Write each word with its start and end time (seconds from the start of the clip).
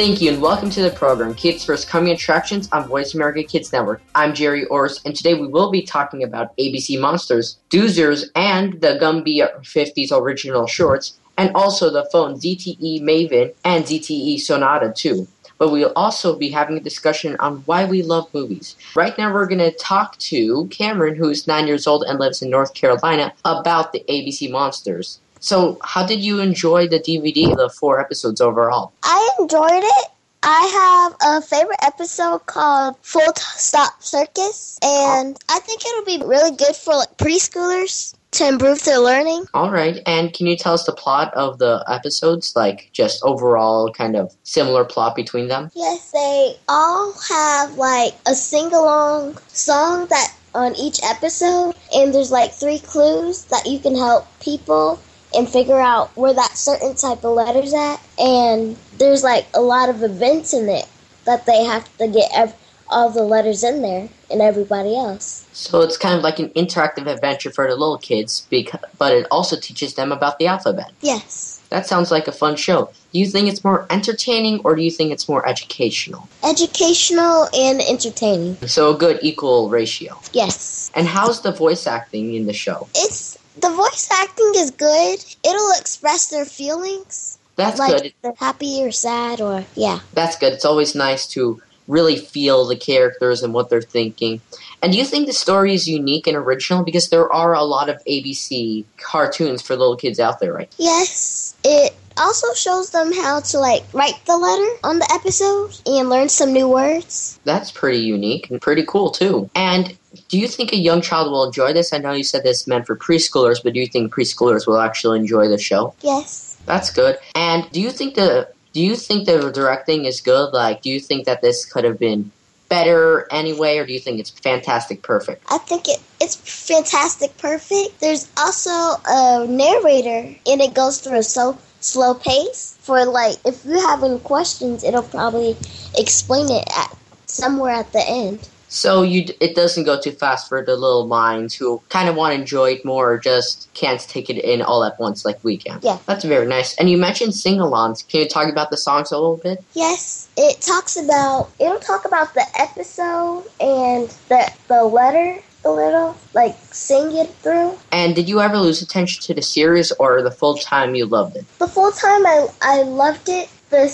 Thank 0.00 0.22
you 0.22 0.32
and 0.32 0.40
welcome 0.40 0.70
to 0.70 0.80
the 0.80 0.88
program 0.88 1.34
Kids 1.34 1.62
First 1.62 1.86
Coming 1.86 2.14
Attractions 2.14 2.70
on 2.72 2.88
Voice 2.88 3.12
America 3.12 3.42
Kids 3.42 3.70
Network. 3.70 4.00
I'm 4.14 4.32
Gerry 4.32 4.64
Orz 4.64 4.98
and 5.04 5.14
today 5.14 5.34
we 5.34 5.46
will 5.46 5.70
be 5.70 5.82
talking 5.82 6.22
about 6.22 6.56
ABC 6.56 6.98
Monsters, 6.98 7.58
Doozers, 7.68 8.24
and 8.34 8.80
the 8.80 8.98
Gumby 8.98 9.46
50s 9.60 10.10
original 10.10 10.66
shorts, 10.66 11.20
and 11.36 11.54
also 11.54 11.90
the 11.90 12.08
phone 12.10 12.36
ZTE 12.36 13.02
Maven 13.02 13.52
and 13.62 13.84
ZTE 13.84 14.40
Sonata 14.40 14.90
2. 14.96 15.28
But 15.58 15.70
we'll 15.70 15.92
also 15.94 16.34
be 16.34 16.48
having 16.48 16.78
a 16.78 16.80
discussion 16.80 17.36
on 17.38 17.56
why 17.66 17.84
we 17.84 18.02
love 18.02 18.32
movies. 18.32 18.76
Right 18.96 19.18
now, 19.18 19.30
we're 19.30 19.44
going 19.44 19.58
to 19.58 19.70
talk 19.70 20.16
to 20.16 20.66
Cameron, 20.68 21.16
who 21.16 21.28
is 21.28 21.46
nine 21.46 21.66
years 21.66 21.86
old 21.86 22.04
and 22.04 22.18
lives 22.18 22.40
in 22.40 22.48
North 22.48 22.72
Carolina, 22.72 23.34
about 23.44 23.92
the 23.92 24.02
ABC 24.08 24.50
Monsters. 24.50 25.20
So, 25.40 25.78
how 25.82 26.06
did 26.06 26.20
you 26.20 26.38
enjoy 26.38 26.86
the 26.86 27.00
DVD, 27.00 27.56
the 27.56 27.70
four 27.70 27.98
episodes 27.98 28.42
overall? 28.42 28.92
I 29.02 29.30
enjoyed 29.38 29.82
it. 29.82 30.08
I 30.42 31.12
have 31.20 31.36
a 31.38 31.42
favorite 31.42 31.82
episode 31.82 32.46
called 32.46 32.96
Full 33.02 33.32
Stop 33.36 34.02
Circus, 34.02 34.78
and 34.82 35.36
I 35.48 35.58
think 35.60 35.82
it'll 35.84 36.04
be 36.04 36.26
really 36.26 36.54
good 36.56 36.76
for 36.76 36.94
like 36.94 37.16
preschoolers 37.16 38.14
to 38.32 38.48
improve 38.48 38.84
their 38.84 38.98
learning. 38.98 39.46
All 39.54 39.70
right, 39.70 39.98
and 40.06 40.32
can 40.32 40.46
you 40.46 40.56
tell 40.56 40.74
us 40.74 40.84
the 40.84 40.92
plot 40.92 41.32
of 41.34 41.58
the 41.58 41.84
episodes, 41.88 42.54
like 42.54 42.90
just 42.92 43.22
overall 43.22 43.92
kind 43.92 44.16
of 44.16 44.34
similar 44.42 44.84
plot 44.84 45.16
between 45.16 45.48
them? 45.48 45.70
Yes, 45.74 46.10
they 46.10 46.54
all 46.68 47.14
have 47.28 47.76
like 47.76 48.14
a 48.26 48.34
sing 48.34 48.72
along 48.72 49.38
song 49.48 50.06
that 50.08 50.34
on 50.54 50.74
each 50.76 51.00
episode, 51.02 51.74
and 51.94 52.14
there's 52.14 52.30
like 52.30 52.52
three 52.52 52.78
clues 52.78 53.44
that 53.46 53.66
you 53.66 53.78
can 53.78 53.94
help 53.94 54.26
people 54.40 54.98
and 55.34 55.48
figure 55.48 55.80
out 55.80 56.16
where 56.16 56.34
that 56.34 56.56
certain 56.56 56.94
type 56.94 57.24
of 57.24 57.34
letter's 57.34 57.74
at. 57.74 58.00
And 58.18 58.76
there's 58.98 59.22
like 59.22 59.46
a 59.54 59.60
lot 59.60 59.88
of 59.88 60.02
events 60.02 60.52
in 60.52 60.68
it 60.68 60.88
that 61.24 61.46
they 61.46 61.64
have 61.64 61.96
to 61.98 62.08
get 62.08 62.30
ev- 62.34 62.54
all 62.88 63.08
the 63.10 63.22
letters 63.22 63.62
in 63.62 63.82
there 63.82 64.08
and 64.30 64.42
everybody 64.42 64.96
else. 64.96 65.46
So 65.52 65.80
it's 65.80 65.96
kind 65.96 66.14
of 66.16 66.22
like 66.22 66.38
an 66.38 66.48
interactive 66.50 67.06
adventure 67.06 67.50
for 67.50 67.68
the 67.68 67.76
little 67.76 67.98
kids, 67.98 68.46
because, 68.50 68.80
but 68.98 69.12
it 69.12 69.26
also 69.30 69.58
teaches 69.58 69.94
them 69.94 70.10
about 70.10 70.38
the 70.38 70.46
alphabet. 70.46 70.90
Yes. 71.00 71.62
That 71.68 71.86
sounds 71.86 72.10
like 72.10 72.26
a 72.26 72.32
fun 72.32 72.56
show. 72.56 72.90
Do 73.12 73.20
you 73.20 73.26
think 73.26 73.48
it's 73.48 73.62
more 73.62 73.86
entertaining 73.90 74.60
or 74.64 74.74
do 74.74 74.82
you 74.82 74.90
think 74.90 75.12
it's 75.12 75.28
more 75.28 75.48
educational? 75.48 76.28
Educational 76.42 77.48
and 77.54 77.80
entertaining. 77.80 78.56
So 78.66 78.94
a 78.94 78.98
good 78.98 79.20
equal 79.22 79.68
ratio. 79.68 80.20
Yes. 80.32 80.90
And 80.94 81.06
how's 81.06 81.42
the 81.42 81.52
voice 81.52 81.86
acting 81.86 82.34
in 82.34 82.46
the 82.46 82.52
show? 82.52 82.88
It's 82.96 83.38
the 83.56 83.70
voice 83.70 84.08
acting 84.12 84.52
is 84.56 84.70
good. 84.70 85.24
It'll 85.44 85.72
express 85.78 86.28
their 86.28 86.44
feelings. 86.44 87.38
That's 87.56 87.78
like 87.78 88.02
good. 88.02 88.14
they're 88.22 88.32
happy 88.38 88.82
or 88.82 88.90
sad 88.90 89.40
or 89.40 89.64
yeah. 89.74 90.00
That's 90.14 90.36
good. 90.36 90.52
It's 90.52 90.64
always 90.64 90.94
nice 90.94 91.26
to 91.28 91.60
really 91.88 92.16
feel 92.16 92.66
the 92.66 92.76
characters 92.76 93.42
and 93.42 93.52
what 93.52 93.68
they're 93.68 93.82
thinking. 93.82 94.40
And 94.82 94.92
do 94.92 94.98
you 94.98 95.04
think 95.04 95.26
the 95.26 95.32
story 95.32 95.74
is 95.74 95.86
unique 95.86 96.26
and 96.26 96.36
original? 96.36 96.84
Because 96.84 97.10
there 97.10 97.30
are 97.30 97.54
a 97.54 97.64
lot 97.64 97.88
of 97.88 98.02
ABC 98.08 98.84
cartoons 98.96 99.60
for 99.60 99.76
little 99.76 99.96
kids 99.96 100.18
out 100.18 100.40
there, 100.40 100.54
right? 100.54 100.72
Yes. 100.78 101.54
It 101.64 101.94
also 102.16 102.52
shows 102.54 102.90
them 102.90 103.12
how 103.12 103.40
to 103.40 103.58
like 103.58 103.82
write 103.92 104.24
the 104.26 104.36
letter 104.36 104.68
on 104.84 104.98
the 104.98 105.10
episode 105.12 105.76
and 105.86 106.08
learn 106.08 106.28
some 106.28 106.52
new 106.52 106.68
words. 106.68 107.38
That's 107.44 107.70
pretty 107.70 107.98
unique 107.98 108.50
and 108.50 108.60
pretty 108.60 108.84
cool 108.86 109.10
too. 109.10 109.50
And 109.54 109.96
do 110.30 110.38
you 110.38 110.46
think 110.46 110.72
a 110.72 110.76
young 110.76 111.02
child 111.02 111.30
will 111.30 111.44
enjoy 111.44 111.72
this? 111.72 111.92
I 111.92 111.98
know 111.98 112.12
you 112.12 112.22
said 112.22 112.44
this 112.44 112.66
meant 112.66 112.86
for 112.86 112.96
preschoolers, 112.96 113.62
but 113.62 113.74
do 113.74 113.80
you 113.80 113.88
think 113.88 114.14
preschoolers 114.14 114.66
will 114.66 114.78
actually 114.78 115.18
enjoy 115.18 115.48
the 115.48 115.58
show? 115.58 115.92
Yes. 116.02 116.56
That's 116.66 116.90
good. 116.90 117.18
And 117.34 117.68
do 117.72 117.80
you 117.80 117.90
think 117.90 118.14
the 118.14 118.48
do 118.72 118.80
you 118.80 118.94
think 118.94 119.26
the 119.26 119.50
directing 119.50 120.04
is 120.04 120.20
good? 120.20 120.52
Like, 120.52 120.82
do 120.82 120.90
you 120.90 121.00
think 121.00 121.26
that 121.26 121.42
this 121.42 121.64
could 121.64 121.82
have 121.82 121.98
been 121.98 122.30
better 122.68 123.26
anyway, 123.32 123.78
or 123.78 123.84
do 123.84 123.92
you 123.92 123.98
think 123.98 124.20
it's 124.20 124.30
fantastic 124.30 125.02
perfect? 125.02 125.42
I 125.50 125.58
think 125.58 125.88
it, 125.88 126.00
it's 126.20 126.36
fantastic 126.36 127.36
perfect. 127.38 127.98
There's 127.98 128.28
also 128.38 128.70
a 128.70 129.46
narrator 129.48 130.32
and 130.46 130.60
it 130.60 130.74
goes 130.74 131.00
through 131.00 131.18
a 131.18 131.22
so 131.24 131.58
slow 131.80 132.14
pace 132.14 132.78
for 132.82 133.04
like 133.04 133.36
if 133.44 133.64
you 133.64 133.80
have 133.80 134.04
any 134.04 134.18
questions 134.18 134.84
it'll 134.84 135.02
probably 135.02 135.56
explain 135.96 136.50
it 136.50 136.68
at 136.76 136.94
somewhere 137.26 137.72
at 137.72 137.90
the 137.92 138.04
end. 138.06 138.48
So 138.70 139.02
you, 139.02 139.26
it 139.40 139.56
doesn't 139.56 139.82
go 139.82 140.00
too 140.00 140.12
fast 140.12 140.48
for 140.48 140.64
the 140.64 140.76
little 140.76 141.06
minds 141.06 141.54
who 141.54 141.82
kind 141.88 142.08
of 142.08 142.14
want 142.14 142.34
to 142.34 142.40
enjoy 142.40 142.72
it 142.74 142.84
more, 142.84 143.12
or 143.12 143.18
just 143.18 143.68
can't 143.74 144.00
take 144.00 144.30
it 144.30 144.38
in 144.38 144.62
all 144.62 144.84
at 144.84 144.98
once 145.00 145.24
like 145.24 145.42
we 145.42 145.56
can. 145.56 145.80
Yeah. 145.82 145.98
that's 146.06 146.24
very 146.24 146.46
nice. 146.46 146.76
And 146.76 146.88
you 146.88 146.96
mentioned 146.96 147.34
sing-alongs. 147.34 148.06
Can 148.08 148.20
you 148.20 148.28
talk 148.28 148.48
about 148.48 148.70
the 148.70 148.76
songs 148.76 149.10
a 149.10 149.16
little 149.18 149.38
bit? 149.38 149.62
Yes, 149.74 150.28
it 150.36 150.60
talks 150.60 150.96
about 150.96 151.50
it'll 151.58 151.80
talk 151.80 152.04
about 152.04 152.32
the 152.34 152.46
episode 152.58 153.44
and 153.60 154.08
the 154.28 154.52
the 154.68 154.84
letter 154.84 155.42
a 155.64 155.70
little, 155.70 156.16
like 156.32 156.56
sing 156.72 157.16
it 157.16 157.28
through. 157.42 157.76
And 157.92 158.14
did 158.14 158.28
you 158.28 158.40
ever 158.40 158.56
lose 158.56 158.80
attention 158.82 159.22
to 159.24 159.34
the 159.34 159.42
series, 159.42 159.92
or 159.92 160.22
the 160.22 160.30
full 160.30 160.56
time 160.56 160.94
you 160.94 161.06
loved 161.06 161.36
it? 161.36 161.44
The 161.58 161.68
full 161.68 161.90
time 161.90 162.24
I 162.24 162.48
I 162.62 162.82
loved 162.82 163.28
it. 163.28 163.48
The 163.70 163.86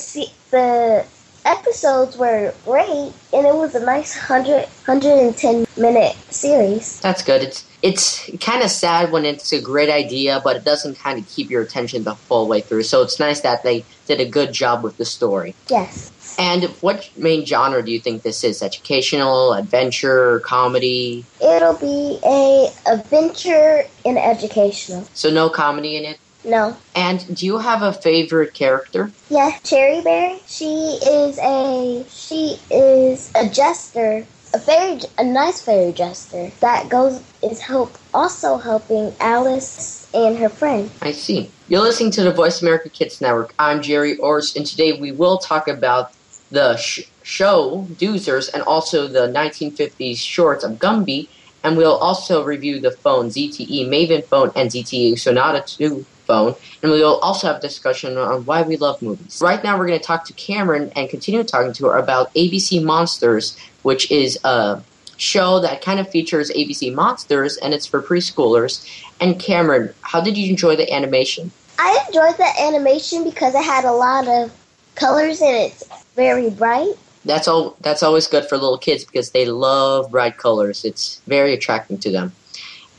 the 0.50 1.04
episodes 1.46 2.16
were 2.16 2.52
great, 2.64 3.12
and 3.32 3.46
it 3.46 3.54
was 3.54 3.74
a 3.74 3.84
nice 3.84 4.16
100, 4.16 4.66
110 4.86 5.66
minute 5.76 6.16
series. 6.30 7.00
That's 7.00 7.22
good. 7.22 7.42
It's 7.42 7.66
it's 7.82 8.30
kind 8.40 8.62
of 8.62 8.70
sad 8.70 9.12
when 9.12 9.24
it's 9.24 9.52
a 9.52 9.60
great 9.60 9.90
idea, 9.90 10.40
but 10.42 10.56
it 10.56 10.64
doesn't 10.64 10.98
kind 10.98 11.18
of 11.18 11.28
keep 11.28 11.50
your 11.50 11.62
attention 11.62 12.04
the 12.04 12.14
whole 12.14 12.48
way 12.48 12.60
through. 12.60 12.82
So 12.82 13.02
it's 13.02 13.20
nice 13.20 13.42
that 13.42 13.62
they 13.62 13.84
did 14.06 14.20
a 14.20 14.24
good 14.24 14.52
job 14.52 14.82
with 14.82 14.96
the 14.96 15.04
story. 15.04 15.54
Yes. 15.68 16.12
And 16.38 16.64
what 16.80 17.08
main 17.16 17.46
genre 17.46 17.84
do 17.84 17.92
you 17.92 18.00
think 18.00 18.22
this 18.22 18.44
is? 18.44 18.62
Educational, 18.62 19.52
adventure, 19.52 20.40
comedy? 20.40 21.24
It'll 21.40 21.74
be 21.74 22.18
a 22.24 22.72
adventure 22.86 23.84
and 24.04 24.18
educational. 24.18 25.06
So 25.14 25.30
no 25.30 25.48
comedy 25.48 25.96
in 25.96 26.04
it? 26.04 26.18
No. 26.46 26.76
And 26.94 27.34
do 27.34 27.44
you 27.44 27.58
have 27.58 27.82
a 27.82 27.92
favorite 27.92 28.54
character? 28.54 29.10
Yeah, 29.28 29.58
Cherry 29.64 30.00
Berry. 30.00 30.38
She 30.46 30.98
is 31.02 31.38
a 31.40 32.06
she 32.08 32.56
is 32.70 33.32
a 33.34 33.48
jester, 33.48 34.24
a 34.54 34.58
fairy, 34.60 35.00
a 35.18 35.24
nice 35.24 35.60
fairy 35.62 35.92
jester 35.92 36.52
that 36.60 36.88
goes 36.88 37.20
is 37.42 37.60
help 37.60 37.98
also 38.14 38.58
helping 38.58 39.12
Alice 39.18 40.08
and 40.14 40.38
her 40.38 40.48
friend. 40.48 40.88
I 41.02 41.10
see. 41.10 41.50
You're 41.66 41.82
listening 41.82 42.12
to 42.12 42.22
the 42.22 42.32
Voice 42.32 42.62
America 42.62 42.90
Kids 42.90 43.20
Network. 43.20 43.52
I'm 43.58 43.82
Gerry 43.82 44.16
Orz, 44.18 44.54
and 44.54 44.64
today 44.64 44.92
we 45.00 45.10
will 45.10 45.38
talk 45.38 45.66
about 45.66 46.10
the 46.52 46.76
sh- 46.76 47.00
show 47.24 47.88
Doozers 47.94 48.48
and 48.54 48.62
also 48.62 49.08
the 49.08 49.26
1950s 49.26 50.18
shorts 50.18 50.62
of 50.62 50.78
Gumby, 50.78 51.28
and 51.64 51.76
we'll 51.76 51.98
also 51.98 52.44
review 52.44 52.80
the 52.80 52.92
phone 53.02 53.30
ZTE 53.30 53.88
Maven 53.88 54.22
phone 54.28 54.52
and 54.54 54.70
ZTE 54.70 55.18
Sonata 55.18 55.64
2 55.66 56.06
phone, 56.26 56.54
and 56.82 56.92
we 56.92 57.00
will 57.00 57.18
also 57.20 57.46
have 57.46 57.60
discussion 57.60 58.18
on 58.18 58.44
why 58.44 58.62
we 58.62 58.76
love 58.76 59.00
movies. 59.00 59.40
Right 59.42 59.62
now, 59.62 59.78
we're 59.78 59.86
going 59.86 59.98
to 59.98 60.04
talk 60.04 60.24
to 60.26 60.32
Cameron 60.34 60.92
and 60.96 61.08
continue 61.08 61.42
talking 61.44 61.72
to 61.74 61.86
her 61.86 61.96
about 61.96 62.34
ABC 62.34 62.82
Monsters, 62.82 63.56
which 63.82 64.10
is 64.10 64.38
a 64.44 64.82
show 65.16 65.60
that 65.60 65.82
kind 65.82 65.98
of 65.98 66.10
features 66.10 66.50
ABC 66.50 66.94
Monsters, 66.94 67.56
and 67.58 67.72
it's 67.72 67.86
for 67.86 68.02
preschoolers. 68.02 68.86
And 69.20 69.40
Cameron, 69.40 69.94
how 70.02 70.20
did 70.20 70.36
you 70.36 70.50
enjoy 70.50 70.76
the 70.76 70.92
animation? 70.92 71.50
I 71.78 72.04
enjoyed 72.06 72.36
the 72.36 72.50
animation 72.60 73.24
because 73.24 73.54
it 73.54 73.64
had 73.64 73.84
a 73.84 73.92
lot 73.92 74.28
of 74.28 74.52
colors 74.94 75.40
and 75.42 75.54
it's 75.56 75.84
very 76.14 76.50
bright. 76.50 76.94
That's 77.24 77.48
all. 77.48 77.76
That's 77.80 78.02
always 78.02 78.26
good 78.26 78.48
for 78.48 78.56
little 78.56 78.78
kids 78.78 79.04
because 79.04 79.30
they 79.30 79.46
love 79.46 80.10
bright 80.10 80.36
colors. 80.36 80.84
It's 80.84 81.20
very 81.26 81.52
attracting 81.52 81.98
to 81.98 82.10
them. 82.10 82.32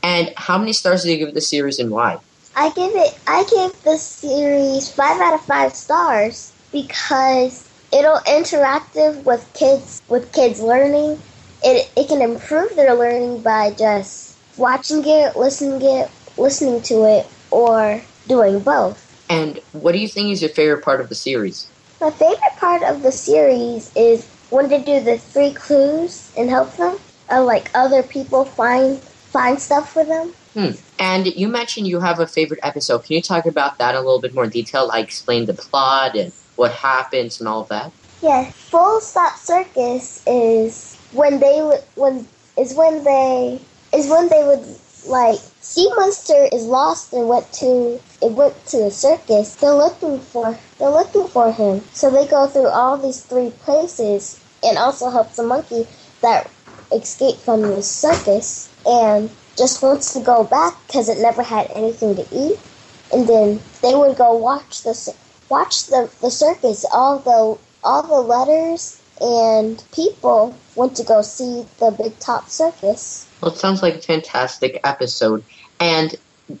And 0.02 0.32
how 0.36 0.58
many 0.58 0.72
stars 0.72 1.02
do 1.02 1.10
you 1.10 1.18
give 1.18 1.34
the 1.34 1.40
series, 1.40 1.78
and 1.78 1.90
why? 1.90 2.18
I 2.58 2.70
give 2.70 2.90
it. 2.96 3.16
I 3.28 3.44
give 3.44 3.82
the 3.84 3.96
series 3.96 4.90
five 4.92 5.20
out 5.20 5.34
of 5.34 5.42
five 5.42 5.76
stars 5.76 6.52
because 6.72 7.70
it'll 7.92 8.18
interactive 8.26 9.22
with 9.22 9.48
kids 9.54 10.02
with 10.08 10.32
kids 10.32 10.60
learning. 10.60 11.20
It 11.62 11.88
it 11.96 12.08
can 12.08 12.20
improve 12.20 12.74
their 12.74 12.96
learning 12.96 13.42
by 13.42 13.70
just 13.70 14.36
watching 14.58 15.04
it, 15.06 15.36
listening 15.36 15.80
it, 15.82 16.10
listening 16.36 16.82
to 16.82 17.04
it, 17.04 17.28
or 17.52 18.02
doing 18.26 18.58
both. 18.58 19.04
And 19.30 19.60
what 19.70 19.92
do 19.92 19.98
you 19.98 20.08
think 20.08 20.32
is 20.32 20.42
your 20.42 20.50
favorite 20.50 20.84
part 20.84 21.00
of 21.00 21.10
the 21.10 21.14
series? 21.14 21.70
My 22.00 22.10
favorite 22.10 22.56
part 22.56 22.82
of 22.82 23.04
the 23.04 23.12
series 23.12 23.94
is 23.94 24.26
when 24.50 24.68
they 24.68 24.82
do 24.82 24.98
the 24.98 25.16
three 25.16 25.52
clues 25.52 26.32
and 26.36 26.50
help 26.50 26.76
them, 26.76 26.98
or 27.30 27.40
like 27.40 27.70
other 27.72 28.02
people 28.02 28.44
find 28.44 28.98
find 28.98 29.60
stuff 29.60 29.92
for 29.92 30.04
them. 30.04 30.34
Hmm. 30.58 30.72
And 30.98 31.28
you 31.28 31.46
mentioned 31.46 31.86
you 31.86 32.00
have 32.00 32.18
a 32.18 32.26
favorite 32.26 32.58
episode. 32.64 33.04
Can 33.04 33.14
you 33.14 33.22
talk 33.22 33.46
about 33.46 33.78
that 33.78 33.94
in 33.94 33.96
a 33.96 34.00
little 34.00 34.20
bit 34.20 34.34
more 34.34 34.48
detail? 34.48 34.88
Like 34.88 35.04
explain 35.04 35.46
the 35.46 35.54
plot 35.54 36.16
and 36.16 36.32
what 36.56 36.72
happens 36.72 37.38
and 37.38 37.48
all 37.48 37.60
of 37.60 37.68
that. 37.68 37.92
Yeah, 38.20 38.50
Full 38.50 39.00
Stop 39.00 39.36
Circus 39.36 40.20
is 40.26 40.96
when 41.12 41.38
they 41.38 41.62
would 41.62 41.84
when 41.94 42.26
is 42.58 42.74
when 42.74 43.04
they 43.04 43.60
is 43.92 44.10
when 44.10 44.28
they 44.30 44.42
would 44.42 44.66
like 45.06 45.38
Sea 45.60 45.88
Monster 45.94 46.48
is 46.52 46.64
lost 46.64 47.12
and 47.12 47.28
went 47.28 47.52
to 47.52 48.00
it 48.20 48.32
went 48.32 48.66
to 48.66 48.78
the 48.78 48.90
circus. 48.90 49.54
They're 49.54 49.70
looking 49.70 50.18
for 50.18 50.58
they're 50.80 50.90
looking 50.90 51.28
for 51.28 51.52
him. 51.52 51.82
So 51.92 52.10
they 52.10 52.26
go 52.26 52.48
through 52.48 52.66
all 52.66 52.96
these 52.98 53.22
three 53.22 53.50
places 53.50 54.42
and 54.64 54.76
also 54.76 55.08
help 55.10 55.30
the 55.34 55.44
monkey 55.44 55.86
that 56.20 56.50
escaped 56.90 57.38
from 57.38 57.62
the 57.62 57.80
circus 57.80 58.74
and 58.84 59.30
just 59.58 59.82
wants 59.82 60.12
to 60.14 60.20
go 60.20 60.44
back 60.44 60.74
because 60.86 61.08
it 61.08 61.18
never 61.18 61.42
had 61.42 61.70
anything 61.74 62.14
to 62.16 62.26
eat. 62.32 62.58
And 63.12 63.28
then 63.28 63.60
they 63.82 63.94
would 63.94 64.16
go 64.16 64.36
watch 64.36 64.82
the 64.82 65.14
watch 65.48 65.86
the, 65.86 66.10
the 66.20 66.30
circus. 66.30 66.84
All 66.92 67.18
the 67.18 67.58
all 67.82 68.02
the 68.02 68.20
letters 68.20 69.02
and 69.20 69.82
people 69.92 70.54
went 70.76 70.96
to 70.96 71.04
go 71.04 71.22
see 71.22 71.66
the 71.80 71.90
Big 71.90 72.18
Top 72.18 72.48
Circus. 72.48 73.26
Well, 73.40 73.52
it 73.52 73.58
sounds 73.58 73.82
like 73.82 73.96
a 73.96 74.02
fantastic 74.02 74.80
episode. 74.84 75.44
And 75.80 76.14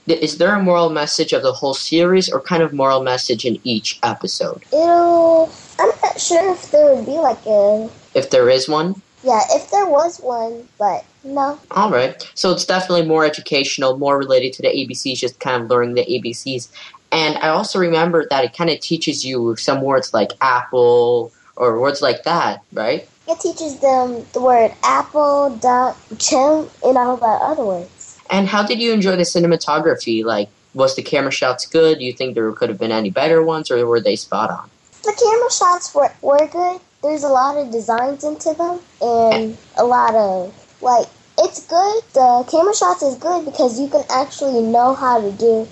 is 0.06 0.38
there 0.38 0.54
a 0.54 0.62
moral 0.62 0.90
message 0.90 1.32
of 1.32 1.42
the 1.42 1.52
whole 1.52 1.74
series, 1.74 2.28
or 2.28 2.40
kind 2.40 2.62
of 2.62 2.72
moral 2.72 3.02
message 3.02 3.44
in 3.44 3.58
each 3.64 3.98
episode? 4.02 4.62
It'll. 4.72 5.50
I'm 5.78 5.90
not 6.02 6.20
sure 6.20 6.52
if 6.52 6.70
there 6.70 6.94
would 6.94 7.06
be 7.06 7.18
like 7.18 7.44
a. 7.46 7.88
If 8.14 8.30
there 8.30 8.50
is 8.50 8.68
one. 8.68 9.00
Yeah, 9.22 9.40
if 9.50 9.70
there 9.70 9.86
was 9.86 10.18
one, 10.18 10.68
but 10.78 11.04
no. 11.24 11.58
All 11.70 11.90
right. 11.90 12.30
So 12.34 12.52
it's 12.52 12.64
definitely 12.64 13.06
more 13.06 13.24
educational, 13.24 13.98
more 13.98 14.18
related 14.18 14.52
to 14.54 14.62
the 14.62 14.68
ABCs, 14.68 15.18
just 15.18 15.40
kind 15.40 15.62
of 15.62 15.70
learning 15.70 15.94
the 15.94 16.04
ABCs. 16.04 16.68
And 17.10 17.36
I 17.38 17.48
also 17.48 17.78
remember 17.78 18.26
that 18.30 18.44
it 18.44 18.56
kind 18.56 18.70
of 18.70 18.80
teaches 18.80 19.24
you 19.24 19.56
some 19.56 19.82
words 19.82 20.12
like 20.12 20.32
apple 20.40 21.32
or 21.56 21.80
words 21.80 22.02
like 22.02 22.22
that, 22.24 22.62
right? 22.72 23.08
It 23.26 23.40
teaches 23.40 23.78
them 23.80 24.24
the 24.32 24.40
word 24.40 24.72
apple, 24.82 25.56
duck, 25.56 25.98
chimp, 26.18 26.70
and 26.84 26.96
all 26.96 27.16
the 27.16 27.26
other 27.26 27.64
words. 27.64 28.18
And 28.30 28.46
how 28.46 28.62
did 28.62 28.80
you 28.80 28.92
enjoy 28.92 29.16
the 29.16 29.22
cinematography? 29.22 30.24
Like, 30.24 30.48
was 30.74 30.96
the 30.96 31.02
camera 31.02 31.30
shots 31.30 31.66
good? 31.66 31.98
Do 31.98 32.04
you 32.04 32.12
think 32.12 32.34
there 32.34 32.50
could 32.52 32.68
have 32.68 32.78
been 32.78 32.92
any 32.92 33.10
better 33.10 33.42
ones, 33.42 33.70
or 33.70 33.84
were 33.86 34.00
they 34.00 34.16
spot 34.16 34.50
on? 34.50 34.70
The 35.02 35.12
camera 35.12 35.50
shots 35.50 35.94
were, 35.94 36.12
were 36.22 36.46
good. 36.46 36.80
There's 37.02 37.22
a 37.22 37.28
lot 37.28 37.56
of 37.56 37.70
designs 37.70 38.24
into 38.24 38.54
them, 38.54 38.80
and 39.00 39.56
a 39.76 39.84
lot 39.84 40.14
of, 40.14 40.54
like, 40.80 41.06
it's 41.38 41.66
good. 41.66 42.02
The 42.14 42.44
camera 42.50 42.74
shots 42.74 43.02
is 43.02 43.16
good 43.16 43.44
because 43.44 43.80
you 43.80 43.88
can 43.88 44.04
actually 44.10 44.62
know 44.62 44.94
how 44.94 45.20
to 45.20 45.30
do 45.32 45.68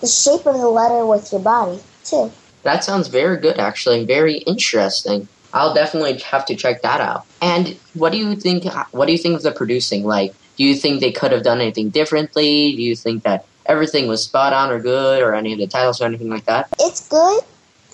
the 0.00 0.06
shape 0.06 0.46
of 0.46 0.54
the 0.54 0.68
letter 0.68 1.04
with 1.04 1.30
your 1.32 1.40
body, 1.40 1.80
too. 2.04 2.32
That 2.62 2.84
sounds 2.84 3.08
very 3.08 3.36
good, 3.38 3.58
actually, 3.58 4.04
very 4.04 4.38
interesting. 4.38 5.28
I'll 5.52 5.74
definitely 5.74 6.18
have 6.18 6.46
to 6.46 6.56
check 6.56 6.82
that 6.82 7.00
out. 7.00 7.26
And 7.42 7.76
what 7.94 8.12
do 8.12 8.18
you 8.18 8.36
think? 8.36 8.64
What 8.92 9.06
do 9.06 9.12
you 9.12 9.18
think 9.18 9.36
of 9.36 9.42
the 9.42 9.50
producing? 9.50 10.04
Like, 10.04 10.34
do 10.56 10.64
you 10.64 10.74
think 10.74 11.00
they 11.00 11.12
could 11.12 11.32
have 11.32 11.42
done 11.42 11.60
anything 11.60 11.90
differently? 11.90 12.76
Do 12.76 12.82
you 12.82 12.94
think 12.94 13.24
that 13.24 13.46
everything 13.66 14.08
was 14.08 14.24
spot 14.24 14.52
on 14.52 14.70
or 14.70 14.78
good, 14.78 15.22
or 15.22 15.34
any 15.34 15.52
of 15.52 15.58
the 15.58 15.66
titles 15.66 16.00
or 16.00 16.04
anything 16.04 16.28
like 16.28 16.44
that? 16.44 16.68
It's 16.78 17.08
good. 17.08 17.42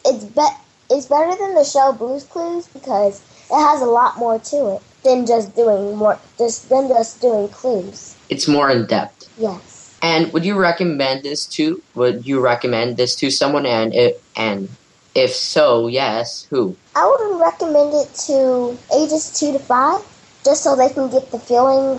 It's 0.04 0.24
be- 0.24 0.56
It's 0.90 1.06
better 1.06 1.34
than 1.36 1.54
the 1.54 1.64
show 1.64 1.92
Blue's 1.92 2.24
Clues 2.24 2.68
because 2.68 3.22
it 3.50 3.58
has 3.58 3.80
a 3.80 3.86
lot 3.86 4.18
more 4.18 4.38
to 4.38 4.76
it 4.76 4.82
than 5.06 5.24
just 5.24 5.54
doing 5.54 5.96
more. 5.96 6.18
Just 6.36 6.68
than 6.68 6.88
just 6.88 7.20
doing 7.22 7.48
clues. 7.48 8.16
It's 8.28 8.48
more 8.48 8.68
in 8.68 8.86
depth. 8.86 9.30
Yes. 9.38 9.96
And 10.02 10.32
would 10.32 10.44
you 10.44 10.58
recommend 10.58 11.22
this 11.22 11.46
to? 11.56 11.80
Would 11.94 12.26
you 12.26 12.40
recommend 12.40 12.96
this 12.96 13.14
to 13.16 13.30
someone? 13.30 13.64
And 13.64 13.94
if 13.94 14.16
and 14.36 14.68
if 15.14 15.32
so, 15.32 15.86
yes, 15.86 16.46
who? 16.50 16.76
I 16.94 17.06
would 17.06 17.40
recommend 17.40 17.94
it 17.94 18.12
to 18.26 18.76
ages 18.94 19.32
two 19.38 19.52
to 19.52 19.58
five, 19.58 20.02
just 20.44 20.62
so 20.62 20.76
they 20.76 20.90
can 20.90 21.08
get 21.08 21.30
the 21.30 21.38
feeling, 21.38 21.98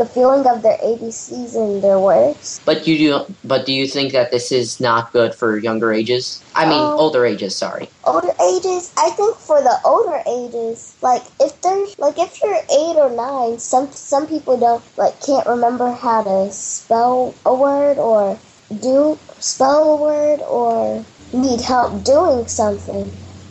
the 0.00 0.06
feeling 0.06 0.46
of 0.46 0.62
their 0.62 0.78
ABCs 0.78 1.54
and 1.54 1.84
their 1.84 2.00
words. 2.00 2.62
But 2.64 2.86
you 2.88 2.96
do. 2.96 3.36
But 3.44 3.66
do 3.66 3.72
you 3.74 3.86
think 3.86 4.12
that 4.12 4.30
this 4.30 4.50
is 4.50 4.80
not 4.80 5.12
good 5.12 5.34
for 5.34 5.58
younger 5.58 5.92
ages? 5.92 6.42
I 6.54 6.64
mean, 6.64 6.80
Um, 6.80 6.96
older 7.04 7.26
ages. 7.26 7.58
Sorry. 7.58 7.90
Older 8.04 8.32
ages, 8.50 8.92
I 8.96 9.10
think 9.10 9.36
for 9.36 9.60
the 9.60 9.76
older 9.84 10.22
ages, 10.26 10.96
like 11.02 11.22
if 11.38 11.52
they're 11.60 11.84
like 11.98 12.18
if 12.18 12.40
you're 12.42 12.64
eight 12.80 12.96
or 12.96 13.10
nine, 13.10 13.58
some 13.58 13.92
some 13.92 14.26
people 14.26 14.56
don't 14.56 14.82
like 14.96 15.20
can't 15.20 15.46
remember 15.46 15.92
how 15.92 16.22
to 16.24 16.50
spell 16.50 17.34
a 17.44 17.54
word 17.54 17.98
or 17.98 18.38
do 18.80 19.18
spell 19.38 19.82
a 19.94 19.96
word 20.00 20.40
or 20.48 21.04
need 21.34 21.60
help 21.60 22.02
doing 22.04 22.48
something. 22.48 23.04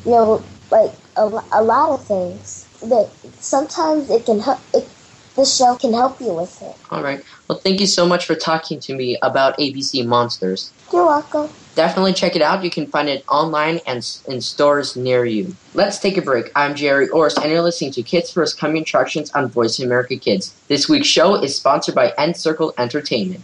You 0.03 0.11
know, 0.17 0.43
like 0.71 0.93
a, 1.15 1.25
a 1.53 1.61
lot 1.61 1.93
of 1.93 2.01
things. 2.07 2.65
That 2.81 3.07
sometimes 3.37 4.09
it 4.09 4.25
can 4.25 4.39
help. 4.39 4.57
It, 4.73 4.89
the 5.39 5.45
show 5.45 5.75
can 5.75 5.93
help 5.93 6.19
you 6.19 6.33
with 6.33 6.61
it. 6.61 6.75
All 6.91 7.01
right. 7.01 7.23
Well, 7.47 7.57
thank 7.57 7.79
you 7.79 7.87
so 7.87 8.05
much 8.05 8.25
for 8.25 8.35
talking 8.35 8.79
to 8.81 8.95
me 8.95 9.17
about 9.21 9.57
ABC 9.57 10.05
Monsters. 10.05 10.71
You're 10.91 11.05
welcome. 11.05 11.49
Definitely 11.75 12.13
check 12.13 12.35
it 12.35 12.41
out. 12.41 12.63
You 12.63 12.69
can 12.69 12.87
find 12.87 13.07
it 13.07 13.23
online 13.29 13.79
and 13.87 14.05
in 14.27 14.41
stores 14.41 14.95
near 14.95 15.23
you. 15.23 15.55
Let's 15.73 15.97
take 15.99 16.17
a 16.17 16.21
break. 16.21 16.51
I'm 16.55 16.75
Gerry 16.75 17.07
Orz, 17.09 17.37
and 17.37 17.49
you're 17.51 17.61
listening 17.61 17.91
to 17.93 18.03
Kids 18.03 18.31
First 18.31 18.59
Coming 18.59 18.81
Attractions 18.81 19.31
on 19.31 19.47
Voice 19.47 19.79
of 19.79 19.85
America 19.85 20.17
Kids. 20.17 20.53
This 20.67 20.89
week's 20.89 21.07
show 21.07 21.35
is 21.35 21.55
sponsored 21.55 21.95
by 21.95 22.11
NCircle 22.17 22.73
Entertainment. 22.77 23.43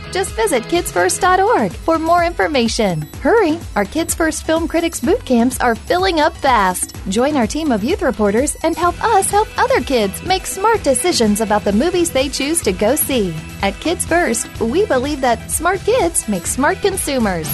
Just 0.11 0.33
visit 0.33 0.63
kidsfirst.org 0.63 1.71
for 1.71 1.97
more 1.97 2.25
information. 2.25 3.03
Hurry! 3.21 3.59
Our 3.75 3.85
Kids 3.85 4.13
First 4.13 4.45
Film 4.45 4.67
Critics 4.67 4.99
boot 4.99 5.23
camps 5.25 5.59
are 5.59 5.73
filling 5.73 6.19
up 6.19 6.35
fast. 6.35 6.95
Join 7.07 7.37
our 7.37 7.47
team 7.47 7.71
of 7.71 7.83
youth 7.83 8.01
reporters 8.01 8.55
and 8.63 8.75
help 8.75 9.01
us 9.03 9.31
help 9.31 9.47
other 9.57 9.79
kids 9.79 10.21
make 10.23 10.45
smart 10.45 10.83
decisions 10.83 11.39
about 11.39 11.63
the 11.63 11.71
movies 11.71 12.11
they 12.11 12.27
choose 12.27 12.61
to 12.61 12.73
go 12.73 12.95
see. 12.95 13.33
At 13.61 13.79
Kids 13.79 14.05
First, 14.05 14.47
we 14.59 14.85
believe 14.85 15.21
that 15.21 15.49
smart 15.49 15.79
kids 15.79 16.27
make 16.27 16.45
smart 16.45 16.81
consumers. 16.81 17.49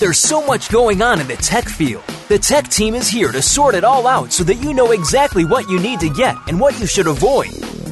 There's 0.00 0.18
so 0.18 0.44
much 0.44 0.70
going 0.70 1.02
on 1.02 1.20
in 1.20 1.26
the 1.26 1.36
tech 1.36 1.64
field. 1.64 2.04
The 2.28 2.38
tech 2.38 2.68
team 2.68 2.94
is 2.94 3.08
here 3.08 3.32
to 3.32 3.42
sort 3.42 3.74
it 3.74 3.84
all 3.84 4.06
out 4.06 4.32
so 4.32 4.44
that 4.44 4.62
you 4.62 4.72
know 4.72 4.92
exactly 4.92 5.44
what 5.44 5.68
you 5.68 5.80
need 5.80 6.00
to 6.00 6.10
get 6.10 6.36
and 6.46 6.60
what 6.60 6.78
you 6.78 6.86
should 6.86 7.06
avoid. 7.06 7.52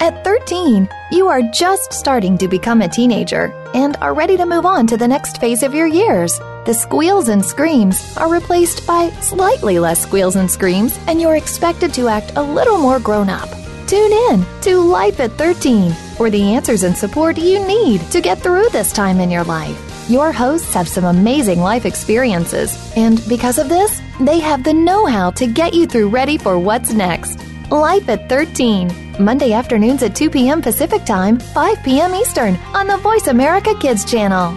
At 0.00 0.24
13, 0.24 0.88
you 1.12 1.28
are 1.28 1.42
just 1.42 1.92
starting 1.92 2.36
to 2.38 2.48
become 2.48 2.82
a 2.82 2.88
teenager 2.88 3.54
and 3.72 3.96
are 3.98 4.14
ready 4.14 4.36
to 4.36 4.44
move 4.44 4.66
on 4.66 4.86
to 4.88 4.96
the 4.96 5.06
next 5.06 5.38
phase 5.40 5.62
of 5.62 5.74
your 5.74 5.86
years. 5.86 6.38
The 6.66 6.74
squeals 6.74 7.28
and 7.28 7.44
screams 7.44 8.16
are 8.16 8.28
replaced 8.28 8.84
by 8.84 9.10
slightly 9.20 9.78
less 9.78 10.02
squeals 10.02 10.34
and 10.34 10.50
screams, 10.50 10.98
and 11.06 11.20
you're 11.20 11.36
expected 11.36 11.94
to 11.94 12.08
act 12.08 12.32
a 12.36 12.42
little 12.42 12.78
more 12.78 12.98
grown 12.98 13.28
up. 13.28 13.48
Tune 13.86 14.12
in 14.12 14.44
to 14.62 14.80
Life 14.80 15.20
at 15.20 15.32
13 15.32 15.92
for 16.16 16.30
the 16.30 16.42
answers 16.42 16.82
and 16.82 16.96
support 16.96 17.38
you 17.38 17.64
need 17.64 18.00
to 18.10 18.20
get 18.20 18.38
through 18.38 18.68
this 18.70 18.92
time 18.92 19.20
in 19.20 19.30
your 19.30 19.44
life. 19.44 20.10
Your 20.10 20.32
hosts 20.32 20.74
have 20.74 20.88
some 20.88 21.04
amazing 21.04 21.60
life 21.60 21.86
experiences, 21.86 22.76
and 22.96 23.26
because 23.28 23.58
of 23.58 23.68
this, 23.68 24.02
they 24.20 24.40
have 24.40 24.64
the 24.64 24.74
know 24.74 25.06
how 25.06 25.30
to 25.32 25.46
get 25.46 25.74
you 25.74 25.86
through 25.86 26.08
ready 26.08 26.38
for 26.38 26.58
what's 26.58 26.92
next. 26.92 27.40
Life 27.70 28.08
at 28.08 28.28
13, 28.28 29.16
Monday 29.18 29.52
afternoons 29.52 30.00
at 30.04 30.14
2 30.14 30.30
p.m. 30.30 30.62
Pacific 30.62 31.04
Time, 31.04 31.40
5 31.40 31.82
p.m. 31.82 32.14
Eastern 32.14 32.54
on 32.72 32.86
the 32.86 32.96
Voice 32.98 33.26
America 33.26 33.74
Kids 33.80 34.04
channel. 34.04 34.52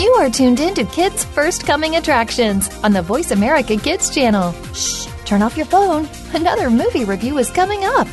You 0.00 0.14
are 0.14 0.30
tuned 0.30 0.58
in 0.58 0.72
to 0.74 0.84
Kids 0.86 1.24
First 1.26 1.66
Coming 1.66 1.96
Attractions 1.96 2.74
on 2.82 2.92
the 2.94 3.02
Voice 3.02 3.30
America 3.30 3.76
Kids 3.76 4.08
channel. 4.08 4.52
Shh, 4.72 5.06
turn 5.26 5.42
off 5.42 5.54
your 5.54 5.66
phone. 5.66 6.08
Another 6.32 6.70
movie 6.70 7.04
review 7.04 7.36
is 7.36 7.50
coming 7.50 7.84
up. 7.84 8.08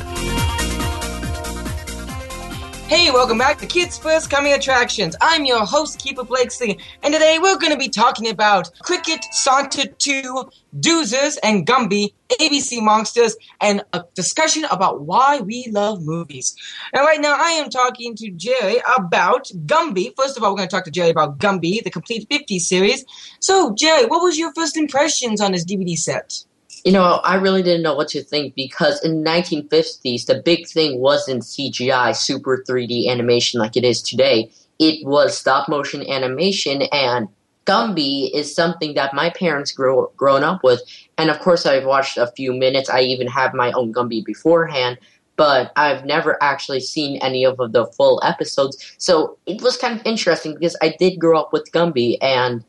Hey, 2.88 3.10
welcome 3.10 3.36
back 3.36 3.58
to 3.58 3.66
Kids 3.66 3.98
First 3.98 4.30
Coming 4.30 4.54
Attractions. 4.54 5.14
I'm 5.20 5.44
your 5.44 5.66
host, 5.66 6.00
Keefer 6.00 6.26
Blakeslee, 6.26 6.78
and 7.02 7.12
today 7.12 7.38
we're 7.38 7.58
going 7.58 7.74
to 7.74 7.78
be 7.78 7.90
talking 7.90 8.30
about 8.30 8.70
Cricket, 8.80 9.22
Sonata 9.30 9.92
2, 9.98 10.50
Doozers, 10.80 11.36
and 11.42 11.66
Gumby, 11.66 12.14
ABC 12.40 12.82
Monsters, 12.82 13.36
and 13.60 13.82
a 13.92 14.04
discussion 14.14 14.64
about 14.70 15.02
why 15.02 15.38
we 15.40 15.68
love 15.70 16.00
movies. 16.00 16.56
And 16.94 17.04
right 17.04 17.20
now, 17.20 17.36
I 17.38 17.50
am 17.50 17.68
talking 17.68 18.16
to 18.16 18.30
Gerry 18.30 18.80
about 18.96 19.48
Gumby. 19.66 20.14
First 20.16 20.38
of 20.38 20.42
all, 20.42 20.52
we're 20.52 20.56
going 20.56 20.70
to 20.70 20.74
talk 20.74 20.86
to 20.86 20.90
Gerry 20.90 21.10
about 21.10 21.36
Gumby, 21.36 21.84
the 21.84 21.90
complete 21.90 22.26
50 22.30 22.58
series. 22.58 23.04
So, 23.38 23.74
Gerry, 23.74 24.06
what 24.06 24.22
was 24.22 24.38
your 24.38 24.54
first 24.54 24.78
impressions 24.78 25.42
on 25.42 25.52
this 25.52 25.66
DVD 25.66 25.94
set? 25.94 26.42
You 26.84 26.92
know, 26.92 27.20
I 27.24 27.34
really 27.34 27.62
didn't 27.62 27.82
know 27.82 27.94
what 27.94 28.08
to 28.08 28.22
think 28.22 28.54
because 28.54 29.04
in 29.04 29.22
the 29.22 29.30
1950s, 29.30 30.26
the 30.26 30.42
big 30.44 30.66
thing 30.68 31.00
wasn't 31.00 31.42
CGI, 31.42 32.14
super 32.16 32.64
3D 32.68 33.08
animation 33.08 33.60
like 33.60 33.76
it 33.76 33.84
is 33.84 34.00
today. 34.02 34.50
It 34.78 35.06
was 35.06 35.36
stop 35.36 35.68
motion 35.68 36.08
animation, 36.08 36.82
and 36.92 37.28
Gumby 37.66 38.30
is 38.32 38.54
something 38.54 38.94
that 38.94 39.12
my 39.12 39.30
parents 39.30 39.72
grew 39.72 40.08
grown 40.16 40.44
up 40.44 40.62
with. 40.62 40.80
And 41.18 41.30
of 41.30 41.40
course, 41.40 41.66
I've 41.66 41.84
watched 41.84 42.16
a 42.16 42.28
few 42.28 42.52
minutes. 42.52 42.88
I 42.88 43.00
even 43.00 43.26
have 43.26 43.52
my 43.54 43.72
own 43.72 43.92
Gumby 43.92 44.24
beforehand, 44.24 44.98
but 45.36 45.72
I've 45.76 46.04
never 46.04 46.42
actually 46.42 46.80
seen 46.80 47.18
any 47.20 47.44
of 47.44 47.56
the 47.58 47.86
full 47.96 48.20
episodes. 48.24 48.94
So 48.98 49.36
it 49.46 49.60
was 49.62 49.76
kind 49.76 49.98
of 49.98 50.06
interesting 50.06 50.54
because 50.54 50.76
I 50.80 50.94
did 50.98 51.18
grow 51.18 51.40
up 51.40 51.52
with 51.52 51.70
Gumby, 51.72 52.18
and 52.22 52.64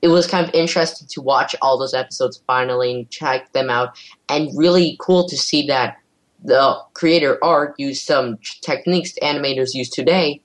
it 0.00 0.08
was 0.08 0.26
kind 0.26 0.46
of 0.46 0.54
interesting 0.54 1.08
to 1.08 1.20
watch 1.20 1.54
all 1.60 1.78
those 1.78 1.94
episodes 1.94 2.42
finally 2.46 2.94
and 2.94 3.10
check 3.10 3.52
them 3.52 3.70
out, 3.70 3.96
and 4.28 4.50
really 4.56 4.96
cool 5.00 5.28
to 5.28 5.36
see 5.36 5.66
that 5.66 5.98
the 6.44 6.78
creator 6.94 7.42
Art 7.42 7.74
used 7.78 8.04
some 8.04 8.38
techniques 8.62 9.12
animators 9.22 9.74
use 9.74 9.88
today 9.88 10.40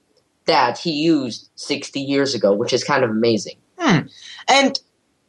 that 0.46 0.78
he 0.78 0.92
used 0.92 1.50
60 1.56 2.00
years 2.00 2.34
ago, 2.36 2.54
which 2.54 2.74
is 2.74 2.84
kind 2.84 3.04
of 3.04 3.10
amazing. 3.10 3.58
Hmm. 3.78 4.08
And 4.48 4.80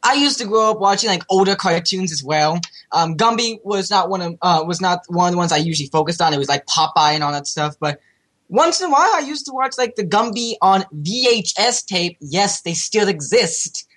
I 0.02 0.14
used 0.14 0.38
to 0.38 0.46
grow 0.46 0.70
up 0.70 0.80
watching 0.80 1.08
like 1.08 1.22
older 1.30 1.54
cartoons 1.54 2.12
as 2.12 2.22
well. 2.22 2.60
Um, 2.92 3.16
Gumby 3.16 3.58
was 3.64 3.90
not 3.90 4.10
one 4.10 4.20
of 4.20 4.34
uh, 4.42 4.62
was 4.66 4.80
not 4.80 5.00
one 5.08 5.28
of 5.28 5.32
the 5.32 5.38
ones 5.38 5.52
I 5.52 5.56
usually 5.56 5.88
focused 5.88 6.20
on. 6.20 6.34
It 6.34 6.38
was 6.38 6.48
like 6.48 6.66
Popeye 6.66 7.14
and 7.14 7.24
all 7.24 7.32
that 7.32 7.46
stuff. 7.46 7.76
But 7.80 8.00
once 8.48 8.80
in 8.80 8.88
a 8.88 8.90
while, 8.90 9.10
I 9.14 9.20
used 9.20 9.46
to 9.46 9.52
watch 9.52 9.74
like 9.78 9.96
the 9.96 10.04
Gumby 10.04 10.54
on 10.60 10.84
VHS 10.94 11.86
tape. 11.86 12.18
Yes, 12.20 12.60
they 12.62 12.74
still 12.74 13.08
exist. 13.08 13.88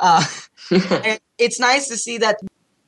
Uh, 0.00 0.24
it's 1.38 1.60
nice 1.60 1.88
to 1.88 1.96
see 1.96 2.18
that 2.18 2.38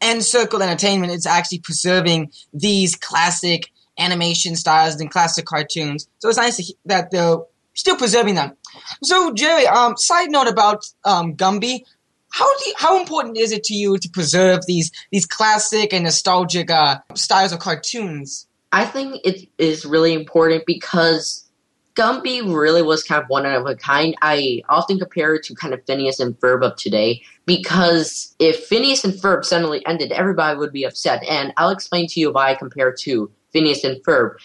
NCircle 0.00 0.61
Entertainment 0.61 1.12
is 1.12 1.26
actually 1.26 1.61
preserving 1.61 2.33
these 2.52 2.97
classic 2.97 3.71
animation 3.99 4.57
styles 4.57 5.00
and 5.00 5.11
classic 5.11 5.45
cartoons. 5.45 6.09
So 6.19 6.28
it's 6.28 6.38
nice 6.38 6.57
he- 6.57 6.76
that 6.87 7.11
they're 7.11 7.38
still 7.75 7.97
preserving 7.97 8.35
them. 8.35 8.57
So 9.02 9.33
Gerry, 9.33 9.66
um, 9.66 9.97
side 9.97 10.31
note 10.31 10.49
about 10.49 10.85
um, 11.04 11.37
Gumby. 11.37 11.85
How 12.31 12.47
do 12.59 12.64
you, 12.66 12.75
how 12.78 12.99
important 12.99 13.37
is 13.37 13.52
it 13.52 13.62
to 13.64 13.75
you 13.75 13.99
to 13.99 14.09
preserve 14.09 14.64
these 14.66 14.90
these 15.11 15.26
classic 15.26 15.92
and 15.92 16.04
nostalgic 16.04 16.71
uh, 16.71 16.99
styles 17.14 17.52
of 17.52 17.59
cartoons? 17.59 18.49
I 18.73 18.87
think 18.87 19.21
it 19.23 19.49
is 19.59 19.85
really 19.85 20.14
important 20.14 20.64
because 20.66 21.45
Gumby 21.94 22.42
really 22.42 22.82
was 22.82 23.02
kind 23.02 23.22
of 23.22 23.28
one 23.28 23.44
of 23.44 23.66
a 23.66 23.76
kind. 23.76 24.14
I 24.22 24.62
often 24.68 24.99
compare 24.99 25.34
it 25.34 25.42
to 25.44 25.54
kind 25.54 25.75
of 25.75 25.84
Phineas 25.84 26.20
and 26.20 26.38
Ferb 26.40 26.64
of 26.64 26.76
today 26.76 27.22
because 27.44 28.34
if 28.38 28.64
Phineas 28.64 29.04
and 29.04 29.12
Ferb 29.12 29.44
suddenly 29.44 29.84
ended, 29.87 30.11
everybody 30.11 30.58
would 30.58 30.72
be 30.72 30.84
upset. 30.84 31.22
And 31.25 31.52
I'll 31.58 31.70
explain 31.70 32.06
to 32.08 32.20
you 32.20 32.32
why 32.32 32.50
I 32.50 32.54
compare 32.54 32.92
to 33.00 33.30
Phineas 33.52 33.84
and 33.84 34.02
Ferb. 34.04 34.37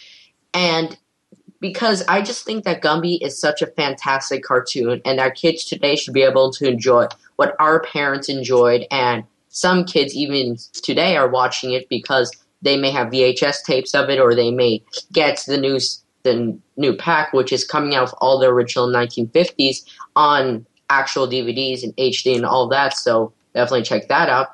And 0.53 0.97
because 1.59 2.03
I 2.07 2.21
just 2.21 2.43
think 2.45 2.65
that 2.65 2.81
Gumby 2.81 3.19
is 3.21 3.39
such 3.39 3.61
a 3.61 3.67
fantastic 3.67 4.43
cartoon, 4.43 5.01
and 5.05 5.19
our 5.19 5.31
kids 5.31 5.65
today 5.65 5.95
should 5.95 6.13
be 6.13 6.23
able 6.23 6.51
to 6.53 6.67
enjoy 6.67 7.07
what 7.37 7.55
our 7.59 7.81
parents 7.81 8.29
enjoyed. 8.29 8.85
And 8.91 9.23
some 9.49 9.85
kids, 9.85 10.15
even 10.15 10.57
today, 10.73 11.17
are 11.17 11.29
watching 11.29 11.71
it 11.71 11.89
because 11.89 12.31
they 12.61 12.77
may 12.77 12.91
have 12.91 13.07
VHS 13.07 13.63
tapes 13.63 13.95
of 13.95 14.09
it, 14.09 14.19
or 14.19 14.35
they 14.35 14.51
may 14.51 14.83
get 15.11 15.43
the 15.47 15.57
new 15.57 15.79
the 16.27 16.59
new 16.75 16.95
pack, 16.95 17.33
which 17.33 17.51
is 17.51 17.63
coming 17.63 17.95
out 17.95 18.03
of 18.03 18.13
all 18.19 18.39
the 18.39 18.47
original 18.47 18.87
1950s 18.87 19.77
on 20.15 20.65
actual 20.89 21.27
DVDs 21.27 21.83
and 21.83 21.95
HD 21.95 22.35
and 22.35 22.45
all 22.45 22.67
that. 22.69 22.95
So 22.97 23.33
definitely 23.53 23.83
check 23.83 24.07
that 24.07 24.29
out. 24.29 24.47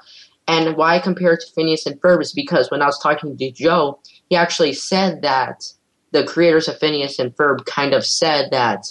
And 0.47 0.75
why 0.75 0.95
I 0.95 0.99
compare 0.99 1.33
it 1.33 1.41
to 1.41 1.53
Phineas 1.53 1.85
and 1.85 1.99
Ferb 2.01 2.21
is 2.21 2.33
because 2.33 2.69
when 2.69 2.81
I 2.81 2.85
was 2.85 2.99
talking 2.99 3.37
to 3.37 3.51
Joe, 3.51 3.99
he 4.29 4.35
actually 4.35 4.73
said 4.73 5.21
that 5.21 5.63
the 6.11 6.23
creators 6.23 6.67
of 6.67 6.77
Phineas 6.79 7.17
and 7.17 7.35
Ferb 7.35 7.65
kind 7.65 7.93
of 7.93 8.05
said 8.05 8.51
that 8.51 8.85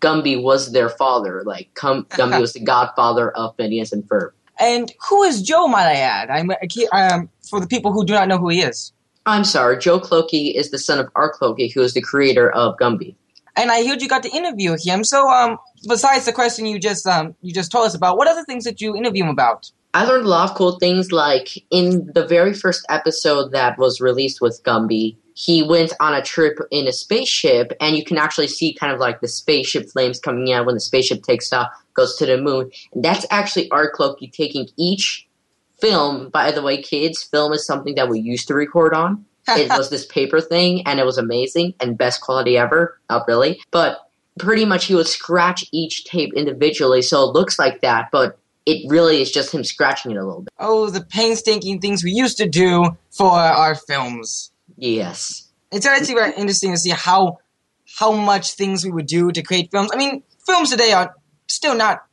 Gumby 0.00 0.42
was 0.42 0.72
their 0.72 0.88
father. 0.88 1.42
Like 1.44 1.72
Gumby 1.74 2.40
was 2.40 2.52
the 2.54 2.60
godfather 2.60 3.30
of 3.32 3.54
Phineas 3.56 3.92
and 3.92 4.02
Ferb. 4.04 4.30
And 4.58 4.92
who 5.08 5.24
is 5.24 5.42
Joe, 5.42 5.66
might 5.66 5.86
I 5.86 5.96
add? 5.96 6.30
I'm, 6.30 6.50
um, 6.92 7.28
for 7.48 7.60
the 7.60 7.66
people 7.66 7.92
who 7.92 8.04
do 8.04 8.12
not 8.12 8.28
know 8.28 8.38
who 8.38 8.50
he 8.50 8.62
is. 8.62 8.92
I'm 9.26 9.44
sorry, 9.44 9.78
Joe 9.78 10.00
Clokey 10.00 10.54
is 10.54 10.70
the 10.70 10.78
son 10.78 10.98
of 10.98 11.08
Art 11.14 11.34
Clokey, 11.40 11.72
who 11.72 11.80
is 11.80 11.94
the 11.94 12.02
creator 12.02 12.50
of 12.50 12.76
Gumby. 12.76 13.14
And 13.56 13.70
I 13.70 13.86
heard 13.86 14.02
you 14.02 14.08
got 14.08 14.22
to 14.24 14.30
interview 14.30 14.76
him. 14.78 15.04
So, 15.04 15.28
um, 15.30 15.58
besides 15.88 16.26
the 16.26 16.32
question 16.32 16.66
you 16.66 16.78
just 16.78 17.06
um, 17.06 17.34
you 17.40 17.52
just 17.52 17.70
told 17.70 17.86
us 17.86 17.94
about, 17.94 18.18
what 18.18 18.28
other 18.28 18.44
things 18.44 18.64
did 18.64 18.80
you 18.80 18.96
interview 18.96 19.24
him 19.24 19.30
about? 19.30 19.70
I 19.94 20.04
learned 20.04 20.26
a 20.26 20.28
lot 20.28 20.50
of 20.50 20.56
cool 20.56 20.78
things. 20.78 21.12
Like 21.12 21.64
in 21.70 22.10
the 22.14 22.26
very 22.26 22.52
first 22.52 22.84
episode 22.88 23.52
that 23.52 23.78
was 23.78 24.00
released 24.00 24.40
with 24.40 24.60
Gumby, 24.64 25.16
he 25.34 25.62
went 25.62 25.92
on 26.00 26.14
a 26.14 26.22
trip 26.22 26.58
in 26.70 26.86
a 26.88 26.92
spaceship, 26.92 27.72
and 27.80 27.96
you 27.96 28.04
can 28.04 28.18
actually 28.18 28.48
see 28.48 28.74
kind 28.74 28.92
of 28.92 28.98
like 28.98 29.20
the 29.20 29.28
spaceship 29.28 29.88
flames 29.88 30.18
coming 30.18 30.52
out 30.52 30.66
when 30.66 30.74
the 30.74 30.80
spaceship 30.80 31.22
takes 31.22 31.52
off, 31.52 31.68
goes 31.94 32.16
to 32.16 32.26
the 32.26 32.36
moon. 32.36 32.70
And 32.92 33.04
that's 33.04 33.24
actually 33.30 33.70
Art 33.70 33.94
Clokey 33.94 34.32
taking 34.32 34.68
each 34.76 35.26
film. 35.84 36.30
By 36.30 36.50
the 36.50 36.62
way, 36.62 36.80
kids, 36.80 37.22
film 37.22 37.52
is 37.52 37.66
something 37.66 37.94
that 37.96 38.08
we 38.08 38.20
used 38.20 38.48
to 38.48 38.54
record 38.54 38.94
on. 38.94 39.24
it 39.48 39.68
was 39.68 39.90
this 39.90 40.06
paper 40.06 40.40
thing, 40.40 40.86
and 40.86 40.98
it 40.98 41.04
was 41.04 41.18
amazing 41.18 41.74
and 41.80 41.98
best 41.98 42.22
quality 42.22 42.56
ever. 42.56 42.98
Not 43.10 43.28
really, 43.28 43.60
but 43.70 44.08
pretty 44.38 44.64
much 44.64 44.86
he 44.86 44.94
would 44.94 45.06
scratch 45.06 45.64
each 45.70 46.04
tape 46.04 46.32
individually, 46.34 47.02
so 47.02 47.28
it 47.28 47.34
looks 47.34 47.58
like 47.58 47.82
that, 47.82 48.08
but 48.10 48.38
it 48.66 48.90
really 48.90 49.20
is 49.20 49.30
just 49.30 49.52
him 49.52 49.62
scratching 49.62 50.12
it 50.12 50.16
a 50.16 50.24
little 50.24 50.42
bit. 50.42 50.52
Oh, 50.58 50.88
the 50.88 51.02
painstaking 51.02 51.80
things 51.80 52.02
we 52.02 52.12
used 52.12 52.38
to 52.38 52.48
do 52.48 52.96
for 53.10 53.30
our 53.30 53.74
films. 53.74 54.50
Yes. 54.76 55.50
It's 55.70 55.84
actually 55.84 56.14
very 56.14 56.34
interesting 56.34 56.72
to 56.72 56.78
see 56.78 56.90
how 56.90 57.38
how 57.98 58.12
much 58.12 58.54
things 58.54 58.84
we 58.84 58.90
would 58.90 59.06
do 59.06 59.30
to 59.30 59.42
create 59.42 59.70
films. 59.70 59.90
I 59.92 59.96
mean, 59.96 60.22
films 60.46 60.70
today 60.70 60.92
are 60.92 61.14
still 61.46 61.76
not 61.76 62.04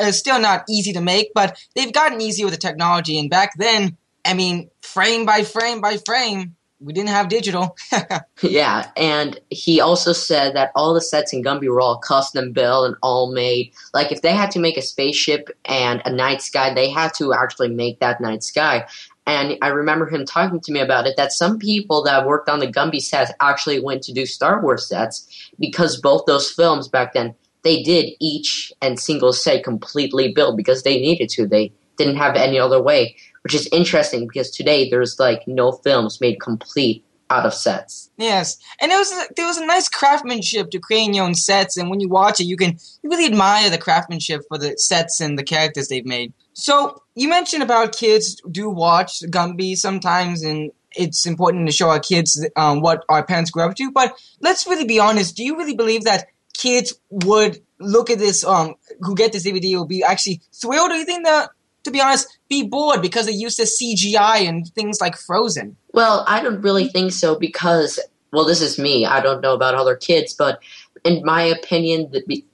is 0.00 0.18
still 0.18 0.40
not 0.40 0.64
easy 0.68 0.92
to 0.92 1.00
make, 1.00 1.32
but 1.34 1.58
they've 1.74 1.92
gotten 1.92 2.20
easier 2.20 2.46
with 2.46 2.54
the 2.54 2.60
technology. 2.60 3.18
And 3.18 3.30
back 3.30 3.52
then, 3.56 3.96
I 4.24 4.34
mean, 4.34 4.70
frame 4.82 5.26
by 5.26 5.42
frame 5.42 5.80
by 5.80 5.98
frame, 5.98 6.56
we 6.80 6.92
didn't 6.92 7.10
have 7.10 7.28
digital. 7.28 7.76
yeah, 8.42 8.90
and 8.96 9.40
he 9.48 9.80
also 9.80 10.12
said 10.12 10.54
that 10.54 10.70
all 10.74 10.92
the 10.92 11.00
sets 11.00 11.32
in 11.32 11.42
Gumby 11.42 11.68
were 11.68 11.80
all 11.80 11.98
custom 11.98 12.52
built 12.52 12.86
and 12.86 12.96
all 13.02 13.32
made. 13.32 13.72
Like 13.94 14.12
if 14.12 14.22
they 14.22 14.32
had 14.32 14.50
to 14.52 14.58
make 14.58 14.76
a 14.76 14.82
spaceship 14.82 15.48
and 15.64 16.02
a 16.04 16.12
night 16.12 16.42
sky, 16.42 16.74
they 16.74 16.90
had 16.90 17.14
to 17.14 17.32
actually 17.32 17.68
make 17.68 18.00
that 18.00 18.20
night 18.20 18.42
sky. 18.42 18.86
And 19.26 19.56
I 19.62 19.68
remember 19.68 20.06
him 20.06 20.26
talking 20.26 20.60
to 20.60 20.72
me 20.72 20.80
about 20.80 21.06
it 21.06 21.16
that 21.16 21.32
some 21.32 21.58
people 21.58 22.02
that 22.04 22.26
worked 22.26 22.50
on 22.50 22.58
the 22.58 22.66
Gumby 22.66 23.00
sets 23.00 23.32
actually 23.40 23.80
went 23.80 24.02
to 24.02 24.12
do 24.12 24.26
Star 24.26 24.60
Wars 24.60 24.86
sets 24.86 25.50
because 25.58 25.98
both 25.98 26.26
those 26.26 26.50
films 26.50 26.88
back 26.88 27.14
then 27.14 27.34
they 27.64 27.82
did 27.82 28.10
each 28.20 28.72
and 28.80 29.00
single 29.00 29.32
set 29.32 29.64
completely 29.64 30.32
build 30.32 30.56
because 30.56 30.82
they 30.82 31.00
needed 31.00 31.30
to. 31.30 31.46
They 31.46 31.72
didn't 31.96 32.16
have 32.16 32.36
any 32.36 32.58
other 32.58 32.80
way, 32.80 33.16
which 33.42 33.54
is 33.54 33.68
interesting 33.72 34.28
because 34.28 34.50
today 34.50 34.88
there's 34.88 35.18
like 35.18 35.46
no 35.48 35.72
films 35.72 36.20
made 36.20 36.40
complete 36.40 37.04
out 37.30 37.46
of 37.46 37.54
sets. 37.54 38.10
Yes, 38.18 38.58
and 38.80 38.92
it 38.92 38.96
was 38.96 39.12
there 39.36 39.46
was 39.46 39.56
a 39.56 39.66
nice 39.66 39.88
craftsmanship 39.88 40.70
to 40.70 40.78
creating 40.78 41.14
your 41.14 41.24
own 41.24 41.34
sets, 41.34 41.76
and 41.76 41.90
when 41.90 42.00
you 42.00 42.08
watch 42.08 42.38
it, 42.38 42.44
you 42.44 42.56
can 42.56 42.78
you 43.02 43.10
really 43.10 43.26
admire 43.26 43.70
the 43.70 43.78
craftsmanship 43.78 44.42
for 44.48 44.58
the 44.58 44.76
sets 44.76 45.20
and 45.20 45.38
the 45.38 45.42
characters 45.42 45.88
they've 45.88 46.06
made. 46.06 46.32
So 46.52 47.02
you 47.14 47.28
mentioned 47.28 47.62
about 47.62 47.96
kids 47.96 48.40
do 48.50 48.68
watch 48.68 49.20
Gumby 49.20 49.76
sometimes, 49.76 50.42
and 50.42 50.70
it's 50.96 51.26
important 51.26 51.66
to 51.66 51.72
show 51.72 51.88
our 51.88 51.98
kids 51.98 52.46
um, 52.56 52.80
what 52.80 53.04
our 53.08 53.24
parents 53.24 53.50
grew 53.50 53.64
up 53.64 53.74
to. 53.76 53.90
But 53.90 54.16
let's 54.40 54.66
really 54.66 54.84
be 54.84 55.00
honest. 55.00 55.34
Do 55.36 55.44
you 55.44 55.56
really 55.56 55.74
believe 55.74 56.04
that 56.04 56.26
kids 56.56 56.94
would 57.10 57.60
look 57.78 58.10
at 58.10 58.18
this, 58.18 58.44
um, 58.44 58.74
who 59.00 59.14
get 59.14 59.32
this 59.32 59.46
DVD 59.46 59.74
will 59.76 59.86
be 59.86 60.02
actually 60.02 60.40
thrilled? 60.52 60.90
Or 60.90 60.94
do 60.94 60.98
you 60.98 61.04
think 61.04 61.24
that, 61.24 61.50
to 61.84 61.90
be 61.90 62.00
honest, 62.00 62.38
be 62.48 62.62
bored 62.62 63.02
because 63.02 63.26
they 63.26 63.32
use 63.32 63.56
the 63.56 63.64
CGI 63.64 64.48
and 64.48 64.66
things 64.68 65.00
like 65.00 65.16
Frozen? 65.16 65.76
Well, 65.92 66.24
I 66.26 66.42
don't 66.42 66.62
really 66.62 66.88
think 66.88 67.12
so 67.12 67.38
because, 67.38 67.98
well, 68.32 68.44
this 68.44 68.60
is 68.60 68.78
me. 68.78 69.04
I 69.04 69.20
don't 69.20 69.40
know 69.40 69.54
about 69.54 69.74
other 69.74 69.96
kids, 69.96 70.34
but 70.34 70.60
in 71.04 71.22
my 71.24 71.42
opinion, 71.42 72.10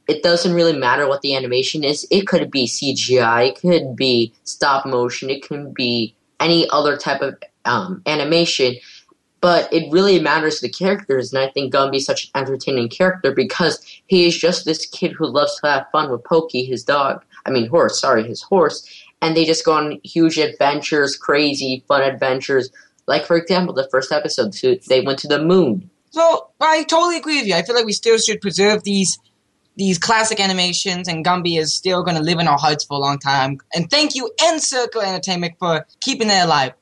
it 0.09 0.23
doesn't 0.23 0.55
really 0.55 0.77
matter 0.77 1.09
what 1.09 1.23
the 1.23 1.37
animation 1.37 1.85
is. 1.85 2.07
It 2.11 2.27
could 2.27 2.51
be 2.51 2.67
CGI, 2.67 3.51
it 3.51 3.61
could 3.61 3.95
be 3.95 4.35
stop 4.45 4.85
motion, 4.85 5.31
it 5.31 5.47
could 5.47 5.73
be 5.73 6.17
any 6.41 6.69
other 6.71 6.97
type 6.97 7.23
of 7.23 7.39
um, 7.65 8.03
animation. 8.07 8.75
But 9.41 9.73
it 9.73 9.91
really 9.91 10.21
matters 10.21 10.57
to 10.57 10.67
the 10.67 10.73
characters, 10.73 11.33
and 11.33 11.43
I 11.43 11.51
think 11.51 11.73
Gumby 11.73 11.97
is 11.97 12.05
such 12.05 12.25
an 12.27 12.43
entertaining 12.43 12.91
character 12.91 13.33
because 13.33 13.85
he 14.07 14.27
is 14.27 14.37
just 14.37 14.65
this 14.65 14.85
kid 14.87 15.13
who 15.13 15.27
loves 15.27 15.59
to 15.61 15.67
have 15.67 15.87
fun 15.93 16.11
with 16.11 16.25
Pokey, 16.25 16.65
his 16.65 16.85
dog. 16.85 17.23
I 17.47 17.51
mean, 17.51 17.69
horse, 17.69 18.01
sorry, 18.01 18.23
his 18.23 18.43
horse. 18.43 18.87
And 19.23 19.37
they 19.37 19.47
just 19.47 19.65
go 19.65 19.73
on 19.73 20.01
huge 20.05 20.37
adventures, 20.37 21.17
crazy, 21.17 21.85
fun 21.89 22.03
adventures. 22.03 22.71
Like, 23.07 23.25
for 23.25 23.37
example, 23.37 23.75
the 23.75 23.89
first 23.91 24.13
episode, 24.13 24.55
they 24.89 25.01
went 25.01 25.19
to 25.21 25.29
the 25.29 25.43
moon 25.43 25.91
so 26.11 26.51
I 26.61 26.83
totally 26.85 27.17
agree 27.17 27.39
with 27.39 27.47
you. 27.47 27.55
I 27.55 27.63
feel 27.63 27.75
like 27.75 27.87
we 27.87 27.93
still 27.93 28.19
should 28.19 28.41
preserve 28.41 28.85
these 28.85 29.19
these 29.77 29.99
classic 29.99 30.41
animations, 30.41 31.09
and 31.09 31.25
Gumby 31.25 31.59
is 31.59 31.73
still 31.75 32.03
going 32.03 32.17
to 32.17 32.23
live 32.23 32.39
in 32.39 32.49
our 32.49 32.59
hearts 32.59 32.85
for 32.85 32.95
a 32.95 32.99
long 32.99 33.19
time. 33.19 33.59
And 33.73 33.89
thank 33.89 34.15
you, 34.15 34.31
NCircle 34.39 35.03
Entertainment, 35.03 35.55
for 35.59 35.87
keeping 36.01 36.29
it 36.29 36.45
alive. 36.45 36.73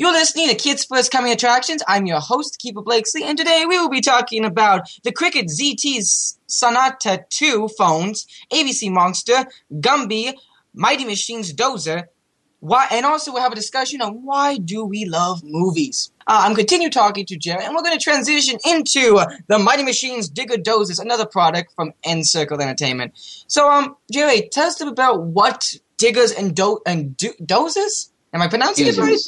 You're 0.00 0.12
listening 0.12 0.48
to 0.48 0.54
Kids 0.54 0.86
First 0.86 1.12
Coming 1.12 1.30
Attractions. 1.30 1.82
I'm 1.86 2.06
your 2.06 2.20
host, 2.20 2.58
Keefer 2.58 2.82
Blakeslee, 2.82 3.22
and 3.22 3.36
today 3.36 3.66
we 3.68 3.78
will 3.78 3.90
be 3.90 4.00
talking 4.00 4.46
about 4.46 4.88
the 5.04 5.12
Cricket 5.12 5.48
ZTE 5.48 6.36
Sonata 6.46 7.26
2 7.28 7.68
phones, 7.76 8.26
ABC 8.50 8.90
Monster, 8.90 9.44
Gumby, 9.70 10.32
Mighty 10.72 11.04
Machines 11.04 11.52
Dozer, 11.52 12.04
why, 12.60 12.86
and 12.90 13.04
also 13.04 13.30
we'll 13.30 13.42
have 13.42 13.52
a 13.52 13.54
discussion 13.54 14.00
on 14.00 14.24
why 14.24 14.56
do 14.56 14.86
we 14.86 15.04
love 15.04 15.42
movies. 15.44 16.10
Uh, 16.26 16.44
I'm 16.44 16.54
continue 16.54 16.88
talking 16.88 17.26
to 17.26 17.36
Gerry, 17.36 17.62
and 17.62 17.74
we're 17.74 17.82
going 17.82 17.98
to 17.98 18.02
transition 18.02 18.58
into 18.64 19.18
uh, 19.18 19.26
the 19.48 19.58
Mighty 19.58 19.82
Machines 19.82 20.30
Digger 20.30 20.56
Dozers, 20.56 20.98
another 20.98 21.26
product 21.26 21.74
from 21.74 21.92
NCircle 22.06 22.58
Entertainment. 22.58 23.12
So, 23.48 23.68
um, 23.68 23.96
Gerry, 24.10 24.48
tell 24.50 24.68
us 24.68 24.80
about 24.80 25.24
what 25.24 25.74
Diggers 25.98 26.32
and 26.32 26.56
do 26.56 26.80
and 26.86 27.18
do- 27.18 27.34
Dozers. 27.42 28.08
Am 28.32 28.40
I 28.40 28.48
pronouncing 28.48 28.86
it 28.86 28.96
right? 28.96 29.18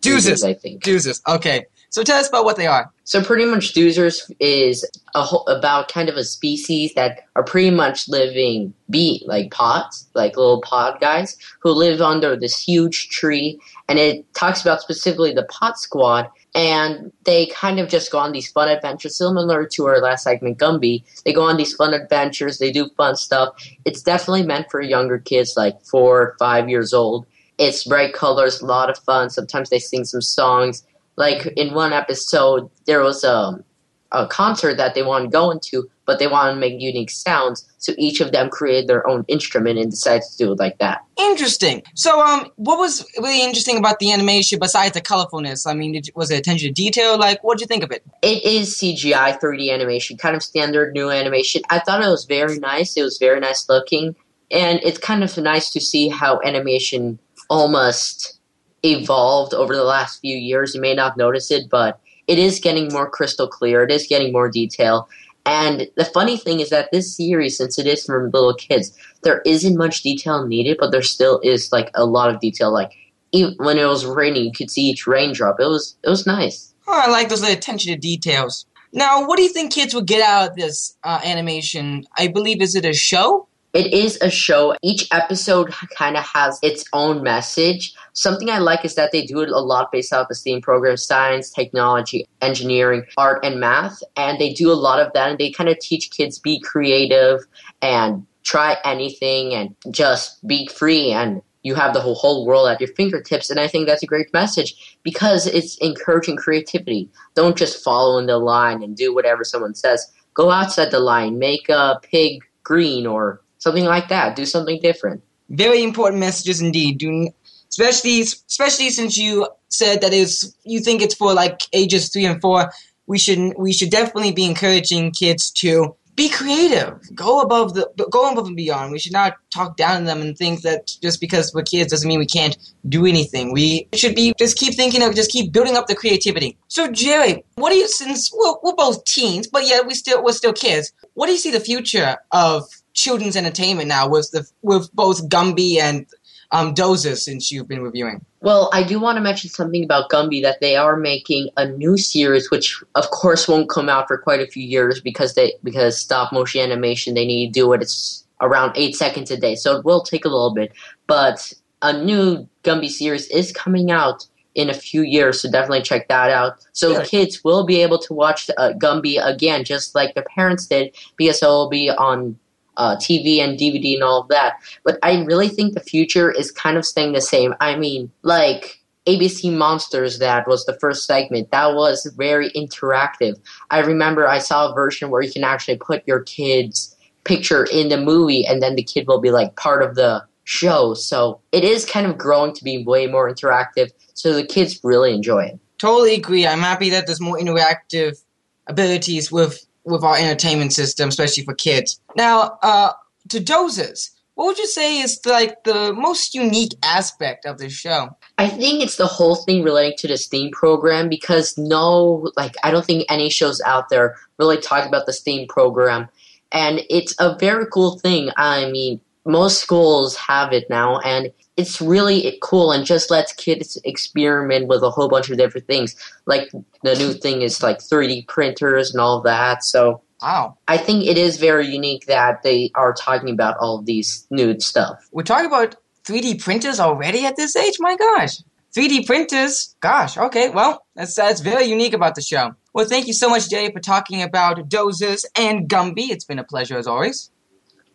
Doozers, 0.00 0.46
I 0.46 0.54
think. 0.54 0.82
Doozers. 0.82 1.20
Okay. 1.28 1.66
So 1.90 2.04
tell 2.04 2.20
us 2.20 2.28
about 2.28 2.44
what 2.44 2.56
they 2.56 2.68
are. 2.68 2.90
So 3.02 3.20
pretty 3.20 3.44
much 3.44 3.74
Doozers 3.74 4.30
is 4.38 4.88
a 5.16 5.22
whole, 5.22 5.44
about 5.48 5.88
kind 5.88 6.08
of 6.08 6.16
a 6.16 6.22
species 6.22 6.94
that 6.94 7.24
are 7.34 7.42
pretty 7.42 7.70
much 7.70 8.08
living 8.08 8.72
bee 8.88 9.24
like 9.26 9.50
pods, 9.50 10.08
like 10.14 10.36
little 10.36 10.60
pod 10.60 11.00
guys 11.00 11.36
who 11.58 11.70
live 11.70 12.00
under 12.00 12.36
this 12.36 12.62
huge 12.62 13.08
tree. 13.08 13.60
And 13.88 13.98
it 13.98 14.32
talks 14.34 14.62
about 14.62 14.80
specifically 14.80 15.32
the 15.32 15.42
Pod 15.42 15.76
Squad, 15.78 16.30
and 16.54 17.10
they 17.24 17.46
kind 17.46 17.80
of 17.80 17.88
just 17.88 18.12
go 18.12 18.18
on 18.18 18.30
these 18.30 18.52
fun 18.52 18.68
adventures, 18.68 19.18
similar 19.18 19.66
to 19.66 19.86
our 19.86 20.00
last 20.00 20.22
segment, 20.22 20.58
Gumby. 20.58 21.02
They 21.24 21.32
go 21.32 21.42
on 21.42 21.56
these 21.56 21.74
fun 21.74 21.92
adventures, 21.92 22.58
they 22.58 22.70
do 22.70 22.88
fun 22.96 23.16
stuff. 23.16 23.48
It's 23.84 24.02
definitely 24.02 24.44
meant 24.44 24.70
for 24.70 24.80
younger 24.80 25.18
kids, 25.18 25.54
like 25.56 25.82
four 25.82 26.20
or 26.20 26.36
five 26.38 26.68
years 26.68 26.94
old. 26.94 27.26
It's 27.60 27.84
bright 27.84 28.14
colors, 28.14 28.60
a 28.60 28.66
lot 28.66 28.90
of 28.90 28.98
fun. 28.98 29.30
Sometimes 29.30 29.70
they 29.70 29.78
sing 29.78 30.04
some 30.04 30.22
songs. 30.22 30.82
Like 31.16 31.46
in 31.56 31.74
one 31.74 31.92
episode 31.92 32.70
there 32.86 33.02
was 33.02 33.22
a, 33.22 33.62
a 34.10 34.26
concert 34.26 34.76
that 34.78 34.94
they 34.94 35.02
wanted 35.02 35.26
to 35.26 35.30
go 35.30 35.50
into 35.50 35.88
but 36.10 36.18
they 36.18 36.26
wanted 36.26 36.54
to 36.54 36.58
make 36.58 36.80
unique 36.80 37.08
sounds. 37.08 37.64
So 37.78 37.92
each 37.96 38.20
of 38.20 38.32
them 38.32 38.50
created 38.50 38.88
their 38.88 39.06
own 39.06 39.24
instrument 39.28 39.78
and 39.78 39.92
decided 39.92 40.24
to 40.28 40.36
do 40.38 40.52
it 40.52 40.58
like 40.58 40.78
that. 40.78 41.04
Interesting. 41.16 41.84
So 41.94 42.20
um 42.20 42.50
what 42.56 42.78
was 42.78 43.06
really 43.18 43.44
interesting 43.44 43.76
about 43.76 44.00
the 44.00 44.10
animation 44.10 44.58
besides 44.58 44.94
the 44.94 45.00
colorfulness 45.00 45.68
i 45.68 45.74
mean 45.74 46.02
was 46.16 46.32
it 46.32 46.38
attention 46.38 46.68
to 46.68 46.72
detail? 46.72 47.16
Like 47.16 47.44
what 47.44 47.58
did 47.58 47.64
you 47.64 47.68
think 47.68 47.84
of 47.84 47.92
it? 47.92 48.02
It 48.22 48.42
is 48.44 48.76
cgi 48.78 49.38
3d 49.40 49.72
animation 49.72 50.16
kind 50.16 50.34
of 50.34 50.42
standard 50.42 50.94
new 50.94 51.10
animation. 51.10 51.62
I 51.70 51.78
thought 51.78 52.02
it 52.02 52.08
was 52.08 52.24
very 52.24 52.58
nice. 52.58 52.96
It 52.96 53.02
was 53.02 53.18
very 53.18 53.38
nice 53.38 53.68
looking. 53.68 54.16
And 54.50 54.80
it's 54.82 54.98
kind 54.98 55.22
of 55.22 55.36
nice 55.38 55.70
to 55.70 55.80
see 55.80 56.08
how 56.08 56.40
animation 56.44 57.20
almost 57.50 58.38
evolved 58.82 59.52
over 59.52 59.74
the 59.76 59.84
last 59.84 60.20
few 60.20 60.36
years. 60.36 60.74
You 60.74 60.80
may 60.80 60.94
not 60.94 61.18
notice 61.18 61.50
it, 61.50 61.68
but 61.68 62.00
it 62.26 62.38
is 62.38 62.60
getting 62.60 62.92
more 62.92 63.10
crystal 63.10 63.48
clear. 63.48 63.82
It 63.82 63.90
is 63.90 64.06
getting 64.06 64.32
more 64.32 64.48
detail. 64.48 65.08
And 65.44 65.88
the 65.96 66.04
funny 66.04 66.36
thing 66.36 66.60
is 66.60 66.70
that 66.70 66.90
this 66.92 67.16
series, 67.16 67.58
since 67.58 67.78
it 67.78 67.86
is 67.86 68.04
for 68.04 68.30
little 68.30 68.54
kids, 68.54 68.96
there 69.22 69.42
isn't 69.44 69.76
much 69.76 70.02
detail 70.02 70.46
needed, 70.46 70.76
but 70.78 70.92
there 70.92 71.02
still 71.02 71.40
is 71.40 71.72
like 71.72 71.90
a 71.94 72.04
lot 72.04 72.32
of 72.32 72.40
detail. 72.40 72.72
Like 72.72 72.92
even 73.32 73.54
when 73.58 73.78
it 73.78 73.86
was 73.86 74.06
raining, 74.06 74.44
you 74.44 74.52
could 74.52 74.70
see 74.70 74.82
each 74.82 75.06
raindrop. 75.06 75.58
It 75.58 75.66
was 75.66 75.96
it 76.04 76.08
was 76.08 76.26
nice. 76.26 76.74
Oh, 76.86 77.02
I 77.04 77.10
like 77.10 77.28
those 77.28 77.42
attention 77.42 77.92
to 77.92 77.98
details. 77.98 78.66
Now, 78.92 79.26
what 79.26 79.36
do 79.36 79.42
you 79.42 79.50
think 79.50 79.72
kids 79.72 79.94
would 79.94 80.06
get 80.06 80.20
out 80.20 80.50
of 80.50 80.56
this 80.56 80.96
uh, 81.04 81.20
animation? 81.24 82.06
I 82.18 82.26
believe 82.26 82.60
is 82.60 82.74
it 82.74 82.84
a 82.84 82.92
show? 82.92 83.46
It 83.72 83.94
is 83.94 84.18
a 84.20 84.30
show. 84.30 84.74
Each 84.82 85.06
episode 85.12 85.72
kind 85.96 86.16
of 86.16 86.24
has 86.24 86.58
its 86.62 86.84
own 86.92 87.22
message. 87.22 87.94
Something 88.14 88.50
I 88.50 88.58
like 88.58 88.84
is 88.84 88.96
that 88.96 89.12
they 89.12 89.24
do 89.24 89.40
it 89.40 89.48
a 89.48 89.60
lot 89.60 89.92
based 89.92 90.12
off 90.12 90.28
the 90.28 90.34
STEAM 90.34 90.60
program 90.60 90.96
science, 90.96 91.50
technology, 91.50 92.26
engineering, 92.40 93.04
art, 93.16 93.44
and 93.44 93.60
math. 93.60 94.02
And 94.16 94.40
they 94.40 94.52
do 94.52 94.72
a 94.72 94.74
lot 94.74 94.98
of 94.98 95.12
that 95.12 95.30
and 95.30 95.38
they 95.38 95.52
kind 95.52 95.70
of 95.70 95.78
teach 95.78 96.10
kids 96.10 96.38
be 96.38 96.58
creative 96.60 97.46
and 97.80 98.26
try 98.42 98.76
anything 98.84 99.54
and 99.54 99.76
just 99.90 100.44
be 100.46 100.66
free 100.66 101.12
and 101.12 101.42
you 101.62 101.74
have 101.74 101.92
the 101.92 102.00
whole, 102.00 102.14
whole 102.14 102.46
world 102.46 102.68
at 102.68 102.80
your 102.80 102.88
fingertips 102.94 103.50
and 103.50 103.60
i 103.60 103.68
think 103.68 103.86
that's 103.86 104.02
a 104.02 104.06
great 104.06 104.32
message 104.32 104.98
because 105.02 105.46
it's 105.46 105.76
encouraging 105.78 106.36
creativity 106.36 107.06
don't 107.34 107.58
just 107.58 107.84
follow 107.84 108.18
in 108.18 108.24
the 108.24 108.38
line 108.38 108.82
and 108.82 108.96
do 108.96 109.14
whatever 109.14 109.44
someone 109.44 109.74
says 109.74 110.10
go 110.32 110.50
outside 110.50 110.90
the 110.90 110.98
line 110.98 111.38
make 111.38 111.68
a 111.68 112.00
pig 112.02 112.42
green 112.64 113.06
or 113.06 113.42
something 113.60 113.84
like 113.84 114.08
that. 114.08 114.34
Do 114.34 114.44
something 114.44 114.80
different. 114.80 115.22
Very 115.48 115.82
important 115.82 116.18
messages 116.18 116.60
indeed. 116.60 116.98
Do 116.98 117.28
especially 117.70 118.20
especially 118.20 118.90
since 118.90 119.16
you 119.16 119.48
said 119.68 120.00
that 120.00 120.12
it's 120.12 120.54
you 120.64 120.80
think 120.80 121.00
it's 121.00 121.14
for 121.14 121.32
like 121.32 121.62
ages 121.72 122.08
three 122.08 122.26
and 122.26 122.40
four. 122.40 122.72
We 123.06 123.18
should 123.18 123.54
we 123.56 123.72
should 123.72 123.90
definitely 123.90 124.32
be 124.32 124.44
encouraging 124.44 125.12
kids 125.12 125.50
to 125.62 125.96
be 126.16 126.28
creative. 126.28 127.00
Go 127.14 127.40
above 127.40 127.74
the 127.74 127.88
go 128.10 128.30
above 128.30 128.46
and 128.46 128.56
beyond. 128.56 128.92
We 128.92 128.98
should 128.98 129.12
not 129.12 129.34
talk 129.54 129.76
down 129.76 130.00
to 130.00 130.06
them 130.06 130.20
and 130.20 130.36
think 130.36 130.62
that 130.62 130.92
just 131.00 131.20
because 131.20 131.52
we're 131.54 131.62
kids 131.62 131.90
doesn't 131.90 132.06
mean 132.06 132.18
we 132.18 132.26
can't 132.26 132.56
do 132.88 133.06
anything. 133.06 133.52
We 133.52 133.88
should 133.94 134.14
be 134.14 134.34
just 134.38 134.58
keep 134.58 134.74
thinking 134.74 135.02
of 135.02 135.14
just 135.14 135.30
keep 135.30 135.52
building 135.52 135.76
up 135.76 135.86
the 135.86 135.94
creativity. 135.94 136.58
So 136.68 136.90
Gerry, 136.90 137.44
what 137.54 137.70
do 137.70 137.76
you 137.76 137.88
since 137.88 138.30
we're, 138.32 138.54
we're 138.62 138.74
both 138.74 139.04
teens, 139.04 139.46
but 139.46 139.66
yet 139.66 139.86
we 139.86 139.94
still 139.94 140.22
we're 140.22 140.32
still 140.32 140.52
kids. 140.52 140.92
What 141.14 141.26
do 141.26 141.32
you 141.32 141.38
see 141.38 141.50
the 141.50 141.60
future 141.60 142.16
of 142.32 142.68
children's 142.94 143.36
entertainment 143.36 143.88
now 143.88 144.08
with 144.08 144.30
the 144.30 144.48
with 144.62 144.92
both 144.94 145.28
Gumby 145.28 145.78
and 145.78 146.06
um, 146.52 146.74
Dozer 146.74 147.16
since 147.16 147.50
you've 147.50 147.68
been 147.68 147.82
reviewing. 147.82 148.24
Well, 148.40 148.70
I 148.72 148.82
do 148.82 148.98
want 148.98 149.16
to 149.16 149.20
mention 149.20 149.50
something 149.50 149.84
about 149.84 150.10
Gumby 150.10 150.42
that 150.42 150.60
they 150.60 150.76
are 150.76 150.96
making 150.96 151.50
a 151.56 151.68
new 151.68 151.96
series, 151.96 152.50
which 152.50 152.82
of 152.94 153.10
course 153.10 153.46
won't 153.46 153.68
come 153.68 153.88
out 153.88 154.08
for 154.08 154.18
quite 154.18 154.40
a 154.40 154.46
few 154.46 154.62
years 154.62 155.00
because 155.00 155.34
they 155.34 155.54
because 155.62 156.00
stop 156.00 156.32
motion 156.32 156.60
animation 156.60 157.14
they 157.14 157.26
need 157.26 157.48
to 157.48 157.52
do 157.52 157.72
it 157.72 157.82
It's 157.82 158.24
around 158.40 158.72
eight 158.76 158.96
seconds 158.96 159.30
a 159.30 159.36
day, 159.36 159.54
so 159.54 159.76
it 159.76 159.84
will 159.84 160.02
take 160.02 160.24
a 160.24 160.28
little 160.28 160.54
bit. 160.54 160.72
But 161.06 161.52
a 161.82 161.92
new 161.92 162.48
Gumby 162.64 162.88
series 162.88 163.28
is 163.28 163.52
coming 163.52 163.90
out 163.90 164.26
in 164.54 164.68
a 164.68 164.74
few 164.74 165.02
years, 165.02 165.40
so 165.40 165.50
definitely 165.50 165.82
check 165.82 166.08
that 166.08 166.30
out. 166.30 166.54
So 166.72 167.04
kids 167.04 167.44
will 167.44 167.64
be 167.64 167.80
able 167.82 167.98
to 168.00 168.12
watch 168.12 168.50
uh, 168.58 168.72
Gumby 168.72 169.24
again, 169.24 169.64
just 169.64 169.94
like 169.94 170.14
their 170.14 170.24
parents 170.34 170.66
did, 170.66 170.94
because 171.16 171.42
it 171.42 171.46
will 171.46 171.68
be 171.68 171.90
on 171.90 172.38
uh, 172.80 172.96
TV 172.96 173.40
and 173.40 173.58
DVD 173.58 173.94
and 173.94 174.02
all 174.02 174.22
of 174.22 174.28
that. 174.28 174.54
But 174.84 174.98
I 175.02 175.22
really 175.24 175.48
think 175.48 175.74
the 175.74 175.80
future 175.80 176.30
is 176.30 176.50
kind 176.50 176.78
of 176.78 176.86
staying 176.86 177.12
the 177.12 177.20
same. 177.20 177.54
I 177.60 177.76
mean, 177.76 178.10
like 178.22 178.80
ABC 179.06 179.52
Monsters, 179.52 180.18
that 180.18 180.48
was 180.48 180.64
the 180.64 180.78
first 180.80 181.04
segment. 181.04 181.50
That 181.50 181.74
was 181.74 182.10
very 182.16 182.50
interactive. 182.52 183.38
I 183.70 183.80
remember 183.80 184.26
I 184.26 184.38
saw 184.38 184.70
a 184.70 184.74
version 184.74 185.10
where 185.10 185.20
you 185.20 185.30
can 185.30 185.44
actually 185.44 185.76
put 185.76 186.08
your 186.08 186.20
kid's 186.20 186.96
picture 187.24 187.64
in 187.64 187.90
the 187.90 187.98
movie, 187.98 188.46
and 188.46 188.62
then 188.62 188.76
the 188.76 188.82
kid 188.82 189.06
will 189.06 189.20
be 189.20 189.30
like 189.30 189.56
part 189.56 189.82
of 189.82 189.94
the 189.94 190.24
show. 190.44 190.94
So 190.94 191.38
it 191.52 191.64
is 191.64 191.84
kind 191.84 192.06
of 192.06 192.16
growing 192.16 192.54
to 192.54 192.64
be 192.64 192.82
way 192.82 193.06
more 193.06 193.30
interactive. 193.30 193.90
So 194.14 194.32
the 194.32 194.46
kids 194.46 194.80
really 194.82 195.12
enjoy 195.12 195.44
it. 195.44 195.60
Totally 195.76 196.14
agree. 196.14 196.46
I'm 196.46 196.60
happy 196.60 196.88
that 196.90 197.06
there's 197.06 197.20
more 197.20 197.38
interactive 197.38 198.22
abilities 198.66 199.30
with 199.30 199.66
with 199.84 200.04
our 200.04 200.16
entertainment 200.16 200.72
system, 200.72 201.08
especially 201.08 201.44
for 201.44 201.54
kids. 201.54 202.00
Now, 202.16 202.58
uh, 202.62 202.92
to 203.28 203.38
dozers, 203.38 204.10
what 204.34 204.46
would 204.46 204.58
you 204.58 204.66
say 204.66 205.00
is 205.00 205.20
like 205.26 205.64
the 205.64 205.92
most 205.92 206.34
unique 206.34 206.72
aspect 206.82 207.44
of 207.44 207.58
this 207.58 207.72
show? 207.72 208.16
I 208.38 208.48
think 208.48 208.82
it's 208.82 208.96
the 208.96 209.06
whole 209.06 209.36
thing 209.36 209.62
relating 209.62 209.98
to 209.98 210.08
the 210.08 210.16
STEAM 210.16 210.52
program 210.52 211.08
because 211.08 211.58
no, 211.58 212.30
like, 212.36 212.54
I 212.64 212.70
don't 212.70 212.86
think 212.86 213.04
any 213.10 213.28
shows 213.28 213.60
out 213.60 213.90
there 213.90 214.16
really 214.38 214.56
talk 214.56 214.86
about 214.86 215.06
the 215.06 215.12
STEAM 215.12 215.46
program. 215.48 216.08
And 216.52 216.80
it's 216.88 217.14
a 217.18 217.36
very 217.38 217.66
cool 217.66 217.98
thing. 217.98 218.30
I 218.36 218.70
mean, 218.70 219.00
most 219.26 219.60
schools 219.60 220.16
have 220.16 220.52
it 220.52 220.70
now, 220.70 220.98
and 221.00 221.30
it's 221.60 221.80
really 221.80 222.38
cool 222.42 222.72
and 222.72 222.84
just 222.84 223.10
lets 223.10 223.32
kids 223.32 223.78
experiment 223.84 224.66
with 224.68 224.82
a 224.82 224.90
whole 224.90 225.08
bunch 225.08 225.30
of 225.30 225.36
different 225.38 225.66
things. 225.66 225.94
Like, 226.26 226.50
the 226.82 226.94
new 226.96 227.12
thing 227.12 227.42
is 227.42 227.62
like 227.62 227.78
3D 227.78 228.26
printers 228.26 228.92
and 228.92 229.00
all 229.00 229.20
that. 229.22 229.62
So, 229.64 230.02
Wow, 230.22 230.58
I 230.68 230.76
think 230.76 231.06
it 231.06 231.16
is 231.16 231.38
very 231.38 231.66
unique 231.66 232.04
that 232.06 232.42
they 232.42 232.70
are 232.74 232.92
talking 232.92 233.30
about 233.30 233.56
all 233.58 233.78
of 233.78 233.86
these 233.86 234.26
new 234.30 234.58
stuff. 234.60 235.08
we're 235.12 235.22
talking 235.22 235.46
about 235.46 235.76
3D 236.04 236.42
printers 236.42 236.78
already 236.78 237.24
at 237.24 237.36
this 237.36 237.56
age. 237.56 237.76
My 237.80 237.96
gosh, 237.96 238.36
3D 238.76 239.06
printers. 239.06 239.74
Gosh, 239.80 240.18
okay, 240.18 240.50
well, 240.50 240.84
that's 240.94 241.14
that's 241.14 241.40
very 241.40 241.64
unique 241.64 241.94
about 241.94 242.16
the 242.16 242.22
show. 242.22 242.54
Well, 242.74 242.84
thank 242.86 243.06
you 243.06 243.14
so 243.14 243.30
much, 243.30 243.48
Jay, 243.48 243.72
for 243.72 243.80
talking 243.80 244.22
about 244.22 244.68
dozers 244.68 245.24
and 245.36 245.68
Gumby. 245.68 246.10
It's 246.10 246.24
been 246.24 246.38
a 246.38 246.44
pleasure 246.44 246.76
as 246.76 246.86
always. 246.86 247.30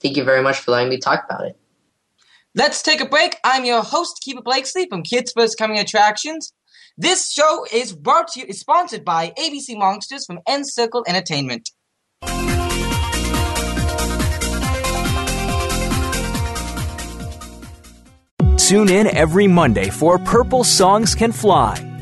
Thank 0.01 0.17
you 0.17 0.23
very 0.23 0.41
much 0.41 0.59
for 0.59 0.71
letting 0.71 0.89
me 0.89 0.97
talk 0.97 1.25
about 1.25 1.45
it. 1.45 1.57
Let's 2.57 2.81
take 2.81 3.01
a 3.01 3.05
break. 3.05 3.37
I'm 3.43 3.65
your 3.65 3.83
host, 3.83 4.23
Keefer 4.25 4.41
Blakeslee 4.41 4.87
from 4.87 5.03
Kids 5.03 5.33
First 5.35 5.57
Coming 5.57 5.77
Attractions. 5.77 6.53
This 6.97 7.29
show 7.29 7.65
is 7.69 7.93
brought 7.93 8.29
to 8.29 8.39
you, 8.39 8.45
is 8.47 8.61
sponsored 8.61 9.03
by 9.03 9.33
ABC 9.37 9.77
Monsters 9.77 10.25
from 10.25 10.39
NCircle 10.47 11.03
Entertainment. 11.05 11.71
Tune 18.57 18.89
in 18.89 19.13
every 19.13 19.47
Monday 19.47 19.89
for 19.89 20.17
Purple 20.17 20.63
Songs 20.63 21.13
Can 21.13 21.33
Fly. 21.33 21.94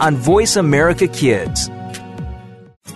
on 0.00 0.16
Voice 0.16 0.56
America 0.56 1.06
Kids. 1.06 1.70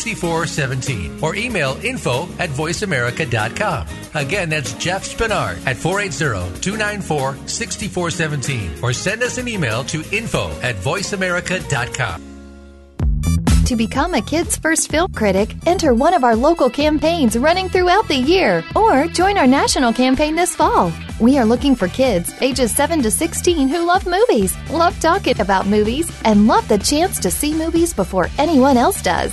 6417 0.00 1.22
or 1.22 1.34
email 1.36 1.78
info 1.84 2.24
at 2.38 2.50
voiceamerica.com. 2.50 3.86
Again, 4.14 4.48
that's 4.48 4.72
Jeff 4.74 5.04
Spinard 5.04 5.64
at 5.66 5.76
480 5.76 6.60
294 6.60 7.36
6417 7.46 8.82
or 8.82 8.92
send 8.92 9.22
us 9.22 9.38
an 9.38 9.48
email 9.48 9.84
to 9.84 10.02
info 10.12 10.50
at 10.62 10.76
voiceamerica.com. 10.76 12.30
To 13.70 13.76
become 13.76 14.14
a 14.14 14.20
Kids 14.20 14.56
First 14.56 14.90
Film 14.90 15.12
Critic, 15.12 15.54
enter 15.64 15.94
one 15.94 16.12
of 16.12 16.24
our 16.24 16.34
local 16.34 16.68
campaigns 16.68 17.38
running 17.38 17.68
throughout 17.68 18.08
the 18.08 18.16
year 18.16 18.64
or 18.74 19.06
join 19.06 19.38
our 19.38 19.46
national 19.46 19.92
campaign 19.92 20.34
this 20.34 20.56
fall. 20.56 20.92
We 21.20 21.38
are 21.38 21.44
looking 21.44 21.76
for 21.76 21.86
kids 21.86 22.34
ages 22.40 22.74
7 22.74 23.00
to 23.02 23.12
16 23.12 23.68
who 23.68 23.86
love 23.86 24.06
movies, 24.06 24.56
love 24.70 24.98
talking 24.98 25.40
about 25.40 25.68
movies, 25.68 26.10
and 26.24 26.48
love 26.48 26.66
the 26.66 26.78
chance 26.78 27.20
to 27.20 27.30
see 27.30 27.54
movies 27.54 27.94
before 27.94 28.28
anyone 28.38 28.76
else 28.76 29.02
does. 29.02 29.32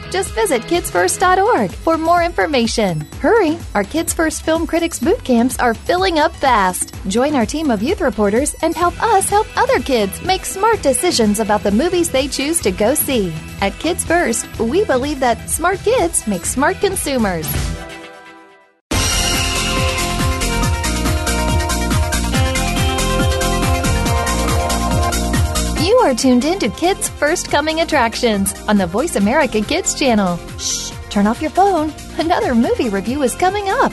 Just 0.11 0.31
visit 0.33 0.61
kidsfirst.org 0.63 1.71
for 1.71 1.97
more 1.97 2.21
information. 2.21 3.01
Hurry! 3.21 3.57
Our 3.73 3.85
Kids 3.85 4.13
First 4.13 4.43
Film 4.43 4.67
Critics 4.67 4.99
boot 4.99 5.23
camps 5.23 5.57
are 5.57 5.73
filling 5.73 6.19
up 6.19 6.35
fast. 6.35 6.93
Join 7.07 7.33
our 7.33 7.45
team 7.45 7.71
of 7.71 7.81
youth 7.81 8.01
reporters 8.01 8.53
and 8.61 8.75
help 8.75 9.01
us 9.01 9.29
help 9.29 9.47
other 9.57 9.79
kids 9.79 10.21
make 10.21 10.43
smart 10.45 10.81
decisions 10.81 11.39
about 11.39 11.63
the 11.63 11.71
movies 11.71 12.09
they 12.09 12.27
choose 12.27 12.59
to 12.61 12.71
go 12.71 12.93
see. 12.93 13.33
At 13.61 13.79
Kids 13.79 14.03
First, 14.03 14.45
we 14.59 14.83
believe 14.83 15.21
that 15.21 15.49
smart 15.49 15.79
kids 15.79 16.27
make 16.27 16.45
smart 16.45 16.81
consumers. 16.81 17.47
Are 26.01 26.15
tuned 26.15 26.45
in 26.45 26.57
to 26.57 26.69
Kids 26.69 27.09
First 27.09 27.51
Coming 27.51 27.81
Attractions 27.81 28.59
on 28.67 28.75
the 28.75 28.87
Voice 28.87 29.17
America 29.17 29.61
Kids 29.61 29.93
channel. 29.93 30.35
Shh, 30.57 30.91
turn 31.11 31.27
off 31.27 31.43
your 31.43 31.51
phone. 31.51 31.93
Another 32.17 32.55
movie 32.55 32.89
review 32.89 33.21
is 33.21 33.35
coming 33.35 33.69
up. 33.69 33.91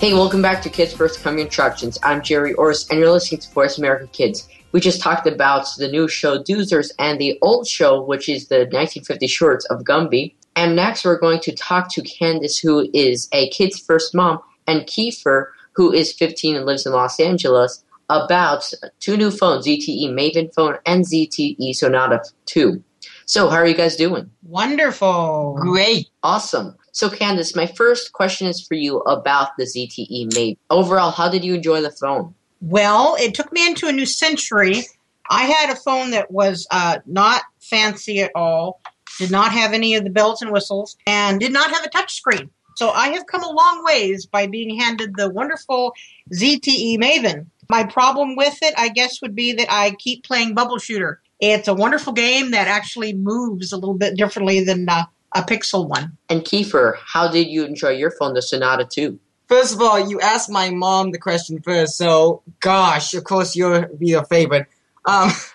Hey, 0.00 0.14
welcome 0.14 0.42
back 0.42 0.62
to 0.62 0.68
Kids 0.68 0.92
First 0.92 1.22
Coming 1.22 1.46
Attractions. 1.46 1.96
I'm 2.02 2.22
Gerry 2.22 2.54
Orz, 2.54 2.88
and 2.90 2.98
you're 2.98 3.12
listening 3.12 3.40
to 3.42 3.50
Voice 3.52 3.78
America 3.78 4.08
Kids. 4.08 4.48
We 4.72 4.80
just 4.80 5.00
talked 5.00 5.28
about 5.28 5.68
the 5.78 5.88
new 5.88 6.08
show 6.08 6.42
Doozers 6.42 6.90
and 6.98 7.20
the 7.20 7.38
old 7.40 7.68
show, 7.68 8.02
which 8.02 8.28
is 8.28 8.48
the 8.48 8.66
1950 8.72 9.28
shorts 9.28 9.64
of 9.66 9.84
Gumby. 9.84 10.34
And 10.56 10.74
next, 10.74 11.04
we're 11.04 11.20
going 11.20 11.38
to 11.38 11.54
talk 11.54 11.88
to 11.92 12.02
Candace, 12.02 12.58
who 12.58 12.90
is 12.92 13.28
a 13.32 13.48
Kids 13.50 13.78
First 13.78 14.12
mom, 14.12 14.40
and 14.66 14.88
Keefer, 14.88 15.46
who 15.74 15.92
is 15.92 16.12
15 16.12 16.56
and 16.56 16.66
lives 16.66 16.84
in 16.84 16.92
Los 16.92 17.20
Angeles, 17.20 17.84
about 18.08 18.70
two 19.00 19.16
new 19.16 19.30
phones, 19.30 19.66
ZTE 19.66 20.10
Maven 20.10 20.52
phone 20.54 20.76
and 20.86 21.04
ZTE 21.04 21.74
Sonata 21.74 22.22
2. 22.46 22.82
So, 23.26 23.48
how 23.48 23.56
are 23.56 23.66
you 23.66 23.74
guys 23.74 23.96
doing? 23.96 24.30
Wonderful. 24.42 25.56
Great. 25.60 26.08
Awesome. 26.22 26.76
So, 26.92 27.08
Candace, 27.08 27.56
my 27.56 27.66
first 27.66 28.12
question 28.12 28.46
is 28.46 28.60
for 28.66 28.74
you 28.74 28.98
about 29.00 29.56
the 29.56 29.64
ZTE 29.64 30.28
Maven. 30.32 30.58
Overall, 30.70 31.10
how 31.10 31.28
did 31.28 31.44
you 31.44 31.54
enjoy 31.54 31.80
the 31.80 31.90
phone? 31.90 32.34
Well, 32.60 33.16
it 33.18 33.34
took 33.34 33.52
me 33.52 33.66
into 33.66 33.88
a 33.88 33.92
new 33.92 34.06
century. 34.06 34.82
I 35.30 35.44
had 35.44 35.70
a 35.70 35.76
phone 35.76 36.10
that 36.10 36.30
was 36.30 36.66
uh, 36.70 36.98
not 37.06 37.42
fancy 37.60 38.20
at 38.20 38.32
all, 38.34 38.80
did 39.18 39.30
not 39.30 39.52
have 39.52 39.72
any 39.72 39.94
of 39.94 40.04
the 40.04 40.10
bells 40.10 40.42
and 40.42 40.52
whistles, 40.52 40.96
and 41.06 41.40
did 41.40 41.52
not 41.52 41.70
have 41.70 41.84
a 41.84 41.88
touch 41.88 42.14
screen. 42.14 42.50
So 42.76 42.90
I 42.90 43.08
have 43.08 43.26
come 43.26 43.42
a 43.42 43.50
long 43.50 43.84
ways 43.84 44.26
by 44.26 44.46
being 44.46 44.78
handed 44.78 45.16
the 45.16 45.30
wonderful 45.30 45.92
ZTE 46.32 46.98
Maven. 46.98 47.46
My 47.68 47.84
problem 47.84 48.36
with 48.36 48.58
it, 48.62 48.74
I 48.76 48.88
guess, 48.88 49.22
would 49.22 49.34
be 49.34 49.52
that 49.52 49.70
I 49.70 49.92
keep 49.92 50.24
playing 50.24 50.54
Bubble 50.54 50.78
Shooter. 50.78 51.20
It's 51.40 51.68
a 51.68 51.74
wonderful 51.74 52.12
game 52.12 52.52
that 52.52 52.68
actually 52.68 53.14
moves 53.14 53.72
a 53.72 53.76
little 53.76 53.94
bit 53.94 54.16
differently 54.16 54.62
than 54.62 54.88
uh, 54.88 55.04
a 55.34 55.42
Pixel 55.42 55.88
one. 55.88 56.16
And 56.28 56.42
Keefer, 56.44 56.96
how 57.04 57.28
did 57.28 57.48
you 57.48 57.64
enjoy 57.64 57.90
your 57.90 58.10
phone, 58.10 58.34
the 58.34 58.42
Sonata 58.42 58.84
2? 58.84 59.18
First 59.48 59.74
of 59.74 59.82
all, 59.82 60.08
you 60.08 60.20
asked 60.20 60.50
my 60.50 60.70
mom 60.70 61.10
the 61.10 61.18
question 61.18 61.60
first, 61.60 61.96
so 61.96 62.42
gosh, 62.60 63.12
of 63.14 63.24
course 63.24 63.54
you'll 63.54 63.86
be 63.98 64.08
your 64.08 64.24
favorite. 64.24 64.66
Um, 65.04 65.30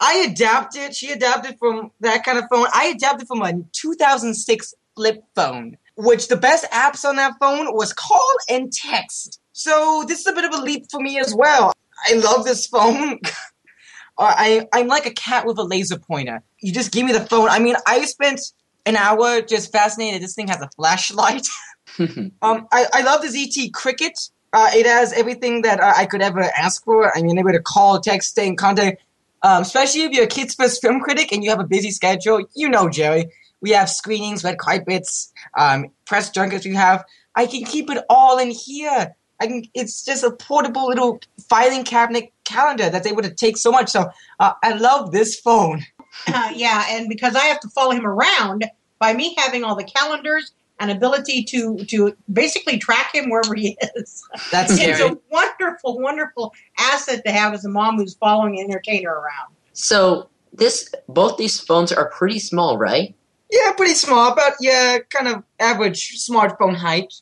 I 0.00 0.26
adapted. 0.28 0.94
She 0.94 1.10
adapted 1.10 1.58
from 1.58 1.90
that 2.00 2.24
kind 2.24 2.38
of 2.38 2.44
phone. 2.50 2.66
I 2.72 2.86
adapted 2.94 3.26
from 3.26 3.42
a 3.42 3.54
2006 3.72 4.74
flip 4.94 5.24
phone, 5.34 5.78
which 5.96 6.28
the 6.28 6.36
best 6.36 6.70
apps 6.70 7.04
on 7.04 7.16
that 7.16 7.34
phone 7.40 7.74
was 7.74 7.92
call 7.92 8.32
and 8.48 8.72
text. 8.72 9.40
So 9.62 10.04
this 10.08 10.18
is 10.18 10.26
a 10.26 10.32
bit 10.32 10.44
of 10.44 10.52
a 10.52 10.60
leap 10.60 10.86
for 10.90 11.00
me 11.00 11.20
as 11.20 11.32
well. 11.32 11.72
I 12.04 12.14
love 12.14 12.44
this 12.44 12.66
phone. 12.66 13.20
I 14.18 14.66
I'm 14.72 14.88
like 14.88 15.06
a 15.06 15.12
cat 15.12 15.46
with 15.46 15.56
a 15.58 15.62
laser 15.62 15.98
pointer. 15.98 16.42
You 16.60 16.72
just 16.72 16.90
give 16.90 17.06
me 17.06 17.12
the 17.12 17.20
phone. 17.20 17.48
I 17.48 17.60
mean, 17.60 17.76
I 17.86 18.04
spent 18.04 18.40
an 18.86 18.96
hour 18.96 19.40
just 19.40 19.70
fascinated. 19.70 20.20
This 20.20 20.34
thing 20.34 20.48
has 20.48 20.60
a 20.60 20.68
flashlight. 20.76 21.46
um, 21.98 22.32
I, 22.42 22.86
I 22.92 23.02
love 23.02 23.22
the 23.22 23.28
ZTE 23.28 23.72
Cricket. 23.72 24.18
Uh, 24.52 24.70
it 24.72 24.86
has 24.86 25.12
everything 25.12 25.62
that 25.62 25.78
uh, 25.78 25.92
I 25.96 26.06
could 26.06 26.22
ever 26.22 26.40
ask 26.40 26.82
for. 26.84 27.16
I 27.16 27.22
mean, 27.22 27.38
able 27.38 27.52
to 27.52 27.60
call, 27.60 28.00
text, 28.00 28.30
stay 28.30 28.46
in 28.46 28.56
contact. 28.56 29.02
Um, 29.42 29.62
especially 29.62 30.02
if 30.02 30.12
you're 30.12 30.24
a 30.24 30.28
kids' 30.28 30.54
first 30.54 30.80
film 30.82 31.00
critic 31.00 31.32
and 31.32 31.42
you 31.44 31.50
have 31.50 31.60
a 31.60 31.66
busy 31.66 31.90
schedule. 31.90 32.46
You 32.54 32.68
know, 32.68 32.88
Gerry. 32.88 33.26
We 33.60 33.70
have 33.70 33.88
screenings, 33.88 34.42
red 34.42 34.58
carpets, 34.58 35.32
um, 35.56 35.86
press 36.04 36.30
junkets. 36.30 36.64
We 36.64 36.74
have. 36.74 37.04
I 37.34 37.46
can 37.46 37.64
keep 37.64 37.90
it 37.90 38.02
all 38.10 38.38
in 38.38 38.50
here. 38.50 39.14
I 39.40 39.46
can. 39.46 39.64
It's 39.74 40.04
just 40.04 40.24
a 40.24 40.30
portable 40.30 40.86
little 40.86 41.20
filing 41.48 41.84
cabinet 41.84 42.32
calendar 42.44 42.90
that's 42.90 43.06
able 43.06 43.22
to 43.22 43.30
take 43.34 43.56
so 43.56 43.70
much. 43.70 43.90
So 43.90 44.10
uh, 44.40 44.52
I 44.62 44.74
love 44.74 45.12
this 45.12 45.38
phone. 45.38 45.82
Uh, 46.26 46.52
yeah, 46.54 46.84
and 46.90 47.08
because 47.08 47.34
I 47.34 47.44
have 47.44 47.60
to 47.60 47.68
follow 47.68 47.92
him 47.92 48.06
around, 48.06 48.64
by 49.02 49.12
me 49.12 49.34
having 49.36 49.64
all 49.64 49.74
the 49.74 49.84
calendars 49.84 50.52
and 50.78 50.90
ability 50.90 51.42
to 51.44 51.76
to 51.86 52.16
basically 52.32 52.78
track 52.78 53.14
him 53.14 53.30
wherever 53.30 53.54
he 53.54 53.76
is. 53.96 54.22
That's 54.50 54.72
it's 54.72 54.80
scary. 54.80 55.10
a 55.10 55.18
wonderful, 55.30 56.00
wonderful 56.00 56.54
asset 56.78 57.24
to 57.26 57.32
have 57.32 57.52
as 57.52 57.64
a 57.64 57.68
mom 57.68 57.96
who's 57.96 58.14
following 58.14 58.58
an 58.58 58.66
entertainer 58.66 59.10
around. 59.10 59.54
So, 59.72 60.28
this 60.52 60.92
both 61.08 61.36
these 61.36 61.58
phones 61.60 61.92
are 61.92 62.10
pretty 62.10 62.38
small, 62.38 62.78
right? 62.78 63.14
Yeah, 63.50 63.72
pretty 63.72 63.94
small, 63.94 64.32
about 64.32 64.52
yeah, 64.60 64.98
kind 65.10 65.28
of 65.28 65.42
average 65.58 66.26
smartphone 66.28 66.76
height. 66.76 67.12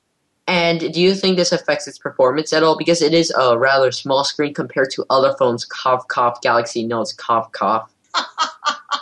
And 0.51 0.93
do 0.93 1.01
you 1.01 1.15
think 1.15 1.37
this 1.37 1.53
affects 1.53 1.87
its 1.87 1.97
performance 1.97 2.53
at 2.53 2.65
all? 2.65 2.77
Because 2.77 3.03
it 3.03 3.15
is 3.15 3.31
a 3.39 3.57
rather 3.57 3.93
small 3.93 4.25
screen 4.25 4.53
compared 4.53 4.91
to 4.91 5.07
other 5.09 5.33
phones. 5.39 5.65
Cough, 5.65 6.09
cough, 6.09 6.41
Galaxy 6.43 6.85
Notes, 6.85 7.13
cough, 7.13 7.53
cough. 7.53 7.89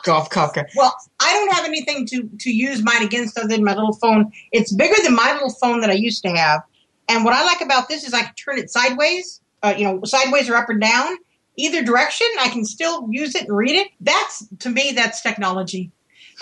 Golf 0.05 0.29
Kafka. 0.29 0.67
Well, 0.77 0.95
I 1.21 1.33
don't 1.33 1.53
have 1.55 1.65
anything 1.65 2.07
to 2.07 2.29
to 2.41 2.51
use 2.51 2.83
mine 2.83 3.03
against 3.03 3.39
other 3.39 3.49
than 3.49 3.65
my 3.65 3.75
little 3.75 3.95
phone. 3.95 4.31
It's 4.53 4.73
bigger 4.73 4.95
than 5.03 5.15
my 5.15 5.33
little 5.33 5.51
phone 5.51 5.81
that 5.81 5.89
I 5.89 5.95
used 5.95 6.23
to 6.25 6.29
have. 6.31 6.61
And 7.09 7.25
what 7.25 7.33
I 7.33 7.43
like 7.45 7.63
about 7.63 7.89
this 7.89 8.07
is 8.07 8.13
I 8.13 8.23
can 8.23 8.35
turn 8.35 8.59
it 8.59 8.71
sideways, 8.71 9.41
uh, 9.63 9.75
you 9.77 9.85
know, 9.85 10.01
sideways 10.05 10.51
or 10.51 10.57
up 10.57 10.69
or 10.69 10.75
down, 10.75 11.17
either 11.57 11.83
direction. 11.83 12.27
I 12.41 12.51
can 12.51 12.67
still 12.67 13.09
use 13.11 13.35
it 13.35 13.49
and 13.49 13.57
read 13.57 13.75
it. 13.75 13.89
That's 14.03 14.47
to 14.59 14.69
me, 14.69 14.93
that's 14.93 15.23
technology. 15.23 15.91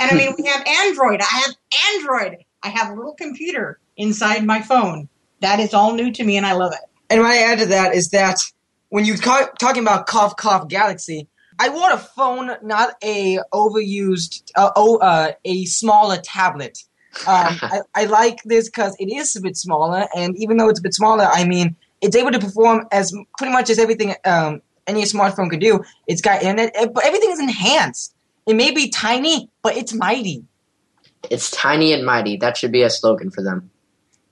And 0.00 0.10
I 0.10 0.14
mean, 0.14 0.34
we 0.36 0.46
have 0.46 0.66
Android. 0.66 1.20
I 1.20 1.42
have 1.44 1.54
Android. 1.94 2.44
I 2.64 2.70
have 2.70 2.90
a 2.90 2.94
little 2.94 3.14
computer 3.14 3.78
inside 3.96 4.44
my 4.44 4.60
phone. 4.62 5.08
That 5.40 5.60
is 5.60 5.74
all 5.74 5.94
new 5.94 6.10
to 6.12 6.24
me, 6.24 6.36
and 6.36 6.46
I 6.46 6.52
love 6.52 6.72
it. 6.72 6.80
And 7.10 7.20
what 7.20 7.30
I 7.30 7.38
add 7.38 7.58
to 7.60 7.66
that 7.66 7.94
is 7.94 8.10
that 8.10 8.40
when 8.88 9.04
you're 9.04 9.18
ca- 9.18 9.50
talking 9.58 9.82
about 9.82 10.06
cough 10.06 10.36
cough 10.36 10.68
Galaxy, 10.68 11.28
I 11.58 11.68
want 11.68 11.94
a 11.94 11.98
phone, 11.98 12.50
not 12.62 12.94
a 13.02 13.38
overused, 13.52 14.50
uh, 14.56 14.70
oh, 14.76 14.98
uh, 14.98 15.32
a 15.44 15.64
smaller 15.64 16.18
tablet. 16.18 16.78
Um, 17.26 17.58
I, 17.62 17.80
I 17.94 18.04
like 18.04 18.42
this 18.44 18.68
because 18.68 18.96
it 18.98 19.12
is 19.12 19.34
a 19.36 19.40
bit 19.40 19.56
smaller, 19.56 20.06
and 20.16 20.36
even 20.36 20.56
though 20.56 20.68
it's 20.68 20.80
a 20.80 20.82
bit 20.82 20.94
smaller, 20.94 21.28
I 21.30 21.44
mean, 21.44 21.76
it's 22.00 22.16
able 22.16 22.30
to 22.32 22.38
perform 22.38 22.86
as 22.92 23.14
pretty 23.38 23.52
much 23.52 23.70
as 23.70 23.78
everything 23.78 24.14
um, 24.24 24.60
any 24.86 25.02
smartphone 25.02 25.50
could 25.50 25.60
do. 25.60 25.82
It's 26.06 26.20
got 26.20 26.42
internet, 26.42 26.72
eh, 26.74 26.86
but 26.86 27.04
everything 27.04 27.30
is 27.30 27.40
enhanced. 27.40 28.14
It 28.46 28.54
may 28.54 28.70
be 28.70 28.90
tiny, 28.90 29.50
but 29.62 29.76
it's 29.76 29.92
mighty. 29.92 30.44
It's 31.30 31.50
tiny 31.50 31.92
and 31.92 32.04
mighty. 32.04 32.36
That 32.36 32.56
should 32.56 32.70
be 32.70 32.82
a 32.82 32.90
slogan 32.90 33.30
for 33.30 33.42
them. 33.42 33.70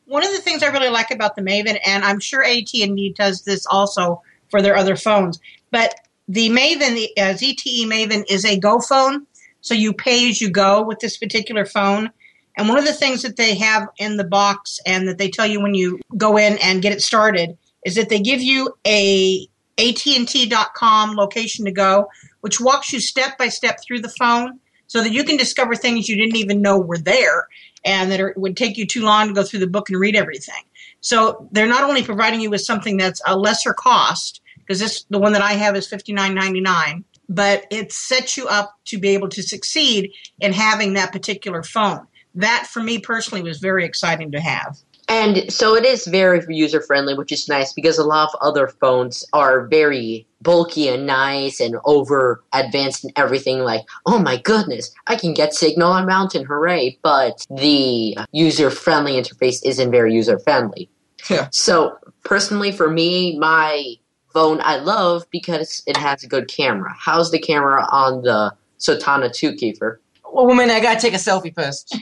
One 0.06 0.24
of 0.24 0.32
the 0.32 0.40
things 0.40 0.62
I 0.62 0.68
really 0.68 0.90
like 0.90 1.10
about 1.10 1.34
the 1.36 1.42
Maven, 1.42 1.78
and 1.86 2.04
I'm 2.04 2.20
sure 2.20 2.44
AT&T 2.44 3.14
does 3.16 3.42
this 3.42 3.66
also 3.66 4.22
for 4.50 4.60
their 4.60 4.76
other 4.76 4.96
phones, 4.96 5.40
but 5.70 5.94
the 6.28 6.50
Maven, 6.50 6.94
the 6.94 7.10
uh, 7.18 7.34
ZTE 7.34 7.86
Maven, 7.86 8.24
is 8.28 8.44
a 8.44 8.58
Go 8.58 8.80
phone, 8.80 9.26
so 9.60 9.74
you 9.74 9.92
pay 9.92 10.28
as 10.28 10.40
you 10.40 10.50
go 10.50 10.82
with 10.82 11.00
this 11.00 11.16
particular 11.16 11.64
phone. 11.64 12.10
And 12.56 12.68
one 12.68 12.78
of 12.78 12.84
the 12.84 12.92
things 12.92 13.22
that 13.22 13.36
they 13.36 13.54
have 13.56 13.88
in 13.98 14.16
the 14.16 14.24
box 14.24 14.78
and 14.86 15.08
that 15.08 15.18
they 15.18 15.28
tell 15.28 15.46
you 15.46 15.60
when 15.60 15.74
you 15.74 16.00
go 16.16 16.36
in 16.36 16.58
and 16.62 16.82
get 16.82 16.92
it 16.92 17.02
started 17.02 17.56
is 17.84 17.96
that 17.96 18.08
they 18.08 18.20
give 18.20 18.40
you 18.40 18.74
a 18.86 19.48
AT&T.com 19.78 21.16
location 21.16 21.64
to 21.64 21.72
go, 21.72 22.08
which 22.42 22.60
walks 22.60 22.92
you 22.92 23.00
step 23.00 23.36
by 23.38 23.48
step 23.48 23.80
through 23.84 24.00
the 24.00 24.08
phone 24.08 24.60
so 24.86 25.02
that 25.02 25.12
you 25.12 25.24
can 25.24 25.36
discover 25.36 25.74
things 25.74 26.08
you 26.08 26.16
didn't 26.16 26.36
even 26.36 26.62
know 26.62 26.78
were 26.78 26.98
there 26.98 27.48
and 27.84 28.10
that 28.10 28.20
are, 28.20 28.34
would 28.36 28.56
take 28.56 28.76
you 28.76 28.86
too 28.86 29.02
long 29.02 29.28
to 29.28 29.34
go 29.34 29.42
through 29.42 29.60
the 29.60 29.66
book 29.66 29.90
and 29.90 30.00
read 30.00 30.16
everything. 30.16 30.62
So 31.00 31.48
they're 31.52 31.66
not 31.66 31.84
only 31.84 32.02
providing 32.02 32.40
you 32.40 32.50
with 32.50 32.62
something 32.62 32.96
that's 32.96 33.20
a 33.26 33.36
lesser 33.36 33.74
cost, 33.74 34.40
because 34.56 34.80
this 34.80 35.04
the 35.10 35.18
one 35.18 35.32
that 35.32 35.42
I 35.42 35.52
have 35.52 35.76
is 35.76 35.86
fifty 35.86 36.12
nine 36.12 36.34
ninety 36.34 36.60
nine, 36.60 37.04
but 37.28 37.66
it 37.70 37.92
sets 37.92 38.36
you 38.36 38.48
up 38.48 38.74
to 38.86 38.98
be 38.98 39.10
able 39.10 39.28
to 39.28 39.42
succeed 39.42 40.12
in 40.40 40.52
having 40.52 40.94
that 40.94 41.12
particular 41.12 41.62
phone. 41.62 42.06
That 42.34 42.66
for 42.66 42.82
me 42.82 42.98
personally 42.98 43.42
was 43.42 43.58
very 43.58 43.84
exciting 43.84 44.32
to 44.32 44.40
have. 44.40 44.78
And 45.14 45.52
so 45.52 45.76
it 45.76 45.84
is 45.84 46.08
very 46.08 46.44
user 46.48 46.80
friendly, 46.80 47.14
which 47.14 47.30
is 47.30 47.48
nice 47.48 47.72
because 47.72 47.98
a 47.98 48.04
lot 48.04 48.30
of 48.34 48.40
other 48.40 48.66
phones 48.66 49.24
are 49.32 49.68
very 49.68 50.26
bulky 50.42 50.88
and 50.88 51.06
nice 51.06 51.60
and 51.60 51.76
over 51.84 52.42
advanced 52.52 53.04
and 53.04 53.12
everything. 53.14 53.60
Like, 53.60 53.82
oh 54.06 54.18
my 54.18 54.38
goodness, 54.38 54.92
I 55.06 55.14
can 55.14 55.32
get 55.32 55.54
signal 55.54 55.92
on 55.92 56.04
mountain, 56.04 56.44
hooray! 56.44 56.98
But 57.00 57.46
the 57.48 58.18
user 58.32 58.70
friendly 58.70 59.12
interface 59.12 59.60
isn't 59.64 59.92
very 59.92 60.12
user 60.12 60.40
friendly. 60.40 60.90
Yeah. 61.30 61.46
So 61.52 61.96
personally, 62.24 62.72
for 62.72 62.90
me, 62.90 63.38
my 63.38 63.94
phone 64.32 64.60
I 64.64 64.78
love 64.78 65.26
because 65.30 65.84
it 65.86 65.96
has 65.96 66.24
a 66.24 66.26
good 66.26 66.48
camera. 66.48 66.92
How's 66.98 67.30
the 67.30 67.38
camera 67.38 67.86
on 67.88 68.22
the 68.22 68.52
Sonata 68.78 69.30
2, 69.30 69.52
Keefer? 69.52 70.00
Well, 70.32 70.48
woman, 70.48 70.70
I 70.70 70.80
gotta 70.80 71.00
take 71.00 71.14
a 71.14 71.18
selfie 71.18 71.54
first. 71.54 71.96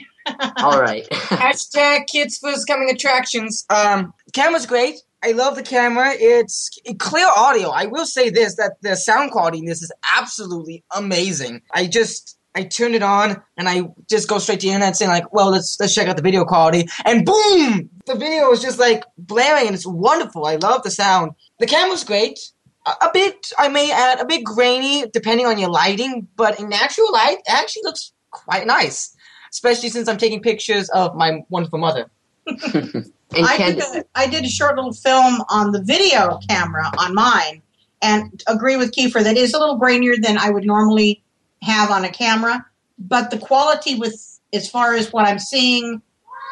All 0.57 0.79
right. 0.79 1.07
Hashtag 1.11 2.07
kids 2.07 2.37
first 2.37 2.67
coming 2.67 2.89
attractions. 2.89 3.65
Um, 3.69 4.13
camera's 4.33 4.65
great. 4.65 5.01
I 5.23 5.31
love 5.31 5.55
the 5.55 5.63
camera. 5.63 6.11
It's 6.13 6.69
clear 6.99 7.27
audio. 7.35 7.69
I 7.69 7.85
will 7.85 8.05
say 8.05 8.29
this: 8.29 8.55
that 8.55 8.73
the 8.81 8.95
sound 8.95 9.31
quality 9.31 9.59
in 9.59 9.65
this 9.65 9.81
is 9.81 9.91
absolutely 10.17 10.83
amazing. 10.93 11.61
I 11.73 11.87
just 11.87 12.37
I 12.55 12.63
turned 12.63 12.95
it 12.95 13.03
on 13.03 13.41
and 13.57 13.67
I 13.67 13.89
just 14.09 14.27
go 14.27 14.37
straight 14.37 14.59
to 14.61 14.67
the 14.67 14.73
internet 14.73 14.95
saying 14.95 15.09
like, 15.09 15.31
well, 15.33 15.49
let's 15.49 15.77
let's 15.79 15.95
check 15.95 16.07
out 16.07 16.17
the 16.17 16.21
video 16.21 16.45
quality, 16.45 16.87
and 17.05 17.25
boom, 17.25 17.89
the 18.05 18.15
video 18.15 18.51
is 18.51 18.61
just 18.61 18.79
like 18.79 19.03
blaring 19.17 19.67
and 19.67 19.75
it's 19.75 19.87
wonderful. 19.87 20.45
I 20.45 20.57
love 20.57 20.83
the 20.83 20.91
sound. 20.91 21.31
The 21.59 21.67
camera's 21.67 22.03
great. 22.03 22.39
A, 22.85 22.91
a 23.05 23.11
bit, 23.13 23.51
I 23.57 23.69
may 23.69 23.91
add, 23.91 24.19
a 24.19 24.25
bit 24.25 24.43
grainy 24.43 25.05
depending 25.13 25.45
on 25.45 25.57
your 25.57 25.69
lighting, 25.69 26.27
but 26.35 26.59
in 26.59 26.67
natural 26.67 27.11
light, 27.13 27.37
it 27.37 27.53
actually 27.53 27.83
looks 27.85 28.11
quite 28.31 28.67
nice. 28.67 29.12
Especially 29.53 29.89
since 29.89 30.09
I'm 30.09 30.17
taking 30.17 30.41
pictures 30.41 30.89
of 30.89 31.15
my 31.15 31.45
wonderful 31.49 31.77
mother. 31.77 32.09
and 32.47 33.05
I 33.35 33.57
did, 33.57 33.79
a, 33.79 34.05
I 34.15 34.27
did 34.27 34.43
a 34.43 34.49
short 34.49 34.75
little 34.75 34.93
film 34.93 35.43
on 35.49 35.71
the 35.71 35.81
video 35.81 36.39
camera 36.49 36.91
on 36.97 37.13
mine 37.13 37.61
and 38.01 38.43
agree 38.47 38.77
with 38.77 38.91
Keefer 38.91 39.23
that 39.23 39.37
is 39.37 39.53
a 39.53 39.59
little 39.59 39.79
grainier 39.79 40.21
than 40.21 40.39
I 40.39 40.49
would 40.49 40.65
normally 40.65 41.23
have 41.61 41.91
on 41.91 42.03
a 42.03 42.09
camera, 42.09 42.65
but 42.97 43.29
the 43.29 43.37
quality 43.37 43.95
with 43.95 44.39
as 44.53 44.67
far 44.67 44.95
as 44.95 45.13
what 45.13 45.27
I'm 45.27 45.39
seeing 45.39 46.01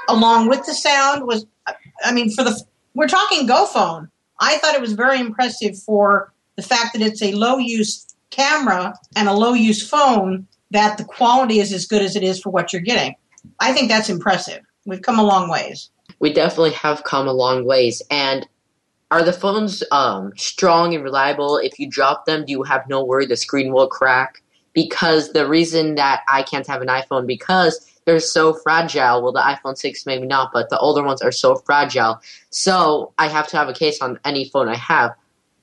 along 0.07 0.47
with 0.47 0.63
the 0.65 0.73
sound 0.73 1.25
was 1.25 1.45
I 2.05 2.11
mean 2.13 2.31
for 2.31 2.43
the 2.43 2.63
we're 2.93 3.07
talking 3.07 3.47
Go 3.47 3.65
phone. 3.65 4.09
I 4.39 4.57
thought 4.57 4.75
it 4.75 4.81
was 4.81 4.93
very 4.93 5.19
impressive 5.19 5.77
for 5.77 6.33
the 6.55 6.61
fact 6.61 6.93
that 6.93 7.01
it's 7.01 7.21
a 7.21 7.33
low 7.33 7.57
use 7.57 8.07
camera 8.29 8.93
and 9.15 9.27
a 9.27 9.33
low 9.33 9.53
use 9.53 9.87
phone 9.87 10.47
that 10.71 10.97
the 10.97 11.03
quality 11.03 11.59
is 11.59 11.71
as 11.71 11.85
good 11.85 12.01
as 12.01 12.15
it 12.15 12.23
is 12.23 12.39
for 12.39 12.49
what 12.49 12.73
you're 12.73 12.81
getting. 12.81 13.15
I 13.59 13.73
think 13.73 13.89
that's 13.89 14.09
impressive. 14.09 14.61
We've 14.85 15.01
come 15.01 15.19
a 15.19 15.23
long 15.23 15.49
ways. 15.49 15.89
We 16.19 16.33
definitely 16.33 16.71
have 16.71 17.03
come 17.03 17.27
a 17.27 17.33
long 17.33 17.65
ways. 17.65 18.01
And 18.09 18.47
are 19.11 19.23
the 19.23 19.33
phones 19.33 19.83
um, 19.91 20.31
strong 20.37 20.95
and 20.95 21.03
reliable? 21.03 21.57
If 21.57 21.79
you 21.79 21.89
drop 21.89 22.25
them, 22.25 22.45
do 22.45 22.51
you 22.51 22.63
have 22.63 22.87
no 22.87 23.03
worry 23.03 23.25
the 23.25 23.35
screen 23.35 23.73
will 23.73 23.87
crack? 23.87 24.41
Because 24.73 25.33
the 25.33 25.47
reason 25.47 25.95
that 25.95 26.21
I 26.29 26.43
can't 26.43 26.67
have 26.67 26.81
an 26.81 26.87
iPhone 26.87 27.27
because 27.27 27.85
they're 28.05 28.19
so 28.19 28.53
fragile. 28.53 29.21
Well, 29.21 29.33
the 29.33 29.41
iPhone 29.41 29.77
6 29.77 30.05
maybe 30.05 30.25
not, 30.25 30.51
but 30.53 30.69
the 30.69 30.79
older 30.79 31.03
ones 31.03 31.21
are 31.21 31.31
so 31.31 31.55
fragile. 31.55 32.19
So 32.49 33.13
I 33.17 33.27
have 33.27 33.47
to 33.49 33.57
have 33.57 33.69
a 33.69 33.73
case 33.73 34.01
on 34.01 34.19
any 34.25 34.49
phone 34.49 34.69
I 34.69 34.77
have. 34.77 35.11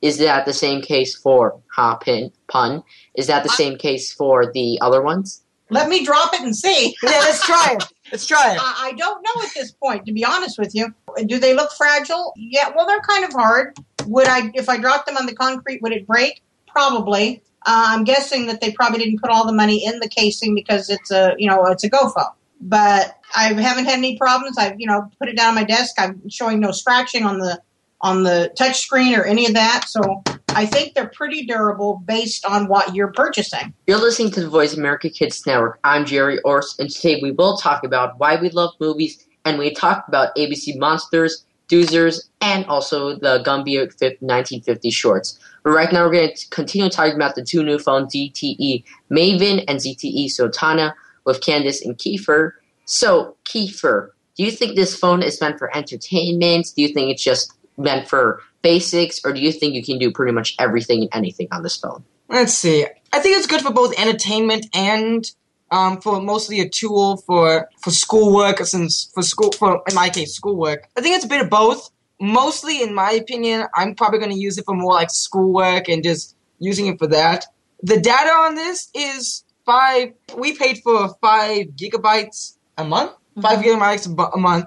Is 0.00 0.18
that 0.18 0.46
the 0.46 0.52
same 0.52 0.80
case 0.80 1.16
for 1.16 1.60
ha 1.74 1.96
pin 1.96 2.32
pun? 2.48 2.82
Is 3.14 3.26
that 3.26 3.42
the 3.42 3.48
same 3.48 3.76
case 3.76 4.12
for 4.12 4.50
the 4.52 4.78
other 4.80 5.02
ones? 5.02 5.42
Let 5.70 5.88
me 5.88 6.04
drop 6.04 6.32
it 6.34 6.40
and 6.40 6.56
see. 6.56 6.94
Yeah, 7.02 7.10
let's 7.20 7.44
try 7.44 7.76
it. 7.78 7.84
Let's 8.10 8.26
try 8.26 8.52
it. 8.52 8.58
I 8.60 8.88
I 8.88 8.92
don't 8.92 9.22
know 9.22 9.42
at 9.42 9.50
this 9.54 9.72
point, 9.72 10.06
to 10.06 10.12
be 10.12 10.24
honest 10.24 10.58
with 10.58 10.74
you. 10.74 10.94
Do 11.26 11.38
they 11.38 11.54
look 11.54 11.72
fragile? 11.72 12.32
Yeah, 12.36 12.70
well, 12.74 12.86
they're 12.86 13.00
kind 13.00 13.24
of 13.24 13.32
hard. 13.32 13.76
Would 14.06 14.28
I, 14.28 14.50
if 14.54 14.68
I 14.68 14.78
dropped 14.78 15.06
them 15.06 15.16
on 15.16 15.26
the 15.26 15.34
concrete, 15.34 15.82
would 15.82 15.92
it 15.92 16.06
break? 16.06 16.42
Probably. 16.66 17.42
Uh, 17.66 17.88
I'm 17.88 18.04
guessing 18.04 18.46
that 18.46 18.60
they 18.60 18.72
probably 18.72 19.00
didn't 19.00 19.20
put 19.20 19.30
all 19.30 19.46
the 19.46 19.52
money 19.52 19.84
in 19.84 19.98
the 20.00 20.08
casing 20.08 20.54
because 20.54 20.88
it's 20.88 21.10
a, 21.10 21.34
you 21.38 21.48
know, 21.48 21.66
it's 21.66 21.84
a 21.84 21.88
Go 21.88 22.08
phone. 22.08 22.32
But 22.60 23.18
I 23.36 23.52
haven't 23.52 23.84
had 23.84 23.98
any 23.98 24.16
problems. 24.16 24.56
I've, 24.58 24.80
you 24.80 24.86
know, 24.86 25.10
put 25.18 25.28
it 25.28 25.36
down 25.36 25.50
on 25.50 25.54
my 25.54 25.64
desk. 25.64 25.96
I'm 25.98 26.28
showing 26.28 26.60
no 26.60 26.72
scratching 26.72 27.24
on 27.24 27.38
the 27.38 27.60
on 28.00 28.22
the 28.22 28.52
touch 28.56 28.80
screen 28.80 29.14
or 29.14 29.24
any 29.24 29.46
of 29.46 29.54
that. 29.54 29.84
So 29.88 30.22
I 30.50 30.66
think 30.66 30.94
they're 30.94 31.08
pretty 31.14 31.44
durable 31.44 32.02
based 32.06 32.44
on 32.44 32.68
what 32.68 32.94
you're 32.94 33.12
purchasing. 33.12 33.74
You're 33.86 34.00
listening 34.00 34.30
to 34.32 34.40
the 34.40 34.48
Voice 34.48 34.74
America 34.74 35.10
Kids 35.10 35.46
Network. 35.46 35.78
I'm 35.84 36.04
Gerry 36.04 36.40
Orz, 36.40 36.74
and 36.78 36.90
today 36.90 37.20
we 37.22 37.32
will 37.32 37.56
talk 37.56 37.84
about 37.84 38.18
why 38.18 38.40
we 38.40 38.50
love 38.50 38.74
movies, 38.80 39.26
and 39.44 39.58
we 39.58 39.72
talk 39.72 40.06
about 40.08 40.34
ABC 40.36 40.78
Monsters, 40.78 41.44
Doozers, 41.68 42.28
and 42.40 42.64
also 42.66 43.14
the 43.14 43.42
Gumby 43.44 43.78
1950 43.78 44.90
shorts. 44.90 45.38
But 45.62 45.70
right 45.70 45.92
now, 45.92 46.06
we're 46.06 46.12
going 46.12 46.34
to 46.34 46.48
continue 46.48 46.88
talking 46.88 47.14
about 47.14 47.34
the 47.34 47.44
two 47.44 47.62
new 47.62 47.78
phones, 47.78 48.14
ZTE 48.14 48.84
Maven 49.10 49.64
and 49.68 49.78
ZTE 49.78 50.30
Sonata, 50.30 50.94
with 51.24 51.42
Candace 51.42 51.84
and 51.84 51.98
Keefer. 51.98 52.52
So, 52.86 53.36
Keefer, 53.44 54.14
do 54.36 54.44
you 54.44 54.50
think 54.50 54.76
this 54.76 54.96
phone 54.96 55.22
is 55.22 55.40
meant 55.40 55.58
for 55.58 55.76
entertainment? 55.76 56.68
Do 56.74 56.82
you 56.82 56.88
think 56.88 57.10
it's 57.10 57.22
just 57.22 57.52
meant 57.78 58.08
for 58.08 58.42
basics, 58.62 59.20
or 59.24 59.32
do 59.32 59.40
you 59.40 59.52
think 59.52 59.74
you 59.74 59.82
can 59.82 59.98
do 59.98 60.10
pretty 60.10 60.32
much 60.32 60.54
everything 60.58 61.02
and 61.02 61.10
anything 61.12 61.48
on 61.52 61.62
this 61.62 61.76
phone? 61.76 62.04
Let's 62.28 62.52
see. 62.52 62.84
I 63.12 63.20
think 63.20 63.38
it's 63.38 63.46
good 63.46 63.62
for 63.62 63.72
both 63.72 63.98
entertainment 63.98 64.66
and 64.74 65.30
um, 65.70 66.00
for 66.00 66.20
mostly 66.20 66.60
a 66.60 66.68
tool 66.68 67.18
for 67.18 67.68
for 67.80 67.90
schoolwork. 67.90 68.58
Since 68.58 69.10
for 69.14 69.22
school, 69.22 69.52
for 69.52 69.82
in 69.88 69.94
my 69.94 70.10
case, 70.10 70.34
schoolwork. 70.34 70.88
I 70.96 71.00
think 71.00 71.16
it's 71.16 71.24
a 71.24 71.28
bit 71.28 71.42
of 71.42 71.50
both. 71.50 71.90
Mostly, 72.20 72.82
in 72.82 72.94
my 72.94 73.12
opinion, 73.12 73.66
I'm 73.74 73.94
probably 73.94 74.18
going 74.18 74.32
to 74.32 74.38
use 74.38 74.58
it 74.58 74.64
for 74.64 74.74
more 74.74 74.92
like 74.92 75.10
schoolwork 75.10 75.88
and 75.88 76.02
just 76.02 76.36
using 76.58 76.86
it 76.86 76.98
for 76.98 77.06
that. 77.06 77.46
The 77.82 78.00
data 78.00 78.30
on 78.30 78.56
this 78.56 78.90
is 78.92 79.44
five. 79.64 80.12
We 80.36 80.56
paid 80.56 80.78
for 80.82 81.14
five 81.20 81.68
gigabytes 81.76 82.56
a 82.76 82.84
month, 82.84 83.12
5 83.40 83.58
gigabytes 83.58 84.08
a 84.08 84.22
a 84.34 84.38
month, 84.38 84.66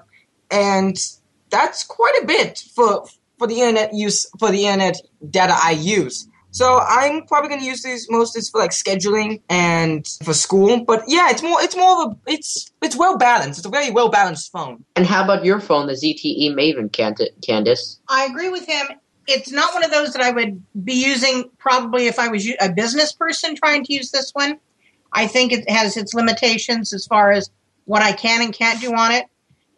and 0.50 0.96
that's 1.52 1.84
quite 1.84 2.14
a 2.20 2.26
bit 2.26 2.64
for 2.74 3.06
for 3.38 3.46
the 3.46 3.60
internet 3.60 3.94
use 3.94 4.26
for 4.40 4.50
the 4.50 4.64
internet 4.66 4.96
data 5.30 5.54
I 5.56 5.72
use. 5.72 6.26
So 6.50 6.80
I'm 6.86 7.24
probably 7.26 7.48
gonna 7.48 7.64
use 7.64 7.82
these 7.82 8.06
most 8.10 8.36
is 8.36 8.50
for 8.50 8.60
like 8.60 8.72
scheduling 8.72 9.40
and 9.48 10.06
for 10.24 10.34
school. 10.34 10.84
But 10.84 11.04
yeah, 11.06 11.30
it's 11.30 11.42
more 11.42 11.60
it's 11.60 11.76
more 11.76 12.04
of 12.04 12.12
a 12.12 12.16
it's 12.26 12.70
it's 12.82 12.96
well 12.96 13.16
balanced. 13.16 13.60
It's 13.60 13.66
a 13.66 13.70
very 13.70 13.90
well 13.90 14.10
balanced 14.10 14.50
phone. 14.52 14.84
And 14.96 15.06
how 15.06 15.24
about 15.24 15.44
your 15.44 15.60
phone, 15.60 15.86
the 15.86 15.94
ZTE 15.94 16.54
Maven, 16.54 16.92
Cand- 16.92 17.30
Candace? 17.42 18.00
I 18.08 18.24
agree 18.24 18.48
with 18.48 18.66
him. 18.66 18.86
It's 19.28 19.52
not 19.52 19.72
one 19.72 19.84
of 19.84 19.90
those 19.90 20.12
that 20.14 20.22
I 20.22 20.30
would 20.30 20.62
be 20.84 20.94
using 20.94 21.48
probably 21.58 22.06
if 22.06 22.18
I 22.18 22.28
was 22.28 22.46
a 22.60 22.70
business 22.72 23.12
person 23.12 23.54
trying 23.54 23.84
to 23.84 23.94
use 23.94 24.10
this 24.10 24.32
one. 24.32 24.58
I 25.12 25.26
think 25.26 25.52
it 25.52 25.68
has 25.70 25.96
its 25.96 26.12
limitations 26.12 26.92
as 26.92 27.06
far 27.06 27.30
as 27.30 27.50
what 27.84 28.02
I 28.02 28.12
can 28.12 28.42
and 28.42 28.52
can't 28.52 28.80
do 28.80 28.94
on 28.94 29.12
it. 29.12 29.26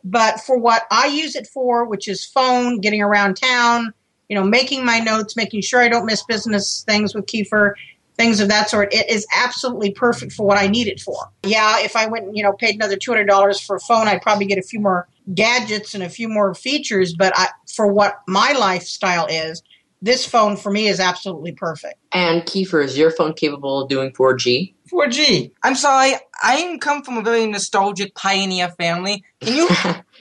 But 0.04 0.40
for 0.40 0.58
what 0.58 0.82
I 0.90 1.06
use 1.06 1.34
it 1.34 1.46
for, 1.46 1.86
which 1.86 2.08
is 2.08 2.24
phone, 2.24 2.80
getting 2.80 3.00
around 3.00 3.34
town, 3.36 3.94
you 4.28 4.36
know, 4.36 4.44
making 4.44 4.84
my 4.84 4.98
notes, 4.98 5.36
making 5.36 5.62
sure 5.62 5.80
I 5.80 5.88
don't 5.88 6.06
miss 6.06 6.22
business 6.24 6.84
things 6.86 7.14
with 7.14 7.26
Keefer, 7.26 7.74
things 8.16 8.40
of 8.40 8.48
that 8.48 8.70
sort, 8.70 8.92
it 8.92 9.10
is 9.10 9.26
absolutely 9.34 9.92
perfect 9.92 10.32
for 10.32 10.46
what 10.46 10.58
I 10.58 10.66
need 10.66 10.86
it 10.86 11.00
for. 11.00 11.30
Yeah, 11.42 11.80
if 11.80 11.96
I 11.96 12.06
went 12.06 12.26
and, 12.26 12.36
you 12.36 12.42
know, 12.42 12.52
paid 12.52 12.76
another 12.76 12.96
$200 12.96 13.66
for 13.66 13.76
a 13.76 13.80
phone, 13.80 14.06
I'd 14.06 14.22
probably 14.22 14.46
get 14.46 14.58
a 14.58 14.62
few 14.62 14.80
more 14.80 15.08
gadgets 15.34 15.94
and 15.94 16.02
a 16.02 16.08
few 16.08 16.28
more 16.28 16.54
features. 16.54 17.14
But 17.14 17.32
I, 17.34 17.48
for 17.74 17.86
what 17.86 18.20
my 18.28 18.52
lifestyle 18.52 19.26
is, 19.26 19.62
this 20.04 20.26
phone 20.26 20.54
for 20.54 20.70
me 20.70 20.86
is 20.86 21.00
absolutely 21.00 21.52
perfect. 21.52 21.94
And 22.12 22.42
Keefer, 22.42 22.84
is 22.84 22.96
your 22.96 23.10
phone 23.10 23.32
capable 23.32 23.82
of 23.82 23.88
doing 23.88 24.12
4G? 24.12 24.74
4G. 24.92 25.50
I'm 25.62 25.74
sorry, 25.74 26.12
I 26.42 26.76
come 26.82 27.02
from 27.02 27.16
a 27.16 27.22
very 27.22 27.46
nostalgic 27.46 28.14
pioneer 28.14 28.68
family. 28.68 29.24
Can 29.40 29.56
you 29.56 29.68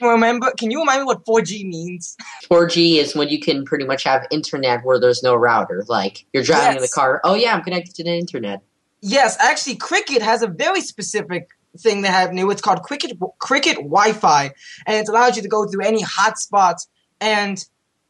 remember? 0.00 0.52
Can 0.58 0.70
you 0.70 0.80
remind 0.80 1.02
me 1.02 1.04
what 1.04 1.26
4G 1.26 1.68
means? 1.68 2.16
4G 2.50 2.96
is 2.96 3.14
when 3.14 3.28
you 3.28 3.38
can 3.38 3.66
pretty 3.66 3.84
much 3.84 4.04
have 4.04 4.26
internet 4.30 4.82
where 4.84 4.98
there's 4.98 5.22
no 5.22 5.34
router. 5.36 5.84
Like 5.86 6.24
you're 6.32 6.42
driving 6.42 6.76
in 6.76 6.82
the 6.82 6.88
car. 6.88 7.20
Oh 7.22 7.34
yeah, 7.34 7.54
I'm 7.54 7.62
connected 7.62 7.94
to 7.96 8.04
the 8.04 8.14
internet. 8.16 8.62
Yes, 9.02 9.36
actually, 9.38 9.76
Cricket 9.76 10.22
has 10.22 10.40
a 10.40 10.46
very 10.46 10.80
specific 10.80 11.50
thing 11.78 12.00
they 12.00 12.08
have 12.08 12.32
new. 12.32 12.50
It's 12.50 12.62
called 12.62 12.82
Cricket 12.82 13.18
Cricket 13.38 13.76
Wi-Fi, 13.76 14.50
and 14.86 14.96
it 14.96 15.08
allows 15.10 15.36
you 15.36 15.42
to 15.42 15.48
go 15.48 15.66
through 15.66 15.84
any 15.84 16.02
hotspots. 16.02 16.86
And 17.20 17.62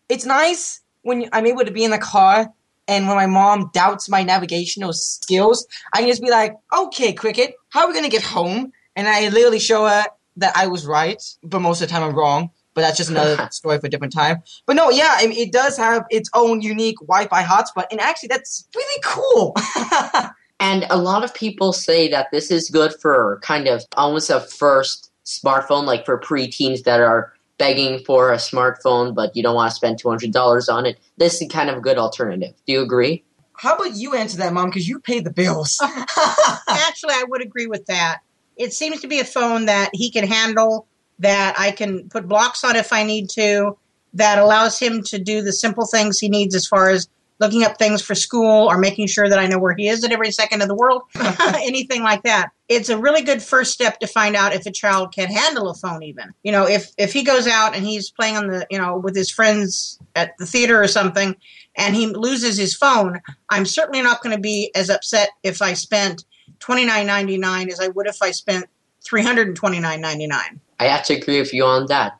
it's 0.08 0.24
nice 0.24 0.83
when 1.04 1.28
I'm 1.32 1.46
able 1.46 1.64
to 1.64 1.70
be 1.70 1.84
in 1.84 1.90
the 1.92 1.98
car, 1.98 2.52
and 2.88 3.06
when 3.06 3.16
my 3.16 3.26
mom 3.26 3.70
doubts 3.72 4.08
my 4.08 4.22
navigational 4.22 4.92
skills, 4.92 5.66
I 5.92 6.00
can 6.00 6.08
just 6.08 6.22
be 6.22 6.30
like, 6.30 6.54
"Okay, 6.76 7.12
Cricket, 7.12 7.54
how 7.70 7.82
are 7.82 7.88
we 7.88 7.94
gonna 7.94 8.08
get 8.08 8.22
home?" 8.22 8.72
And 8.96 9.08
I 9.08 9.28
literally 9.28 9.60
show 9.60 9.86
her 9.86 10.04
that 10.36 10.56
I 10.56 10.66
was 10.66 10.84
right, 10.84 11.22
but 11.42 11.60
most 11.60 11.80
of 11.80 11.88
the 11.88 11.92
time 11.92 12.02
I'm 12.02 12.14
wrong. 12.14 12.50
But 12.74 12.80
that's 12.80 12.96
just 12.96 13.10
another 13.10 13.48
story 13.52 13.78
for 13.78 13.86
a 13.86 13.90
different 13.90 14.12
time. 14.12 14.42
But 14.66 14.74
no, 14.74 14.90
yeah, 14.90 15.14
I 15.16 15.28
mean, 15.28 15.38
it 15.38 15.52
does 15.52 15.76
have 15.76 16.04
its 16.10 16.28
own 16.34 16.60
unique 16.60 16.98
Wi-Fi 16.98 17.42
hotspot, 17.44 17.84
and 17.92 18.00
actually, 18.00 18.28
that's 18.28 18.66
really 18.74 19.00
cool. 19.04 19.54
And 20.60 20.86
a 20.88 20.96
lot 20.96 21.24
of 21.24 21.34
people 21.34 21.72
say 21.72 22.08
that 22.08 22.30
this 22.30 22.50
is 22.50 22.70
good 22.70 22.94
for 22.94 23.38
kind 23.42 23.68
of 23.68 23.82
almost 23.96 24.30
a 24.30 24.40
first 24.40 25.10
smartphone, 25.24 25.84
like 25.84 26.04
for 26.04 26.18
preteens 26.18 26.84
that 26.84 27.00
are 27.00 27.32
begging 27.58 28.00
for 28.00 28.32
a 28.32 28.36
smartphone, 28.36 29.14
but 29.14 29.36
you 29.36 29.42
don't 29.42 29.54
want 29.54 29.70
to 29.70 29.74
spend 29.74 29.98
two 29.98 30.08
hundred 30.08 30.32
dollars 30.32 30.68
on 30.68 30.86
it. 30.86 30.98
This 31.16 31.40
is 31.40 31.48
kind 31.48 31.70
of 31.70 31.78
a 31.78 31.80
good 31.80 31.98
alternative. 31.98 32.54
Do 32.66 32.72
you 32.72 32.82
agree? 32.82 33.24
How 33.56 33.76
about 33.76 33.94
you 33.94 34.14
answer 34.14 34.38
that, 34.38 34.52
Mom? 34.52 34.70
Because 34.70 34.88
you 34.88 34.98
pay 34.98 35.20
the 35.20 35.30
bills. 35.30 35.80
Actually, 36.68 37.14
I 37.14 37.24
would 37.28 37.42
agree 37.42 37.66
with 37.66 37.86
that. 37.86 38.18
It 38.56 38.72
seems 38.72 39.00
to 39.00 39.08
be 39.08 39.20
a 39.20 39.24
phone 39.24 39.66
that 39.66 39.90
he 39.92 40.10
can 40.10 40.26
handle, 40.26 40.86
that 41.20 41.54
I 41.58 41.70
can 41.70 42.08
put 42.08 42.28
blocks 42.28 42.64
on 42.64 42.76
if 42.76 42.92
I 42.92 43.04
need 43.04 43.30
to, 43.30 43.78
that 44.14 44.38
allows 44.38 44.78
him 44.78 45.02
to 45.04 45.18
do 45.18 45.42
the 45.42 45.52
simple 45.52 45.86
things 45.86 46.18
he 46.18 46.28
needs 46.28 46.54
as 46.54 46.66
far 46.66 46.90
as 46.90 47.08
looking 47.44 47.62
up 47.62 47.76
things 47.76 48.00
for 48.00 48.14
school 48.14 48.68
or 48.70 48.78
making 48.78 49.06
sure 49.06 49.28
that 49.28 49.38
I 49.38 49.46
know 49.46 49.58
where 49.58 49.74
he 49.74 49.88
is 49.88 50.02
at 50.02 50.12
every 50.12 50.30
second 50.30 50.62
of 50.62 50.68
the 50.68 50.74
world, 50.74 51.02
anything 51.16 52.02
like 52.02 52.22
that. 52.22 52.50
It's 52.68 52.88
a 52.88 52.96
really 52.96 53.22
good 53.22 53.42
first 53.42 53.72
step 53.72 53.98
to 54.00 54.06
find 54.06 54.34
out 54.34 54.54
if 54.54 54.64
a 54.64 54.70
child 54.70 55.12
can 55.12 55.28
handle 55.28 55.68
a 55.68 55.74
phone 55.74 56.02
even. 56.02 56.32
You 56.42 56.52
know, 56.52 56.66
if 56.66 56.92
if 56.96 57.12
he 57.12 57.22
goes 57.22 57.46
out 57.46 57.76
and 57.76 57.84
he's 57.84 58.10
playing 58.10 58.36
on 58.36 58.46
the, 58.48 58.66
you 58.70 58.78
know, 58.78 58.96
with 58.96 59.14
his 59.14 59.30
friends 59.30 59.98
at 60.16 60.36
the 60.38 60.46
theater 60.46 60.82
or 60.82 60.88
something 60.88 61.36
and 61.76 61.94
he 61.94 62.06
loses 62.06 62.56
his 62.56 62.74
phone, 62.74 63.20
I'm 63.50 63.66
certainly 63.66 64.00
not 64.00 64.22
going 64.22 64.34
to 64.34 64.40
be 64.40 64.70
as 64.74 64.88
upset 64.88 65.28
if 65.42 65.60
I 65.60 65.74
spent 65.74 66.24
twenty 66.58 66.86
nine 66.86 67.06
ninety 67.06 67.36
nine 67.36 67.68
as 67.70 67.80
I 67.80 67.88
would 67.88 68.06
if 68.06 68.22
I 68.22 68.30
spent 68.30 68.66
three 69.04 69.22
hundred 69.22 69.48
and 69.48 69.56
twenty 69.56 69.80
nine 69.80 70.00
ninety 70.00 70.26
nine. 70.26 70.60
I 70.80 70.86
have 70.86 71.04
to 71.06 71.14
agree 71.14 71.40
with 71.40 71.52
you 71.52 71.64
on 71.64 71.86
that. 71.86 72.18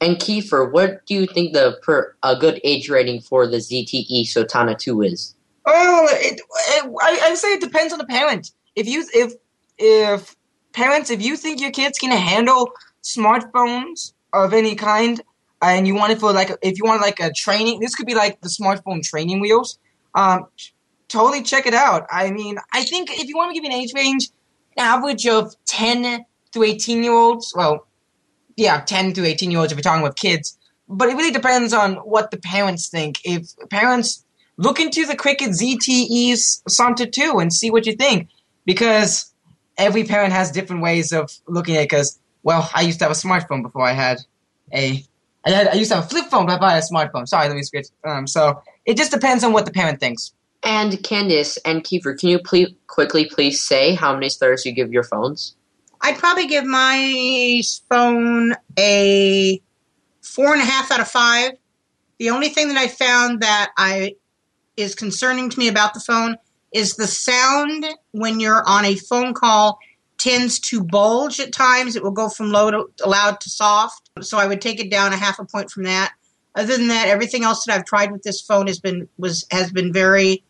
And 0.00 0.18
Keefer, 0.18 0.70
what 0.70 1.04
do 1.06 1.14
you 1.14 1.26
think 1.26 1.54
the 1.54 1.78
per, 1.82 2.14
a 2.22 2.36
good 2.36 2.60
age 2.64 2.90
rating 2.90 3.20
for 3.20 3.46
the 3.46 3.56
ZTE 3.58 4.26
Sonata 4.26 4.74
2 4.74 5.02
is? 5.02 5.34
Oh, 5.64 6.08
it, 6.10 6.40
it, 6.40 6.92
I, 7.02 7.30
I 7.30 7.34
say 7.34 7.54
it 7.54 7.60
depends 7.60 7.92
on 7.92 7.98
the 7.98 8.06
parent. 8.06 8.52
If 8.76 8.86
you 8.86 9.04
if 9.14 9.32
if 9.78 10.36
parents, 10.72 11.10
if 11.10 11.22
you 11.22 11.36
think 11.36 11.60
your 11.60 11.70
kids 11.70 11.98
can 11.98 12.10
handle 12.12 12.70
smartphones 13.02 14.12
of 14.32 14.52
any 14.52 14.74
kind, 14.74 15.20
and 15.62 15.86
you 15.86 15.94
want 15.94 16.12
it 16.12 16.20
for 16.20 16.32
like 16.32 16.50
if 16.62 16.78
you 16.78 16.84
want 16.84 17.00
like 17.00 17.18
a 17.20 17.32
training, 17.32 17.80
this 17.80 17.94
could 17.94 18.06
be 18.06 18.14
like 18.14 18.40
the 18.42 18.48
smartphone 18.48 19.02
training 19.02 19.40
wheels. 19.40 19.78
Um, 20.14 20.46
totally 21.08 21.42
check 21.42 21.66
it 21.66 21.74
out. 21.74 22.06
I 22.10 22.30
mean, 22.30 22.58
I 22.72 22.84
think 22.84 23.10
if 23.10 23.28
you 23.28 23.36
want 23.36 23.54
to 23.54 23.60
give 23.60 23.64
an 23.64 23.72
age 23.72 23.92
range, 23.94 24.28
an 24.76 24.84
average 24.84 25.26
of 25.26 25.54
ten 25.64 26.24
to 26.52 26.62
eighteen 26.62 27.02
year 27.02 27.12
olds. 27.12 27.52
Well, 27.56 27.86
yeah, 28.56 28.80
ten 28.80 29.12
to 29.14 29.24
eighteen 29.24 29.50
year 29.50 29.60
olds 29.60 29.72
if 29.72 29.76
you're 29.78 29.82
talking 29.82 30.02
with 30.02 30.16
kids. 30.16 30.58
But 30.88 31.08
it 31.08 31.16
really 31.16 31.32
depends 31.32 31.72
on 31.72 31.96
what 31.96 32.30
the 32.30 32.36
parents 32.36 32.88
think. 32.88 33.20
If 33.24 33.48
parents 33.70 34.24
look 34.56 34.80
into 34.80 35.06
the 35.06 35.16
Cricket 35.16 35.50
ZTE's 35.50 36.62
Sonata 36.68 37.06
2 37.06 37.38
and 37.38 37.52
see 37.52 37.70
what 37.70 37.86
you 37.86 37.94
think. 37.94 38.28
Because 38.64 39.32
every 39.76 40.04
parent 40.04 40.32
has 40.32 40.50
different 40.50 40.82
ways 40.82 41.12
of 41.12 41.30
looking 41.46 41.76
at 41.76 41.82
it. 41.82 41.90
Because 41.90 42.18
well, 42.42 42.70
I 42.74 42.82
used 42.82 43.00
to 43.00 43.04
have 43.06 43.12
a 43.12 43.14
smartphone 43.14 43.62
before 43.62 43.82
I 43.82 43.92
had 43.92 44.18
a. 44.72 45.02
I, 45.44 45.50
had, 45.50 45.68
I 45.68 45.74
used 45.74 45.90
to 45.90 45.96
have 45.96 46.04
a 46.04 46.08
flip 46.08 46.26
phone 46.26 46.46
before 46.46 46.64
I 46.64 46.74
had 46.74 46.82
a 46.82 46.94
smartphone. 46.94 47.26
Sorry, 47.26 47.48
let 47.48 47.56
me 47.56 47.62
switch. 47.62 47.86
Um, 48.04 48.26
so 48.26 48.62
it 48.84 48.96
just 48.96 49.10
depends 49.10 49.42
on 49.42 49.52
what 49.52 49.66
the 49.66 49.72
parent 49.72 49.98
thinks. 50.00 50.32
And 50.62 51.02
Candace 51.02 51.56
and 51.58 51.82
Keefer, 51.82 52.14
can 52.14 52.28
you 52.28 52.38
please 52.38 52.68
quickly 52.86 53.26
please 53.26 53.60
say 53.60 53.94
how 53.94 54.14
many 54.14 54.28
stars 54.28 54.64
you 54.64 54.72
give 54.72 54.92
your 54.92 55.02
phones? 55.02 55.55
I'd 56.00 56.18
probably 56.18 56.46
give 56.46 56.64
my 56.64 57.62
phone 57.88 58.54
a 58.78 59.60
four 60.22 60.52
and 60.52 60.62
a 60.62 60.64
half 60.64 60.90
out 60.90 61.00
of 61.00 61.08
five. 61.08 61.52
The 62.18 62.30
only 62.30 62.48
thing 62.48 62.68
that 62.68 62.76
I 62.76 62.88
found 62.88 63.40
that 63.40 63.72
I 63.76 64.16
is 64.76 64.94
concerning 64.94 65.50
to 65.50 65.58
me 65.58 65.68
about 65.68 65.94
the 65.94 66.00
phone 66.00 66.36
is 66.72 66.96
the 66.96 67.06
sound 67.06 67.86
when 68.12 68.40
you're 68.40 68.62
on 68.66 68.84
a 68.84 68.96
phone 68.96 69.32
call 69.32 69.78
tends 70.18 70.58
to 70.58 70.82
bulge 70.82 71.40
at 71.40 71.52
times. 71.52 71.96
It 71.96 72.02
will 72.02 72.10
go 72.10 72.28
from 72.28 72.50
low 72.50 72.70
to 72.70 72.86
loud 73.06 73.40
to 73.40 73.50
soft. 73.50 74.10
So 74.20 74.38
I 74.38 74.46
would 74.46 74.60
take 74.60 74.80
it 74.80 74.90
down 74.90 75.12
a 75.12 75.16
half 75.16 75.38
a 75.38 75.44
point 75.44 75.70
from 75.70 75.84
that. 75.84 76.12
Other 76.54 76.76
than 76.76 76.88
that, 76.88 77.08
everything 77.08 77.44
else 77.44 77.64
that 77.64 77.74
I've 77.74 77.84
tried 77.84 78.12
with 78.12 78.22
this 78.22 78.40
phone 78.40 78.66
has 78.66 78.80
been 78.80 79.08
was 79.18 79.46
has 79.50 79.70
been 79.70 79.92
very 79.92 80.42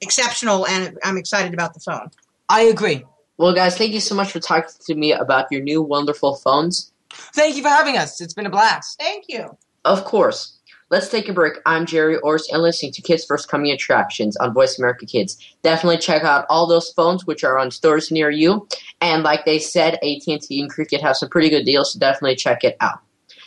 exceptional, 0.00 0.66
and 0.66 0.98
I'm 1.04 1.16
excited 1.16 1.54
about 1.54 1.74
the 1.74 1.80
phone. 1.80 2.10
I 2.48 2.62
agree. 2.62 3.04
Well, 3.36 3.52
guys, 3.52 3.76
thank 3.76 3.92
you 3.92 4.00
so 4.00 4.14
much 4.14 4.30
for 4.30 4.38
talking 4.38 4.70
to 4.86 4.94
me 4.94 5.12
about 5.12 5.50
your 5.50 5.60
new 5.60 5.82
wonderful 5.82 6.36
phones. 6.36 6.92
Thank 7.10 7.56
you 7.56 7.62
for 7.62 7.68
having 7.68 7.96
us. 7.96 8.20
It's 8.20 8.32
been 8.32 8.46
a 8.46 8.50
blast. 8.50 8.98
Thank 9.00 9.24
you. 9.28 9.56
Of 9.84 10.04
course. 10.04 10.58
Let's 10.90 11.08
take 11.08 11.28
a 11.28 11.32
break. 11.32 11.54
I'm 11.66 11.84
Gerry 11.84 12.16
Orz 12.18 12.48
and 12.52 12.62
listening 12.62 12.92
to 12.92 13.02
Kids 13.02 13.24
First 13.24 13.48
Coming 13.48 13.72
Attractions 13.72 14.36
on 14.36 14.54
Voice 14.54 14.78
America 14.78 15.04
Kids. 15.04 15.36
Definitely 15.64 15.98
check 15.98 16.22
out 16.22 16.46
all 16.48 16.68
those 16.68 16.92
phones 16.92 17.26
which 17.26 17.42
are 17.42 17.58
on 17.58 17.72
stores 17.72 18.12
near 18.12 18.30
you. 18.30 18.68
And 19.00 19.24
like 19.24 19.44
they 19.44 19.58
said, 19.58 19.94
AT&T 19.94 20.46
and 20.50 20.70
Cricket 20.70 21.00
have 21.00 21.16
some 21.16 21.28
pretty 21.28 21.50
good 21.50 21.64
deals, 21.64 21.92
so 21.92 21.98
definitely 21.98 22.36
check 22.36 22.62
it 22.62 22.76
out. 22.80 23.00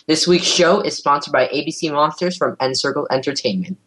This 0.08 0.28
week's 0.28 0.48
show 0.48 0.82
is 0.82 0.98
sponsored 0.98 1.32
by 1.32 1.48
ABC 1.48 1.92
Monsters 1.92 2.36
from 2.36 2.58
NCircle 2.58 3.08
Entertainment. 3.10 3.78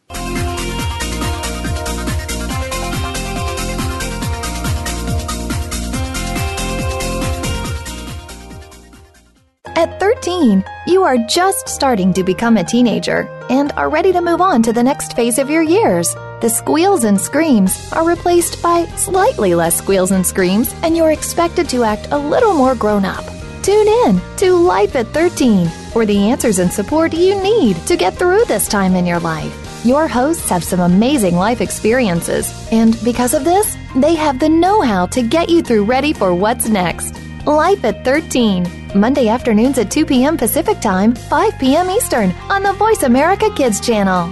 13, 10.14 10.64
you 10.88 11.04
are 11.04 11.16
just 11.28 11.68
starting 11.68 12.12
to 12.12 12.24
become 12.24 12.56
a 12.56 12.64
teenager 12.64 13.28
and 13.48 13.70
are 13.76 13.88
ready 13.88 14.12
to 14.12 14.20
move 14.20 14.40
on 14.40 14.60
to 14.60 14.72
the 14.72 14.82
next 14.82 15.14
phase 15.14 15.38
of 15.38 15.48
your 15.48 15.62
years. 15.62 16.12
The 16.40 16.48
squeals 16.48 17.04
and 17.04 17.20
screams 17.20 17.92
are 17.92 18.04
replaced 18.04 18.60
by 18.60 18.86
slightly 18.96 19.54
less 19.54 19.78
squeals 19.78 20.10
and 20.10 20.26
screams, 20.26 20.74
and 20.82 20.96
you're 20.96 21.12
expected 21.12 21.68
to 21.68 21.84
act 21.84 22.08
a 22.10 22.18
little 22.18 22.54
more 22.54 22.74
grown 22.74 23.04
up. 23.04 23.24
Tune 23.62 23.86
in 23.86 24.20
to 24.38 24.56
Life 24.56 24.96
at 24.96 25.06
13 25.08 25.68
for 25.92 26.04
the 26.04 26.18
answers 26.18 26.58
and 26.58 26.72
support 26.72 27.12
you 27.12 27.40
need 27.40 27.76
to 27.86 27.96
get 27.96 28.14
through 28.14 28.44
this 28.46 28.66
time 28.66 28.96
in 28.96 29.06
your 29.06 29.20
life. 29.20 29.54
Your 29.84 30.08
hosts 30.08 30.48
have 30.48 30.64
some 30.64 30.80
amazing 30.80 31.36
life 31.36 31.60
experiences, 31.60 32.52
and 32.72 32.98
because 33.04 33.32
of 33.32 33.44
this, 33.44 33.76
they 33.94 34.16
have 34.16 34.40
the 34.40 34.48
know 34.48 34.80
how 34.80 35.06
to 35.06 35.22
get 35.22 35.48
you 35.48 35.62
through 35.62 35.84
ready 35.84 36.12
for 36.12 36.34
what's 36.34 36.68
next. 36.68 37.14
Life 37.46 37.84
at 37.84 38.04
13, 38.04 38.79
Monday 38.94 39.28
afternoons 39.28 39.78
at 39.78 39.88
2 39.88 40.04
p.m. 40.04 40.36
Pacific 40.36 40.80
Time, 40.80 41.14
5 41.14 41.58
p.m. 41.60 41.88
Eastern 41.90 42.32
on 42.50 42.64
the 42.64 42.72
Voice 42.72 43.04
America 43.04 43.48
Kids 43.54 43.80
channel. 43.80 44.28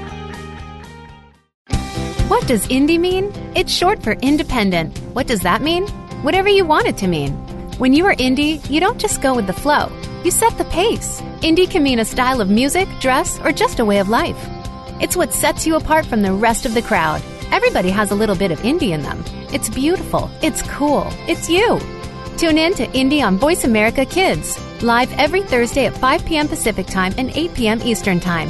What 2.26 2.46
does 2.48 2.66
indie 2.66 2.98
mean? 2.98 3.32
It's 3.54 3.72
short 3.72 4.02
for 4.02 4.12
independent. 4.14 4.98
What 5.14 5.28
does 5.28 5.40
that 5.42 5.62
mean? 5.62 5.86
Whatever 6.22 6.48
you 6.48 6.64
want 6.64 6.88
it 6.88 6.96
to 6.98 7.06
mean. 7.06 7.32
When 7.78 7.92
you 7.92 8.04
are 8.06 8.16
indie, 8.16 8.68
you 8.68 8.80
don't 8.80 8.98
just 8.98 9.22
go 9.22 9.32
with 9.32 9.46
the 9.46 9.52
flow, 9.52 9.92
you 10.24 10.32
set 10.32 10.58
the 10.58 10.64
pace. 10.64 11.20
Indie 11.42 11.70
can 11.70 11.84
mean 11.84 12.00
a 12.00 12.04
style 12.04 12.40
of 12.40 12.50
music, 12.50 12.88
dress, 12.98 13.38
or 13.44 13.52
just 13.52 13.78
a 13.78 13.84
way 13.84 13.98
of 13.98 14.08
life. 14.08 14.48
It's 15.00 15.16
what 15.16 15.32
sets 15.32 15.68
you 15.68 15.76
apart 15.76 16.04
from 16.04 16.22
the 16.22 16.32
rest 16.32 16.66
of 16.66 16.74
the 16.74 16.82
crowd. 16.82 17.22
Everybody 17.52 17.90
has 17.90 18.10
a 18.10 18.16
little 18.16 18.34
bit 18.34 18.50
of 18.50 18.58
indie 18.60 18.90
in 18.90 19.02
them. 19.02 19.24
It's 19.52 19.68
beautiful, 19.68 20.28
it's 20.42 20.62
cool, 20.62 21.06
it's 21.28 21.48
you. 21.48 21.78
Tune 22.38 22.56
in 22.56 22.72
to 22.74 22.86
Indie 22.88 23.20
on 23.20 23.36
Voice 23.36 23.64
America 23.64 24.06
Kids, 24.06 24.56
live 24.80 25.12
every 25.14 25.42
Thursday 25.42 25.86
at 25.86 25.98
5 25.98 26.24
p.m. 26.24 26.46
Pacific 26.46 26.86
Time 26.86 27.12
and 27.18 27.36
8 27.36 27.52
p.m. 27.52 27.82
Eastern 27.82 28.20
Time. 28.20 28.48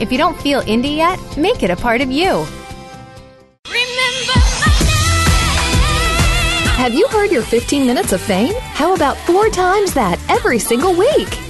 If 0.00 0.10
you 0.10 0.16
don't 0.16 0.40
feel 0.40 0.62
indie 0.62 0.96
yet, 0.96 1.18
make 1.36 1.62
it 1.62 1.68
a 1.68 1.76
part 1.76 2.00
of 2.00 2.10
you. 2.10 2.46
Have 6.76 6.94
you 6.94 7.06
heard 7.08 7.30
your 7.30 7.42
15 7.42 7.86
minutes 7.86 8.14
of 8.14 8.22
fame? 8.22 8.54
How 8.58 8.94
about 8.94 9.18
four 9.18 9.50
times 9.50 9.92
that 9.92 10.18
every 10.30 10.58
single 10.58 10.94
week? 10.94 11.45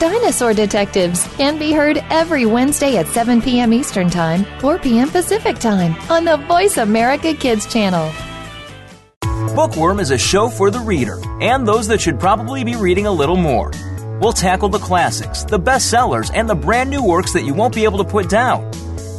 Dinosaur 0.00 0.54
Detectives 0.54 1.28
can 1.36 1.58
be 1.58 1.72
heard 1.72 1.98
every 2.08 2.46
Wednesday 2.46 2.96
at 2.96 3.06
7 3.08 3.42
p.m. 3.42 3.70
Eastern 3.74 4.08
Time, 4.08 4.46
4 4.58 4.78
p.m. 4.78 5.10
Pacific 5.10 5.58
Time 5.58 5.94
on 6.10 6.24
the 6.24 6.38
Voice 6.48 6.78
America 6.78 7.34
Kids 7.34 7.66
channel. 7.66 8.10
Bookworm 9.54 10.00
is 10.00 10.10
a 10.10 10.16
show 10.16 10.48
for 10.48 10.70
the 10.70 10.80
reader 10.80 11.20
and 11.42 11.68
those 11.68 11.86
that 11.88 12.00
should 12.00 12.18
probably 12.18 12.64
be 12.64 12.76
reading 12.76 13.04
a 13.04 13.12
little 13.12 13.36
more. 13.36 13.72
We'll 14.22 14.32
tackle 14.32 14.70
the 14.70 14.78
classics, 14.78 15.44
the 15.44 15.60
bestsellers, 15.60 16.30
and 16.32 16.48
the 16.48 16.54
brand 16.54 16.88
new 16.88 17.04
works 17.04 17.34
that 17.34 17.44
you 17.44 17.52
won't 17.52 17.74
be 17.74 17.84
able 17.84 17.98
to 17.98 18.10
put 18.10 18.30
down. 18.30 18.72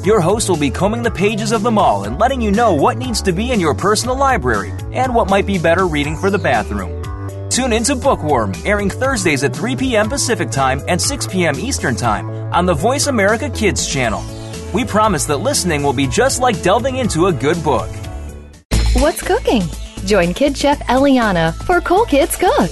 Your 0.03 0.19
host 0.19 0.49
will 0.49 0.57
be 0.57 0.71
combing 0.71 1.03
the 1.03 1.11
pages 1.11 1.51
of 1.51 1.61
them 1.61 1.77
all 1.77 2.05
and 2.05 2.17
letting 2.17 2.41
you 2.41 2.49
know 2.49 2.73
what 2.73 2.97
needs 2.97 3.21
to 3.21 3.32
be 3.32 3.51
in 3.51 3.59
your 3.59 3.75
personal 3.75 4.17
library 4.17 4.71
and 4.93 5.13
what 5.13 5.29
might 5.29 5.45
be 5.45 5.59
better 5.59 5.86
reading 5.86 6.17
for 6.17 6.32
the 6.32 6.39
bathroom. 6.39 7.01
Tune 7.52 7.74
in 7.74 7.84
to 7.84 7.97
Bookworm, 7.97 8.54
airing 8.64 8.89
Thursdays 8.89 9.43
at 9.43 9.54
3 9.54 9.76
p.m. 9.76 10.08
Pacific 10.08 10.49
Time 10.52 10.82
and 10.88 11.02
6 11.02 11.28
p.m. 11.28 11.60
Eastern 11.60 11.97
Time 11.97 12.30
on 12.54 12.66
the 12.66 12.74
Voice 12.74 13.08
America 13.08 13.49
Kids 13.49 13.91
channel. 13.91 14.24
We 14.74 14.86
promise 14.86 15.26
that 15.26 15.38
listening 15.38 15.84
will 15.84 15.91
be 15.91 16.08
just 16.08 16.39
like 16.39 16.64
delving 16.64 16.95
into 16.95 17.26
a 17.26 17.34
good 17.34 17.62
book. 17.62 17.89
What's 18.93 19.22
cooking? 19.22 19.64
Join 20.06 20.34
Kid 20.34 20.58
Chef 20.58 20.80
Eliana 20.88 21.54
for 21.66 21.82
Cool 21.82 22.06
Kids 22.06 22.38
Cook. 22.38 22.72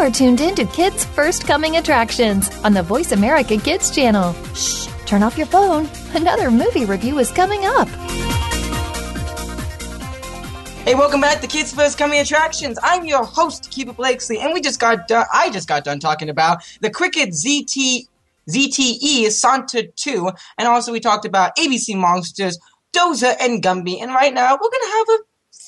Are 0.00 0.10
tuned 0.10 0.40
in 0.40 0.54
to 0.54 0.64
Kids 0.64 1.04
First 1.04 1.46
Coming 1.46 1.76
Attractions 1.76 2.48
on 2.64 2.72
the 2.72 2.82
Voice 2.82 3.12
America 3.12 3.58
Kids 3.58 3.94
channel. 3.94 4.32
Shh, 4.54 4.86
turn 5.04 5.22
off 5.22 5.36
your 5.36 5.46
phone. 5.46 5.90
Another 6.14 6.50
movie 6.50 6.86
review 6.86 7.18
is 7.18 7.30
coming 7.30 7.66
up. 7.66 7.86
Hey, 10.86 10.94
welcome 10.94 11.20
back 11.20 11.42
to 11.42 11.46
Kids 11.46 11.74
First 11.74 11.98
Coming 11.98 12.18
Attractions. 12.18 12.78
I'm 12.82 13.04
your 13.04 13.24
host, 13.24 13.70
Keefer 13.70 13.94
Blakeslee, 13.94 14.38
and 14.38 14.54
we 14.54 14.62
just 14.62 14.80
got 14.80 15.06
done, 15.06 15.26
I 15.34 15.50
just 15.50 15.68
got 15.68 15.84
done 15.84 16.00
talking 16.00 16.30
about 16.30 16.62
the 16.80 16.88
Cricket 16.88 17.34
ZT 17.34 18.06
ZTE 18.48 19.30
Sonata 19.30 19.92
2, 19.96 20.30
and 20.56 20.66
also 20.66 20.92
we 20.92 21.00
talked 21.00 21.26
about 21.26 21.54
ABC 21.56 21.94
Monsters, 21.94 22.58
Doozer, 22.94 23.36
and 23.38 23.62
Gumby. 23.62 24.00
And 24.00 24.14
right 24.14 24.32
now, 24.32 24.54
we're 24.54 24.70
gonna 24.70 24.92
have 24.92 25.08
a 25.10 25.18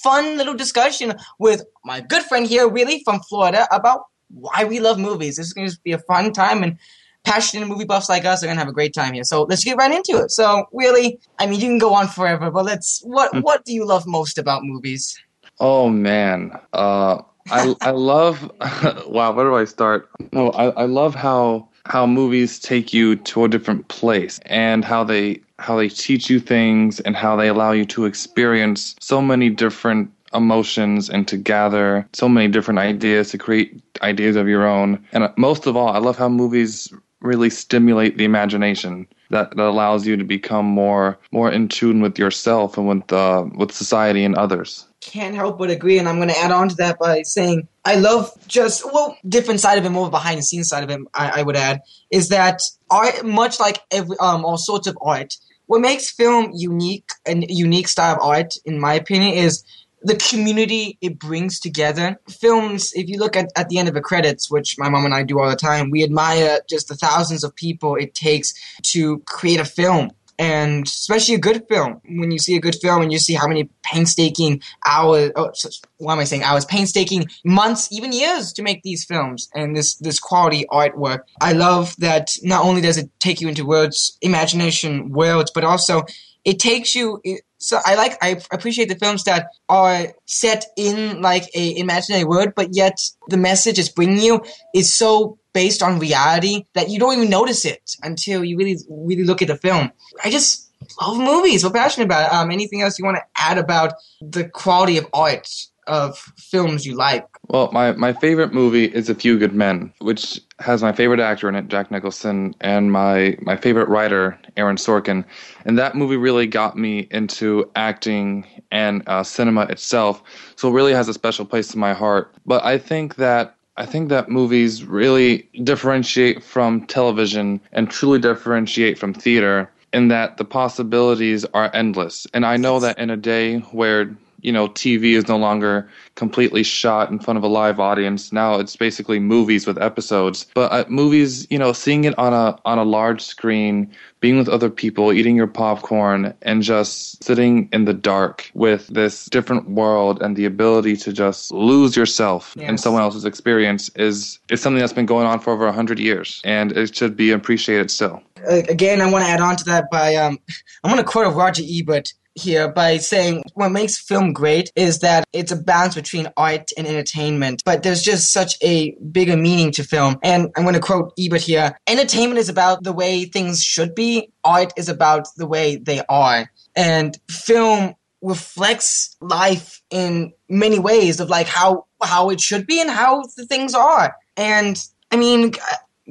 fun 0.03 0.39
little 0.39 0.55
discussion 0.55 1.13
with 1.39 1.67
my 1.85 2.01
good 2.01 2.23
friend 2.23 2.47
here, 2.47 2.67
Willie 2.67 3.03
from 3.05 3.21
Florida, 3.21 3.69
about 3.71 4.05
why 4.33 4.65
we 4.65 4.81
love 4.81 4.99
movies. 4.99 5.37
This 5.37 5.47
is 5.47 5.53
going 5.53 5.69
to 5.69 5.79
be 5.85 5.93
a 5.93 5.99
fun 5.99 6.33
time, 6.33 6.63
and 6.63 6.79
passionate 7.25 7.69
movie 7.69 7.85
buffs 7.85 8.09
like 8.09 8.25
us 8.25 8.43
are 8.43 8.47
going 8.47 8.57
to 8.57 8.61
have 8.61 8.69
a 8.69 8.73
great 8.73 8.95
time 8.95 9.15
here. 9.15 9.25
So 9.25 9.43
let's 9.45 9.65
get 9.65 9.77
right 9.77 9.93
into 9.93 10.23
it. 10.23 10.31
So, 10.31 10.67
really, 10.73 11.21
I 11.39 11.47
mean, 11.47 11.61
you 11.61 11.69
can 11.69 11.79
go 11.79 11.95
on 11.95 12.09
forever, 12.09 12.51
but 12.51 12.65
let's. 12.65 13.01
What 13.05 13.43
What 13.43 13.65
do 13.65 13.73
you 13.73 13.85
love 13.85 14.07
most 14.07 14.39
about 14.39 14.65
movies? 14.65 15.19
Oh 15.61 15.89
man, 15.89 16.59
uh, 16.73 17.23
I 17.51 17.75
I 17.81 17.91
love. 18.13 18.51
wow, 19.07 19.33
where 19.33 19.45
do 19.45 19.55
I 19.55 19.65
start? 19.65 20.09
No, 20.33 20.51
I 20.51 20.71
I 20.71 20.85
love 20.85 21.15
how 21.15 21.69
how 21.87 22.07
movies 22.07 22.59
take 22.59 22.93
you 22.93 23.17
to 23.17 23.45
a 23.45 23.49
different 23.49 23.89
place 23.89 24.41
and 24.47 24.85
how 24.85 25.05
they 25.05 25.41
how 25.59 25.77
they 25.77 25.89
teach 25.89 26.31
you 26.31 26.41
things 26.41 27.01
and 27.01 27.17
how 27.17 27.37
they 27.37 27.49
allow 27.49 27.73
you 27.73 27.85
to 27.87 28.05
experience 28.05 28.97
so 29.01 29.21
many 29.21 29.51
different 29.51 30.11
emotions 30.35 31.11
and 31.11 31.27
to 31.29 31.37
gather 31.37 32.09
so 32.13 32.29
many 32.29 32.49
different 32.49 32.79
ideas 32.79 33.31
to 33.31 33.39
create 33.39 33.83
ideas 34.03 34.37
of 34.37 34.49
your 34.49 34.67
own. 34.67 35.05
And 35.13 35.31
most 35.37 35.67
of 35.67 35.77
all, 35.77 35.89
I 35.89 35.99
love 35.99 36.17
how 36.19 36.29
movies 36.29 36.93
really 37.21 37.51
stimulate 37.51 38.19
the 38.19 38.25
imagination 38.25 39.07
that, 39.31 39.57
that 39.57 39.67
allows 39.67 40.07
you 40.07 40.17
to 40.17 40.25
become 40.25 40.67
more 40.67 41.19
more 41.31 41.51
in 41.51 41.69
tune 41.69 42.01
with 42.03 42.19
yourself 42.19 42.77
and 42.77 42.89
with 42.89 43.13
uh, 43.13 43.45
with 43.55 43.73
society 43.73 44.25
and 44.25 44.35
others 44.35 44.87
can't 45.03 45.35
help 45.35 45.59
but 45.59 45.69
agree, 45.71 45.99
and 45.99 46.09
I'm 46.09 46.17
going 46.17 46.29
to 46.29 46.39
add 46.39 46.53
on 46.53 46.69
to 46.69 46.75
that 46.77 46.99
by 46.99 47.23
saying 47.23 47.69
I 47.85 47.97
love 47.97 48.31
just 48.47 48.85
well 48.85 49.17
different 49.29 49.61
side 49.61 49.79
of 49.79 49.85
it, 49.85 49.91
more 49.91 50.11
behind 50.11 50.39
the 50.39 50.43
scenes 50.43 50.69
side 50.69 50.85
of 50.85 50.91
it. 50.91 51.01
I, 51.13 51.41
I 51.41 51.43
would 51.43 51.57
add 51.57 51.83
is 52.11 52.29
that 52.29 52.63
art, 52.89 53.25
much 53.25 53.61
like 53.61 53.81
every 53.91 54.17
um 54.19 54.45
all 54.45 54.57
sorts 54.57 54.87
of 54.87 54.97
art, 55.03 55.37
what 55.67 55.81
makes 55.81 56.11
film 56.11 56.53
unique 56.55 57.11
and 57.27 57.45
unique 57.49 57.89
style 57.89 58.15
of 58.15 58.23
art, 58.23 58.55
in 58.65 58.81
my 58.81 58.95
opinion, 58.95 59.35
is 59.35 59.65
the 60.05 60.17
community 60.17 60.99
it 61.01 61.19
brings 61.19 61.61
together. 61.61 62.19
Films, 62.29 62.93
if 62.95 63.09
you 63.09 63.19
look 63.19 63.37
at, 63.37 63.51
at 63.57 63.69
the 63.69 63.79
end 63.79 63.89
of 63.89 63.95
the 63.95 64.01
credits, 64.01 64.51
which 64.51 64.77
my 64.79 64.89
mom 64.89 65.05
and 65.05 65.15
I 65.15 65.23
do 65.23 65.41
all 65.41 65.49
the 65.49 65.57
time, 65.57 65.91
we 65.91 66.03
admire 66.03 66.61
just 66.69 66.89
the 66.89 66.97
thousands 66.97 67.45
of 67.45 67.55
people 67.55 67.97
it 67.97 68.15
takes 68.15 68.55
to 68.93 69.19
create 69.21 69.61
a 69.61 69.65
film 69.65 70.11
and 70.39 70.87
especially 70.87 71.35
a 71.35 71.39
good 71.39 71.63
film. 71.69 72.01
When 72.05 72.31
you 72.31 72.39
see 72.39 72.57
a 72.57 72.61
good 72.61 72.75
film 72.75 73.03
and 73.03 73.13
you 73.13 73.19
see 73.19 73.35
how 73.35 73.47
many 73.47 73.69
painstaking 73.85 74.61
hours, 74.87 75.31
oh, 75.37 75.53
what 75.99 76.15
am 76.15 76.19
I 76.19 76.25
saying? 76.25 76.43
Hours, 76.43 76.65
painstaking 76.65 77.27
months, 77.45 77.89
even 77.93 78.13
years 78.13 78.53
to 78.55 78.63
make 78.63 78.83
these 78.83 79.05
films 79.05 79.49
and 79.55 79.77
this 79.77 79.95
this 79.97 80.19
quality 80.19 80.65
artwork. 80.71 81.21
I 81.41 81.53
love 81.53 81.95
that 81.99 82.31
not 82.43 82.65
only 82.65 82.81
does 82.81 82.99
it 82.99 83.11
take 83.21 83.41
you 83.41 83.49
into 83.49 83.65
words, 83.65 84.19
imagination 84.21 85.11
worlds, 85.11 85.53
but 85.55 85.65
also 85.65 86.05
it 86.45 86.59
takes 86.59 86.95
you. 86.95 87.21
So 87.63 87.79
I 87.87 87.95
like 87.95 88.19
I 88.21 88.41
appreciate 88.51 88.89
the 88.89 88.97
films 88.97 89.25
that 89.25 89.47
are 89.69 90.09
set 90.27 90.67
in 90.77 91.23
like 91.23 91.45
a 91.55 91.77
imaginary 91.79 92.25
world, 92.25 92.55
but 92.57 92.75
yet 92.75 92.99
the 93.29 93.37
message 93.37 93.79
it's 93.79 93.89
bringing 93.89 94.23
you 94.23 94.43
is 94.75 94.93
so 94.93 95.39
based 95.53 95.83
on 95.83 95.99
reality 95.99 96.65
that 96.75 96.91
you 96.91 96.99
don't 96.99 97.15
even 97.15 97.31
notice 97.31 97.65
it 97.65 97.97
until 98.03 98.45
you 98.45 98.57
really 98.57 98.79
really 98.89 99.25
look 99.25 99.43
at 99.43 99.49
the 99.49 99.57
film. 99.57 99.93
I 100.25 100.31
just 100.31 100.71
love 101.01 101.19
movies. 101.19 101.65
We're 101.65 101.71
passionate 101.71 102.07
about 102.07 102.27
it. 102.27 102.35
Um, 102.35 102.51
anything 102.51 102.83
else 102.83 102.99
you 102.99 103.05
want 103.05 103.19
to 103.19 103.25
add 103.37 103.59
about 103.59 103.95
the 104.21 104.49
quality 104.49 104.99
of 104.99 105.07
art 105.13 105.49
of 105.87 106.17
films 106.37 106.87
you 106.87 106.95
like? 106.95 107.27
Well, 107.49 107.71
my, 107.73 107.93
my 107.93 108.13
favorite 108.13 108.53
movie 108.53 108.85
is 108.85 109.09
A 109.09 109.15
Few 109.15 109.39
Good 109.39 109.55
Men, 109.55 109.93
which 109.99 110.41
has 110.61 110.83
my 110.83 110.93
favorite 110.93 111.21
actor 111.21 111.49
in 111.49 111.55
it, 111.55 111.69
Jack 111.69 111.91
Nicholson, 111.91 112.55
and 112.61 112.93
my, 112.93 113.37
my 113.43 113.57
favorite 113.57 113.89
writer, 113.89 114.39
Aaron 114.57 114.77
Sorkin. 114.77 115.25
And 115.65 115.79
that 115.79 115.95
movie 115.95 116.17
really 116.17 116.47
got 116.47 116.77
me 116.77 117.09
into 117.11 117.71
acting 117.75 118.47
and 118.71 119.03
uh, 119.07 119.23
cinema 119.23 119.63
itself. 119.63 120.23
So 120.57 120.69
it 120.69 120.73
really 120.73 120.95
has 120.95 121.09
a 121.09 121.15
special 121.15 121.45
place 121.45 121.75
in 121.75 121.81
my 121.81 121.93
heart. 121.93 122.33
But 122.47 122.65
I 122.65 122.79
think 122.79 123.17
that 123.17 123.57
I 123.77 123.87
think 123.87 124.11
that 124.11 124.29
movies 124.29 124.85
really 124.85 125.49
differentiate 125.65 126.45
from 126.45 126.87
television 126.87 127.59
and 127.73 127.91
truly 127.91 128.19
differentiate 128.19 128.99
from 128.99 129.15
theater 129.15 129.71
in 129.95 130.09
that 130.09 130.37
the 130.37 130.45
possibilities 130.45 131.45
are 131.55 131.71
endless. 131.75 132.27
And 132.35 132.45
I 132.45 132.57
know 132.57 132.81
that 132.81 132.99
in 132.99 133.09
a 133.11 133.17
day 133.17 133.59
where 133.73 134.15
you 134.43 134.53
know 134.53 134.69
TV 134.69 135.17
is 135.17 135.29
no 135.29 135.37
longer 135.37 135.89
completely 136.15 136.63
shot 136.63 137.11
in 137.11 137.19
front 137.19 137.39
of 137.39 137.45
a 137.45 137.49
live 137.49 137.81
audience. 137.81 138.33
Now 138.33 138.59
it's 138.59 138.77
basically 138.77 139.19
movies 139.19 139.67
with 139.67 139.81
episodes. 139.81 140.47
But 140.55 140.73
uh, 140.73 140.85
movies, 140.89 141.47
you 141.51 141.59
know, 141.59 141.73
seeing 141.73 142.05
it 142.05 142.19
on 142.19 142.33
a 142.33 142.59
on 142.65 142.79
a 142.79 142.85
large 142.85 143.23
screen, 143.23 143.91
being 144.21 144.39
with 144.39 144.49
other 144.49 144.71
people, 144.71 145.13
eating 145.13 145.37
your 145.37 145.47
popcorn, 145.47 146.35
and 146.43 146.63
just 146.63 147.23
sitting 147.25 147.69
in 147.73 147.85
the 147.85 147.95
dark 147.95 148.51
with 148.55 148.89
this 148.89 149.27
different 149.27 149.71
world 149.71 150.21
and 150.23 150.37
the 150.37 150.45
ability 150.45 150.97
to 150.97 151.13
just 151.13 151.53
lose 151.53 151.97
yourself 151.97 152.55
yes. 152.57 152.69
in 152.69 152.79
someone 152.79 153.03
else's 153.03 153.25
experience 153.25 153.91
is 153.97 154.39
is 154.51 154.61
something 154.61 154.81
that's 154.81 154.93
been 154.93 155.07
going 155.07 155.27
on 155.27 155.41
for 155.41 155.53
over 155.53 155.71
hundred 155.73 155.99
years, 155.99 156.41
and 156.45 156.73
it 156.73 156.95
should 156.95 157.17
be 157.17 157.31
appreciated 157.31 157.91
still. 157.91 158.23
Uh, 158.49 158.63
again, 158.69 159.01
I 159.01 159.11
want 159.11 159.25
to 159.25 159.31
add 159.31 159.41
on 159.41 159.57
to 159.57 159.65
that 159.65 159.91
by 159.91 160.17
um, 160.17 160.39
I'm 160.85 160.91
going 160.91 161.03
to 161.03 161.09
quote 161.09 161.35
Roger 161.35 161.63
Ebert 161.67 162.13
here 162.35 162.71
by 162.71 162.97
saying 162.99 163.43
what 163.55 163.71
makes 163.71 163.99
film 163.99 164.33
great 164.33 164.71
is 164.75 165.01
that 165.01 165.25
it's 165.33 165.53
a 165.53 165.57
balance 165.57 165.95
between 165.95 166.29
art 166.37 166.71
and 166.77 166.87
entertainment, 166.87 167.63
but 167.65 167.83
there's 167.83 168.03
just 168.03 168.33
such 168.33 168.57
a 168.63 168.97
bigger 169.11 169.37
meaning 169.37 169.73
to 169.73 169.85
film. 169.85 170.19
And 170.23 170.51
I'm 170.57 170.65
going 170.65 170.75
to 170.75 170.81
quote 170.81 171.13
Ebert 171.19 171.43
here 171.43 171.79
Entertainment 171.87 172.39
is 172.39 172.49
about 172.49 172.83
the 172.83 172.93
way 172.93 173.25
things 173.25 173.63
should 173.63 173.95
be, 173.95 174.31
art 174.45 174.73
is 174.77 174.89
about 174.89 175.29
the 175.37 175.47
way 175.47 175.77
they 175.77 176.03
are. 176.09 176.51
And 176.75 177.19
film 177.29 177.95
reflects 178.23 179.17
life 179.21 179.83
in 179.91 180.33
many 180.49 180.79
ways 180.79 181.21
of 181.21 181.29
like 181.29 181.49
how 181.49 181.87
how 182.03 182.31
it 182.31 182.41
should 182.41 182.67
be 182.67 182.81
and 182.81 182.91
how 182.91 183.23
the 183.37 183.47
things 183.47 183.75
are. 183.75 184.17
And 184.37 184.83
I 185.11 185.17
mean, 185.17 185.53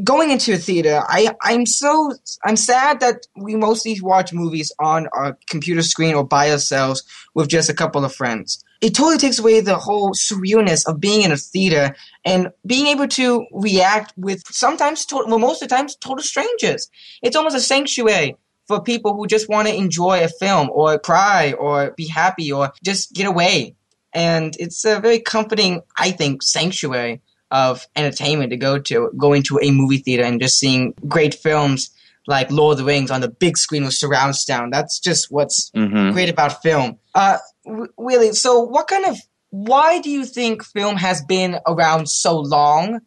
going 0.04 0.32
into 0.32 0.54
a 0.54 0.58
theater, 0.58 1.02
I 1.08 1.36
I'm 1.42 1.66
so 1.66 2.14
I'm 2.44 2.56
sad 2.56 3.00
that 3.00 3.28
we 3.36 3.56
mostly 3.56 4.00
watch 4.02 4.34
movies 4.34 4.72
on 4.80 5.08
our 5.14 5.38
computer 5.50 5.82
screen 5.82 6.16
or 6.16 6.26
by 6.26 6.52
ourselves 6.52 7.04
with 7.34 7.50
just 7.50 7.70
a 7.70 7.74
couple 7.74 8.06
of 8.06 8.14
friends. 8.14 8.64
It 8.82 8.96
totally 8.96 9.18
takes 9.18 9.38
away 9.38 9.60
the 9.60 9.78
whole 9.78 10.14
surrealness 10.14 10.88
of 10.88 11.00
being 11.00 11.24
in 11.24 11.32
a 11.32 11.38
theater 11.38 11.96
and 12.26 12.50
being 12.66 12.88
able 12.88 13.08
to 13.10 13.46
react 13.52 14.14
with 14.18 14.42
sometimes, 14.48 15.06
to, 15.08 15.24
well, 15.28 15.38
most 15.38 15.62
of 15.62 15.70
the 15.70 15.76
times, 15.76 15.96
total 15.96 16.24
strangers. 16.24 16.90
It's 17.22 17.36
almost 17.36 17.56
a 17.56 17.62
sanctuary 17.62 18.38
for 18.68 18.82
people 18.82 19.16
who 19.16 19.28
just 19.28 19.50
want 19.50 19.68
to 19.68 19.76
enjoy 19.76 20.24
a 20.24 20.30
film 20.30 20.70
or 20.72 20.98
cry 20.98 21.54
or 21.54 21.92
be 21.92 22.08
happy 22.08 22.52
or 22.52 22.74
just 22.84 23.14
get 23.14 23.28
away 23.28 23.76
and 24.14 24.56
it's 24.60 24.84
a 24.86 25.00
very 25.00 25.20
comforting, 25.20 25.82
I 25.98 26.12
think, 26.12 26.44
sanctuary 26.44 27.22
of 27.52 27.86
entertainment 27.96 28.50
to 28.52 28.58
go 28.58 28.80
to, 28.80 29.12
going 29.18 29.44
to 29.44 29.60
a 29.62 29.72
movie 29.72 29.98
theater 29.98 30.24
and 30.24 30.42
just 30.42 30.58
seeing 30.58 30.94
great 31.08 31.34
films 31.36 31.90
like 32.28 32.50
Lord 32.52 32.74
of 32.74 32.78
the 32.80 32.86
Rings 32.86 33.12
on 33.12 33.22
the 33.22 33.28
big 33.30 33.58
screen 33.58 33.84
with 33.84 33.94
surround 33.94 34.36
sound. 34.36 34.72
That's 34.74 35.00
just 35.00 35.32
what's 35.32 35.72
Mhm. 35.76 36.14
great 36.14 36.30
about 36.30 36.62
film. 36.64 36.98
Uh, 37.16 37.38
w- 37.66 37.88
really, 37.98 38.32
so 38.34 38.60
what 38.62 38.88
kind 38.88 39.06
of, 39.06 39.18
why 39.50 40.00
do 40.00 40.10
you 40.10 40.24
think 40.26 40.64
film 40.64 40.96
has 40.98 41.22
been 41.24 41.60
around 41.68 42.08
so 42.10 42.40
long? 42.40 43.00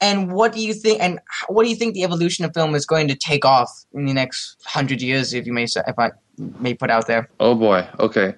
And 0.00 0.30
what 0.32 0.52
do 0.52 0.60
you 0.60 0.74
think? 0.74 1.00
And 1.02 1.18
what 1.48 1.64
do 1.64 1.70
you 1.70 1.74
think 1.74 1.94
the 1.94 2.04
evolution 2.04 2.44
of 2.44 2.54
film 2.54 2.76
is 2.76 2.86
going 2.86 3.08
to 3.08 3.16
take 3.16 3.44
off 3.44 3.68
in 3.92 4.04
the 4.04 4.12
next 4.14 4.56
hundred 4.64 5.02
years? 5.02 5.34
If 5.34 5.44
you 5.44 5.52
may, 5.52 5.66
say, 5.66 5.80
if 5.88 5.98
I 5.98 6.12
may 6.60 6.74
put 6.74 6.88
out 6.88 7.08
there. 7.08 7.28
Oh 7.40 7.56
boy. 7.56 7.84
Okay. 7.98 8.34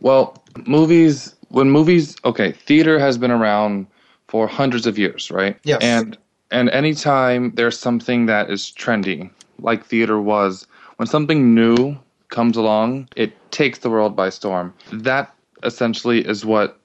Well, 0.00 0.42
movies. 0.66 1.34
When 1.50 1.70
movies. 1.70 2.16
Okay, 2.24 2.50
theater 2.66 2.98
has 2.98 3.16
been 3.16 3.30
around 3.30 3.86
for 4.34 4.48
hundreds 4.48 4.84
of 4.84 4.98
years, 4.98 5.30
right? 5.30 5.56
Yes. 5.62 5.78
And 5.80 6.18
and 6.50 6.68
anytime 6.70 7.52
there's 7.54 7.78
something 7.78 8.26
that 8.26 8.50
is 8.50 8.62
trendy, 8.76 9.30
like 9.60 9.86
theater 9.86 10.20
was, 10.20 10.66
when 10.96 11.06
something 11.06 11.54
new 11.54 11.96
comes 12.30 12.56
along, 12.56 13.08
it 13.14 13.32
takes 13.52 13.78
the 13.78 13.90
world 13.90 14.16
by 14.16 14.30
storm. 14.30 14.74
That 14.92 15.32
essentially 15.62 16.26
is 16.26 16.44
what 16.44 16.80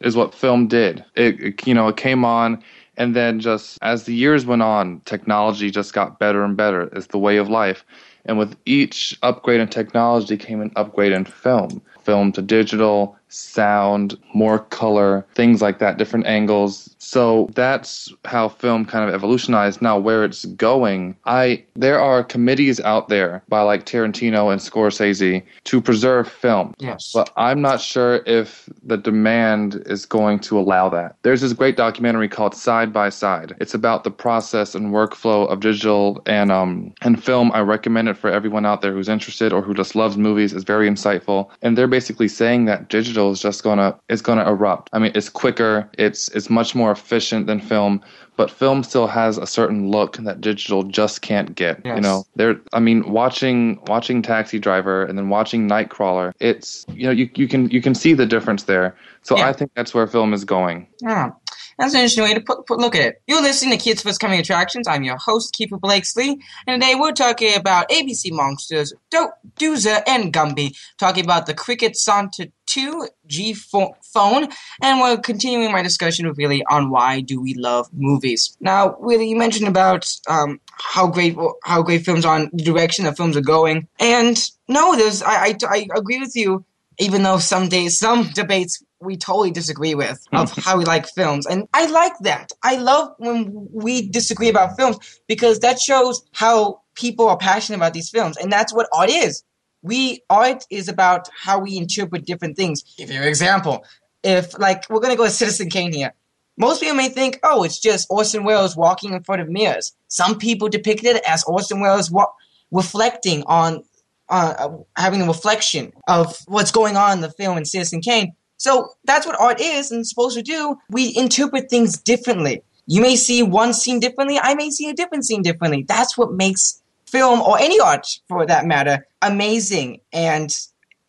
is 0.00 0.16
what 0.16 0.34
film 0.34 0.66
did. 0.66 1.04
It, 1.14 1.40
it 1.40 1.66
you 1.68 1.72
know 1.72 1.86
it 1.86 1.96
came 1.96 2.24
on, 2.24 2.64
and 2.96 3.14
then 3.14 3.38
just 3.38 3.78
as 3.80 4.02
the 4.02 4.14
years 4.14 4.44
went 4.44 4.62
on, 4.62 5.00
technology 5.04 5.70
just 5.70 5.92
got 5.92 6.18
better 6.18 6.42
and 6.42 6.56
better. 6.56 6.90
It's 6.96 7.06
the 7.06 7.18
way 7.20 7.36
of 7.36 7.48
life, 7.48 7.84
and 8.24 8.38
with 8.38 8.56
each 8.66 9.16
upgrade 9.22 9.60
in 9.60 9.68
technology 9.68 10.36
came 10.36 10.60
an 10.60 10.72
upgrade 10.74 11.12
in 11.12 11.26
film. 11.26 11.80
Film 12.02 12.32
to 12.32 12.42
digital, 12.42 13.16
sound, 13.28 14.18
more 14.34 14.60
color, 14.60 15.26
things 15.34 15.62
like 15.62 15.78
that, 15.78 15.98
different 15.98 16.26
angles. 16.26 16.94
So 16.98 17.48
that's 17.54 18.12
how 18.24 18.48
film 18.48 18.84
kind 18.84 19.08
of 19.08 19.14
evolutionized. 19.14 19.80
Now 19.80 19.98
where 19.98 20.24
it's 20.24 20.44
going, 20.44 21.16
I 21.24 21.64
there 21.74 22.00
are 22.00 22.24
committees 22.24 22.80
out 22.80 23.08
there 23.08 23.42
by 23.48 23.62
like 23.62 23.86
Tarantino 23.86 24.52
and 24.52 24.60
Scorsese 24.60 25.42
to 25.64 25.80
preserve 25.80 26.28
film. 26.28 26.74
Yes. 26.78 27.12
But 27.14 27.30
I'm 27.36 27.60
not 27.60 27.80
sure 27.80 28.22
if 28.26 28.68
the 28.82 28.96
demand 28.96 29.82
is 29.86 30.04
going 30.04 30.40
to 30.40 30.58
allow 30.58 30.88
that. 30.90 31.16
There's 31.22 31.40
this 31.40 31.52
great 31.52 31.76
documentary 31.76 32.28
called 32.28 32.54
Side 32.54 32.92
by 32.92 33.08
Side. 33.08 33.54
It's 33.60 33.74
about 33.74 34.04
the 34.04 34.10
process 34.10 34.74
and 34.74 34.92
workflow 34.92 35.48
of 35.48 35.60
digital 35.60 36.22
and 36.26 36.50
um 36.50 36.92
and 37.02 37.22
film. 37.22 37.52
I 37.52 37.60
recommend 37.60 38.08
it 38.08 38.16
for 38.16 38.30
everyone 38.30 38.66
out 38.66 38.82
there 38.82 38.92
who's 38.92 39.08
interested 39.08 39.52
or 39.52 39.62
who 39.62 39.74
just 39.74 39.94
loves 39.94 40.16
movies. 40.16 40.52
It's 40.52 40.64
very 40.64 40.88
insightful. 40.88 41.48
And 41.62 41.76
they're 41.76 41.86
basically 41.86 42.28
saying 42.28 42.64
that 42.66 42.88
digital 42.88 43.17
is 43.30 43.40
just 43.40 43.62
gonna 43.62 43.98
is 44.08 44.22
gonna 44.22 44.48
erupt. 44.48 44.90
I 44.92 44.98
mean, 44.98 45.12
it's 45.14 45.28
quicker. 45.28 45.88
It's 45.98 46.28
it's 46.28 46.48
much 46.48 46.74
more 46.74 46.90
efficient 46.90 47.46
than 47.46 47.60
film. 47.60 48.00
But 48.36 48.52
film 48.52 48.84
still 48.84 49.08
has 49.08 49.36
a 49.36 49.48
certain 49.48 49.90
look 49.90 50.16
that 50.18 50.40
digital 50.40 50.84
just 50.84 51.22
can't 51.22 51.56
get. 51.56 51.84
You 51.84 52.00
know, 52.00 52.24
there. 52.36 52.60
I 52.72 52.78
mean, 52.78 53.10
watching 53.10 53.80
watching 53.88 54.22
Taxi 54.22 54.60
Driver 54.60 55.04
and 55.04 55.18
then 55.18 55.28
watching 55.28 55.68
Nightcrawler. 55.68 56.32
It's 56.38 56.86
you 56.88 57.04
know 57.04 57.10
you 57.10 57.28
you 57.34 57.48
can 57.48 57.68
you 57.70 57.82
can 57.82 57.94
see 57.96 58.12
the 58.14 58.26
difference 58.26 58.64
there. 58.64 58.96
So 59.22 59.36
Yeah. 59.36 59.48
I 59.48 59.52
think 59.52 59.72
that's 59.74 59.92
where 59.92 60.06
film 60.06 60.32
is 60.32 60.44
going. 60.44 60.86
Yeah. 61.02 61.30
That's 61.78 61.94
an 61.94 62.00
interesting 62.00 62.24
way 62.24 62.34
to 62.34 62.40
put, 62.40 62.66
put 62.66 62.80
look 62.80 62.96
at 62.96 63.02
it. 63.02 63.22
You're 63.28 63.40
listening 63.40 63.78
to 63.78 63.82
Kids 63.82 64.02
First 64.02 64.18
Coming 64.18 64.40
Attractions. 64.40 64.88
I'm 64.88 65.04
your 65.04 65.16
host, 65.16 65.54
Keefer 65.54 65.78
Blakeslee, 65.78 66.36
and 66.66 66.82
today 66.82 66.96
we're 66.96 67.12
talking 67.12 67.54
about 67.54 67.88
ABC 67.88 68.32
Monsters, 68.32 68.92
Do- 69.12 69.30
Doozer, 69.60 70.02
and 70.08 70.32
Gumby, 70.32 70.76
talking 70.98 71.22
about 71.22 71.46
the 71.46 71.54
Cricket 71.54 71.96
Sonata 71.96 72.50
2 72.66 73.06
G 73.28 73.54
pho- 73.54 73.94
phone, 74.02 74.48
and 74.82 75.00
we're 75.00 75.18
continuing 75.18 75.70
my 75.70 75.82
discussion 75.82 76.26
with 76.26 76.36
Willie 76.36 76.64
on 76.68 76.90
why 76.90 77.20
do 77.20 77.40
we 77.40 77.54
love 77.54 77.86
movies. 77.92 78.56
Now, 78.60 78.96
Willie, 78.98 79.28
you 79.28 79.36
mentioned 79.36 79.68
about 79.68 80.04
um, 80.28 80.60
how 80.72 81.06
great 81.06 81.36
how 81.62 81.82
great 81.82 82.04
films 82.04 82.24
are, 82.24 82.40
the 82.52 82.64
direction 82.64 83.04
that 83.04 83.16
films 83.16 83.36
are 83.36 83.40
going, 83.40 83.86
and 84.00 84.36
no, 84.66 84.96
there's 84.96 85.22
I, 85.22 85.46
I, 85.46 85.56
I 85.68 85.86
agree 85.94 86.18
with 86.18 86.34
you 86.34 86.64
even 86.98 87.22
though 87.22 87.38
some 87.38 87.68
days 87.68 87.98
some 87.98 88.28
debates 88.34 88.82
we 89.00 89.16
totally 89.16 89.50
disagree 89.50 89.94
with 89.94 90.24
of 90.32 90.52
how 90.52 90.76
we 90.76 90.84
like 90.84 91.06
films. 91.06 91.46
And 91.46 91.68
i 91.72 91.86
like 91.86 92.18
that. 92.20 92.52
I 92.62 92.76
love 92.76 93.12
when 93.18 93.68
we 93.72 94.08
disagree 94.08 94.48
about 94.48 94.76
films 94.76 95.20
because 95.28 95.60
that 95.60 95.80
shows 95.80 96.22
how 96.32 96.82
people 96.94 97.28
are 97.28 97.36
passionate 97.36 97.78
about 97.78 97.94
these 97.94 98.10
films. 98.10 98.36
And 98.36 98.50
that's 98.50 98.74
what 98.74 98.88
art 98.92 99.10
is. 99.10 99.44
We 99.82 100.22
art 100.28 100.64
is 100.70 100.88
about 100.88 101.28
how 101.36 101.60
we 101.60 101.76
interpret 101.76 102.26
different 102.26 102.56
things. 102.56 102.82
Give 102.96 103.10
you 103.10 103.20
an 103.20 103.28
example. 103.28 103.84
If 104.24 104.58
like 104.58 104.88
we're 104.90 105.00
going 105.00 105.12
to 105.12 105.16
go 105.16 105.22
with 105.24 105.32
citizen 105.32 105.70
kane 105.70 105.92
here. 105.92 106.12
Most 106.56 106.80
people 106.80 106.96
may 106.96 107.08
think 107.08 107.38
oh 107.44 107.62
it's 107.62 107.78
just 107.78 108.08
orson 108.10 108.42
welles 108.42 108.76
walking 108.76 109.12
in 109.12 109.22
front 109.22 109.40
of 109.40 109.48
mirrors. 109.48 109.94
Some 110.08 110.38
people 110.38 110.68
depict 110.68 111.04
it 111.04 111.22
as 111.26 111.44
orson 111.44 111.80
welles 111.80 112.10
wa- 112.10 112.32
reflecting 112.72 113.44
on 113.46 113.84
uh, 114.28 114.68
having 114.96 115.22
a 115.22 115.26
reflection 115.26 115.92
of 116.06 116.36
what's 116.46 116.70
going 116.70 116.96
on 116.96 117.12
in 117.12 117.20
the 117.20 117.30
film 117.30 117.56
in 117.56 117.64
Citizen 117.64 118.00
Kane. 118.00 118.34
So 118.58 118.90
that's 119.04 119.26
what 119.26 119.40
art 119.40 119.60
is 119.60 119.90
and 119.90 120.06
supposed 120.06 120.36
to 120.36 120.42
do. 120.42 120.76
We 120.90 121.16
interpret 121.16 121.70
things 121.70 121.96
differently. 121.98 122.62
You 122.86 123.00
may 123.00 123.16
see 123.16 123.42
one 123.42 123.72
scene 123.72 124.00
differently. 124.00 124.38
I 124.38 124.54
may 124.54 124.70
see 124.70 124.88
a 124.88 124.94
different 124.94 125.24
scene 125.24 125.42
differently. 125.42 125.84
That's 125.84 126.18
what 126.18 126.32
makes 126.32 126.82
film 127.06 127.40
or 127.40 127.58
any 127.58 127.80
art, 127.80 128.06
for 128.28 128.44
that 128.46 128.66
matter, 128.66 129.06
amazing 129.22 130.00
and 130.12 130.54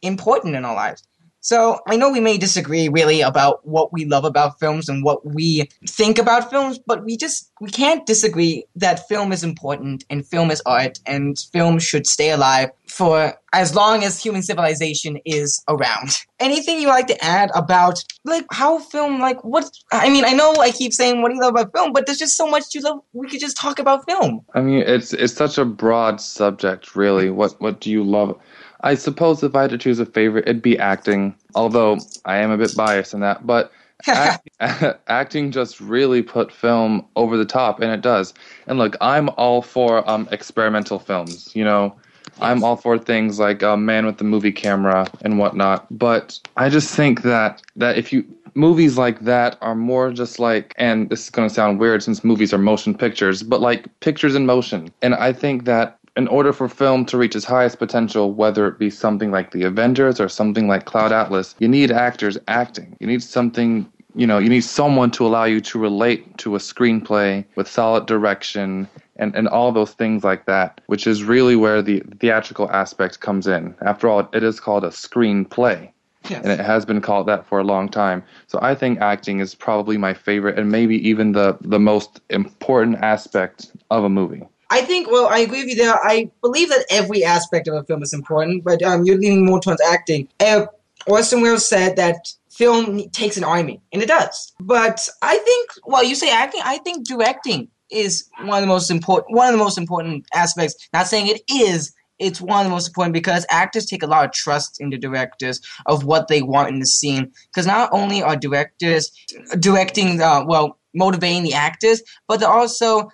important 0.02 0.56
in 0.56 0.64
our 0.64 0.76
lives. 0.76 1.04
So 1.42 1.80
I 1.88 1.96
know 1.96 2.12
we 2.12 2.20
may 2.20 2.38
disagree 2.38 2.90
really 2.90 3.22
about 3.22 3.66
what 3.66 3.94
we 3.94 4.06
love 4.06 4.26
about 4.26 4.60
films 4.60 4.90
and 4.90 5.04
what 5.04 5.26
we 5.26 5.70
think 5.88 6.18
about 6.20 6.50
films, 6.50 6.80
but 6.80 7.04
we 7.06 7.16
just 7.18 7.52
we 7.62 7.70
can't 7.70 8.06
disagree 8.06 8.66
that 8.76 9.08
film 9.08 9.32
is 9.32 9.44
important 9.44 10.06
and 10.10 10.26
film 10.26 10.52
is 10.52 10.62
art 10.66 11.00
and 11.06 11.40
film 11.52 11.80
should 11.80 12.08
stay 12.08 12.32
alive 12.32 12.70
for 12.88 13.34
as 13.54 13.76
long 13.76 14.04
as 14.04 14.22
human 14.22 14.44
civilization 14.44 15.18
is 15.26 15.64
around. 15.68 16.18
Anything 16.40 16.80
you 16.80 16.88
like 16.88 17.08
to 17.08 17.24
add 17.24 17.50
about 17.56 18.04
like 18.26 18.46
how 18.52 18.80
film 18.80 19.20
like 19.20 19.44
what 19.44 19.70
I 19.92 20.10
mean, 20.10 20.26
I 20.26 20.34
know 20.34 20.56
I 20.60 20.72
keep 20.72 20.94
saying 20.94 21.22
what 21.22 21.30
do 21.30 21.36
you 21.36 21.42
love 21.42 21.52
about 21.52 21.72
film, 21.74 21.94
but 21.94 22.06
there's 22.06 22.20
just 22.20 22.36
so 22.36 22.48
much 22.48 22.76
you 22.76 22.82
love 22.82 23.00
we 23.14 23.28
could 23.28 23.40
just 23.40 23.58
talk 23.58 23.80
about 23.80 24.06
film. 24.06 24.42
I 24.54 24.62
mean, 24.62 24.84
it's 24.86 25.14
it's 25.14 25.34
such 25.34 25.58
a 25.58 25.66
broad 25.66 26.20
subject, 26.20 26.96
really. 26.96 27.30
What 27.30 27.60
what 27.62 27.80
do 27.80 27.90
you 27.90 28.04
love? 28.04 28.38
I 28.82 28.96
suppose 28.96 29.44
if 29.44 29.56
I 29.56 29.64
had 29.64 29.72
to 29.72 29.78
choose 29.78 30.00
a 30.00 30.06
favorite, 30.06 30.48
it'd 30.48 30.62
be 30.62 30.78
acting. 30.78 31.36
Although 31.56 32.00
I 32.26 32.38
am 32.38 32.52
a 32.52 32.58
bit 32.58 32.76
biased 32.76 33.14
in 33.14 33.20
that, 33.22 33.46
but 33.46 33.72
act, 34.08 34.50
acting 35.08 35.52
just 35.52 35.82
really 35.82 36.22
put 36.22 36.52
film 36.52 37.06
over 37.16 37.38
the 37.38 37.46
top, 37.46 37.82
and 37.82 37.92
it 37.92 38.02
does. 38.02 38.34
And 38.68 38.80
look, 38.80 38.96
I'm 39.02 39.30
all 39.30 39.62
for 39.62 40.10
um, 40.10 40.28
experimental 40.32 41.00
films. 41.00 41.54
You 41.56 41.64
know, 41.64 41.96
I'm 42.40 42.64
all 42.64 42.78
for 42.78 42.98
things 42.98 43.40
like 43.40 43.64
uh, 43.64 43.76
Man 43.76 44.06
with 44.06 44.18
the 44.18 44.24
Movie 44.24 44.52
Camera 44.52 45.08
and 45.22 45.38
whatnot. 45.38 45.86
But 45.92 46.40
I 46.56 46.70
just 46.70 46.96
think 46.96 47.24
that 47.24 47.62
that 47.76 47.98
if 47.98 48.14
you 48.14 48.26
movies 48.56 48.98
like 48.98 49.22
that 49.22 49.58
are 49.62 49.76
more 49.76 50.12
just 50.12 50.40
like, 50.40 50.74
and 50.78 51.10
this 51.10 51.24
is 51.24 51.30
going 51.30 51.48
to 51.48 51.54
sound 51.54 51.80
weird 51.80 52.04
since 52.04 52.24
movies 52.24 52.54
are 52.54 52.58
motion 52.58 52.94
pictures, 52.94 53.44
but 53.44 53.62
like 53.62 53.88
pictures 54.00 54.36
in 54.36 54.46
motion. 54.46 54.92
And 55.02 55.16
I 55.16 55.34
think 55.34 55.66
that 55.66 55.99
in 56.16 56.28
order 56.28 56.54
for 56.54 56.68
film 56.68 57.06
to 57.06 57.18
reach 57.18 57.36
its 57.36 57.46
highest 57.46 57.80
potential, 57.80 58.34
whether 58.34 58.68
it 58.68 58.78
be 58.78 58.90
something 58.90 59.32
like 59.32 59.52
The 59.52 59.64
Avengers 59.64 60.20
or 60.20 60.30
something 60.30 60.68
like 60.68 60.86
Cloud 60.86 61.12
Atlas, 61.12 61.56
you 61.60 61.68
need 61.68 61.92
actors 61.92 62.38
acting. 62.48 62.96
You 63.00 63.08
need 63.08 63.24
something, 63.24 63.90
you 64.16 64.28
know, 64.28 64.38
you 64.38 64.50
need 64.50 64.64
someone 64.64 65.12
to 65.12 65.26
allow 65.26 65.46
you 65.46 65.62
to 65.62 65.80
relate 65.80 66.38
to 66.40 66.56
a 66.56 66.60
screenplay 66.60 67.46
with 67.56 67.70
solid 67.70 68.06
direction 68.06 68.88
and, 69.16 69.36
and 69.36 69.48
all 69.48 69.72
those 69.72 69.94
things 69.94 70.24
like 70.24 70.46
that, 70.46 70.82
which 70.88 71.06
is 71.06 71.24
really 71.24 71.56
where 71.56 71.82
the 71.82 72.02
theatrical 72.20 72.70
aspect 72.72 73.20
comes 73.20 73.48
in. 73.48 73.76
After 73.82 74.08
all, 74.08 74.28
it 74.34 74.44
is 74.44 74.60
called 74.60 74.84
a 74.84 74.90
screenplay. 74.90 75.92
Yes. 76.30 76.44
And 76.44 76.52
it 76.52 76.60
has 76.60 76.86
been 76.86 77.02
called 77.02 77.28
that 77.28 77.46
for 77.46 77.60
a 77.60 77.64
long 77.64 77.88
time. 77.88 78.24
So 78.48 78.60
I 78.62 78.76
think 78.76 79.00
acting 79.00 79.40
is 79.40 79.56
probably 79.56 79.98
my 79.98 80.14
favorite 80.14 80.60
and 80.60 80.70
maybe 80.70 80.96
even 81.08 81.32
the, 81.32 81.58
the 81.62 81.80
most 81.80 82.20
important 82.30 82.98
aspect 82.98 83.72
of 83.90 84.04
a 84.04 84.10
movie. 84.10 84.44
I 84.70 84.82
think, 84.82 85.10
well, 85.10 85.28
I 85.28 85.40
agree 85.40 85.62
with 85.62 85.70
you 85.70 85.76
there. 85.76 85.96
I 85.96 86.30
believe 86.42 86.70
that 86.70 86.86
every 86.90 87.24
aspect 87.24 87.68
of 87.68 87.74
a 87.74 87.84
film 87.84 88.04
is 88.04 88.14
important, 88.14 88.64
but 88.64 88.82
um, 88.84 89.04
you're 89.04 89.18
leaning 89.18 89.46
more 89.46 89.60
towards 89.60 89.82
acting. 89.82 90.28
Uh, 90.40 90.68
Orson 91.08 91.42
Welles 91.42 91.68
said 91.68 91.96
that 91.96 92.28
film 92.50 93.10
takes 93.10 93.38
an 93.38 93.44
army, 93.44 93.82
and 93.92 94.02
it 94.02 94.08
does. 94.08 94.54
But 94.60 95.08
I 95.22 95.38
think, 95.38 95.70
well, 95.86 96.04
you 96.04 96.14
say 96.14 96.30
acting, 96.30 96.62
I 96.64 96.78
think 96.80 97.08
directing 97.08 97.70
is 97.90 98.30
one 98.42 98.58
of 98.58 98.62
the 98.62 98.68
most 98.68 98.92
important, 98.92 99.36
one 99.36 99.48
of 99.48 99.54
the 99.54 99.64
most 99.64 99.78
important 99.78 100.26
aspects. 100.34 100.76
Not 100.94 101.08
saying 101.08 101.28
it 101.28 101.42
is, 101.52 101.94
it's 102.20 102.42
one 102.42 102.60
of 102.60 102.66
the 102.66 102.70
most 102.70 102.90
important 102.90 103.14
because 103.14 103.46
actors 103.50 103.86
take 103.86 104.04
a 104.04 104.08
lot 104.08 104.26
of 104.26 104.34
trust 104.34 104.80
in 104.80 104.90
the 104.90 104.98
directors 104.98 105.62
of 105.86 106.04
what 106.04 106.28
they 106.28 106.42
want 106.42 106.70
in 106.70 106.80
the 106.80 106.86
scene. 106.86 107.32
Because 107.48 107.66
not 107.66 107.90
only 107.92 108.22
are 108.22 108.36
directors 108.36 109.12
directing, 109.60 110.22
uh, 110.22 110.44
well, 110.46 110.78
motivating 110.94 111.44
the 111.44 111.54
actors, 111.54 112.02
but 112.28 112.40
they're 112.40 112.50
also 112.50 113.10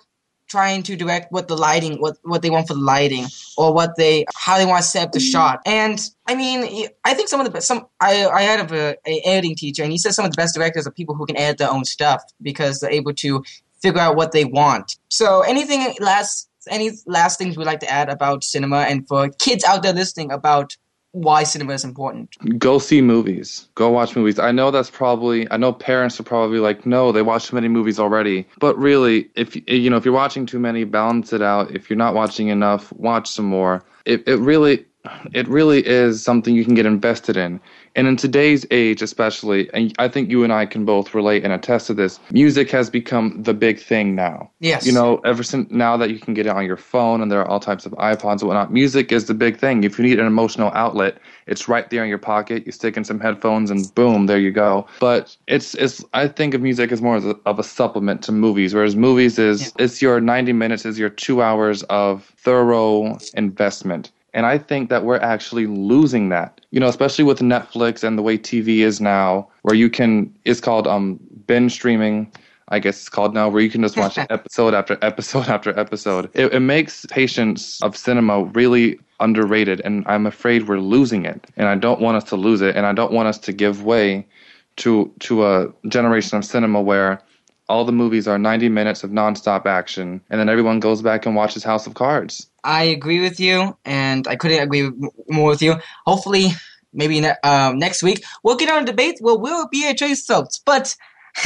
trying 0.48 0.82
to 0.84 0.96
direct 0.96 1.32
what 1.32 1.48
the 1.48 1.56
lighting, 1.56 2.00
what 2.00 2.16
what 2.22 2.42
they 2.42 2.50
want 2.50 2.68
for 2.68 2.74
the 2.74 2.80
lighting, 2.80 3.26
or 3.56 3.72
what 3.72 3.96
they 3.96 4.24
how 4.34 4.56
they 4.58 4.66
want 4.66 4.82
to 4.82 4.88
set 4.88 5.06
up 5.06 5.12
the 5.12 5.18
mm-hmm. 5.18 5.30
shot. 5.30 5.60
And 5.66 6.00
I 6.26 6.34
mean, 6.34 6.88
I 7.04 7.14
think 7.14 7.28
some 7.28 7.40
of 7.40 7.46
the 7.46 7.52
best, 7.52 7.66
some 7.66 7.86
I 8.00 8.26
I 8.26 8.42
had 8.42 8.70
a, 8.70 8.96
a 9.06 9.20
editing 9.24 9.56
teacher, 9.56 9.82
and 9.82 9.92
he 9.92 9.98
said 9.98 10.12
some 10.12 10.24
of 10.24 10.30
the 10.30 10.36
best 10.36 10.54
directors 10.54 10.86
are 10.86 10.92
people 10.92 11.14
who 11.14 11.26
can 11.26 11.36
edit 11.36 11.58
their 11.58 11.70
own 11.70 11.84
stuff 11.84 12.22
because 12.42 12.80
they're 12.80 12.90
able 12.90 13.14
to 13.14 13.44
figure 13.82 14.00
out 14.00 14.16
what 14.16 14.32
they 14.32 14.44
want. 14.44 14.96
So 15.08 15.42
anything 15.42 15.94
last 16.00 16.48
any 16.68 16.90
last 17.06 17.38
things 17.38 17.56
we'd 17.56 17.64
like 17.64 17.80
to 17.80 17.90
add 17.90 18.08
about 18.08 18.44
cinema 18.44 18.78
and 18.78 19.06
for 19.06 19.28
kids 19.38 19.64
out 19.64 19.82
there 19.82 19.92
listening 19.92 20.32
about 20.32 20.76
why 21.16 21.44
cinema 21.44 21.72
is 21.72 21.84
important. 21.84 22.36
Go 22.58 22.78
see 22.78 23.00
movies. 23.00 23.68
Go 23.74 23.88
watch 23.90 24.14
movies. 24.14 24.38
I 24.38 24.52
know 24.52 24.70
that's 24.70 24.90
probably 24.90 25.50
I 25.50 25.56
know 25.56 25.72
parents 25.72 26.20
are 26.20 26.24
probably 26.24 26.58
like, 26.58 26.84
"No, 26.84 27.10
they 27.10 27.22
watch 27.22 27.48
too 27.48 27.56
many 27.56 27.68
movies 27.68 27.98
already." 27.98 28.46
But 28.58 28.78
really, 28.78 29.30
if 29.34 29.56
eh, 29.56 29.74
you 29.74 29.88
know, 29.88 29.96
if 29.96 30.04
you're 30.04 30.14
watching 30.14 30.44
too 30.44 30.58
many, 30.58 30.84
balance 30.84 31.32
it 31.32 31.40
out. 31.40 31.70
If 31.74 31.88
you're 31.88 31.96
not 31.96 32.14
watching 32.14 32.48
enough, 32.48 32.92
watch 32.92 33.28
some 33.28 33.46
more. 33.46 33.82
It 34.04 34.28
it 34.28 34.36
really 34.36 34.84
it 35.32 35.48
really 35.48 35.86
is 35.86 36.22
something 36.22 36.54
you 36.54 36.64
can 36.64 36.74
get 36.74 36.86
invested 36.86 37.36
in. 37.36 37.60
And 37.96 38.06
in 38.06 38.16
today's 38.16 38.66
age, 38.70 39.00
especially, 39.00 39.70
and 39.72 39.92
I 39.98 40.06
think 40.06 40.30
you 40.30 40.44
and 40.44 40.52
I 40.52 40.66
can 40.66 40.84
both 40.84 41.14
relate 41.14 41.44
and 41.44 41.52
attest 41.52 41.86
to 41.86 41.94
this, 41.94 42.20
music 42.30 42.70
has 42.70 42.90
become 42.90 43.42
the 43.42 43.54
big 43.54 43.80
thing 43.80 44.14
now. 44.14 44.50
Yes. 44.60 44.86
You 44.86 44.92
know, 44.92 45.16
ever 45.24 45.42
since 45.42 45.70
now 45.70 45.96
that 45.96 46.10
you 46.10 46.18
can 46.18 46.34
get 46.34 46.44
it 46.44 46.50
on 46.50 46.66
your 46.66 46.76
phone 46.76 47.22
and 47.22 47.32
there 47.32 47.40
are 47.40 47.48
all 47.48 47.58
types 47.58 47.86
of 47.86 47.92
iPods 47.92 48.40
and 48.40 48.48
whatnot, 48.48 48.70
music 48.70 49.12
is 49.12 49.24
the 49.24 49.34
big 49.34 49.58
thing. 49.58 49.82
If 49.82 49.98
you 49.98 50.04
need 50.04 50.20
an 50.20 50.26
emotional 50.26 50.70
outlet, 50.74 51.16
it's 51.46 51.68
right 51.68 51.88
there 51.88 52.02
in 52.02 52.10
your 52.10 52.18
pocket. 52.18 52.66
You 52.66 52.72
stick 52.72 52.98
in 52.98 53.04
some 53.04 53.18
headphones 53.18 53.70
and 53.70 53.92
boom, 53.94 54.26
there 54.26 54.38
you 54.38 54.52
go. 54.52 54.86
But 55.00 55.34
it's 55.46 55.74
it's 55.76 56.04
I 56.12 56.28
think 56.28 56.52
of 56.52 56.60
music 56.60 56.92
as 56.92 57.00
more 57.00 57.16
of 57.16 57.26
a, 57.26 57.36
of 57.46 57.58
a 57.58 57.64
supplement 57.64 58.22
to 58.24 58.32
movies, 58.32 58.74
whereas 58.74 58.94
movies 58.94 59.38
is 59.38 59.62
yeah. 59.62 59.84
it's 59.84 60.02
your 60.02 60.20
90 60.20 60.52
minutes 60.52 60.84
is 60.84 60.98
your 60.98 61.08
two 61.08 61.40
hours 61.40 61.82
of 61.84 62.24
thorough 62.36 63.18
investment. 63.34 64.10
And 64.36 64.44
I 64.44 64.58
think 64.58 64.90
that 64.90 65.02
we're 65.02 65.16
actually 65.16 65.66
losing 65.66 66.28
that. 66.28 66.60
You 66.70 66.78
know, 66.78 66.88
especially 66.88 67.24
with 67.24 67.38
Netflix 67.38 68.04
and 68.04 68.18
the 68.18 68.22
way 68.22 68.36
TV 68.36 68.80
is 68.80 69.00
now, 69.00 69.48
where 69.62 69.74
you 69.74 69.88
can 69.88 70.32
it's 70.44 70.60
called 70.60 70.86
um 70.86 71.18
binge 71.46 71.72
streaming. 71.72 72.30
I 72.68 72.78
guess 72.80 72.98
it's 72.98 73.08
called 73.08 73.32
now, 73.32 73.48
where 73.48 73.62
you 73.62 73.70
can 73.70 73.80
just 73.80 73.96
watch 73.96 74.18
episode 74.30 74.74
after 74.74 74.98
episode 75.00 75.48
after 75.48 75.76
episode. 75.78 76.28
It, 76.34 76.52
it 76.52 76.60
makes 76.60 77.06
patience 77.06 77.80
of 77.82 77.96
cinema 77.96 78.42
really 78.42 78.98
underrated, 79.20 79.80
and 79.84 80.04
I'm 80.06 80.26
afraid 80.26 80.68
we're 80.68 80.80
losing 80.80 81.24
it. 81.24 81.46
And 81.56 81.68
I 81.68 81.76
don't 81.76 82.00
want 82.02 82.18
us 82.18 82.24
to 82.24 82.36
lose 82.36 82.60
it, 82.60 82.76
and 82.76 82.84
I 82.84 82.92
don't 82.92 83.12
want 83.12 83.28
us 83.28 83.38
to 83.38 83.52
give 83.54 83.84
way 83.84 84.26
to 84.76 85.10
to 85.20 85.46
a 85.46 85.72
generation 85.88 86.36
of 86.36 86.44
cinema 86.44 86.82
where 86.82 87.22
all 87.68 87.84
the 87.84 87.92
movies 87.92 88.28
are 88.28 88.38
90 88.38 88.68
minutes 88.68 89.02
of 89.04 89.10
nonstop 89.10 89.66
action, 89.66 90.20
and 90.30 90.40
then 90.40 90.48
everyone 90.48 90.80
goes 90.80 91.02
back 91.02 91.26
and 91.26 91.34
watches 91.34 91.64
House 91.64 91.86
of 91.86 91.94
Cards. 91.94 92.48
I 92.62 92.84
agree 92.84 93.20
with 93.20 93.40
you, 93.40 93.76
and 93.84 94.26
I 94.28 94.36
couldn't 94.36 94.62
agree 94.62 94.90
more 95.28 95.50
with 95.50 95.62
you. 95.62 95.76
Hopefully, 96.04 96.50
maybe 96.92 97.20
ne- 97.20 97.36
um, 97.42 97.78
next 97.78 98.02
week 98.02 98.24
we'll 98.42 98.56
get 98.56 98.70
on 98.70 98.82
a 98.82 98.86
debate. 98.86 99.18
Well, 99.20 99.40
we'll 99.40 99.68
be 99.68 99.86
at 99.86 99.98
Trace 99.98 100.24
Soaps, 100.24 100.60
but 100.64 100.96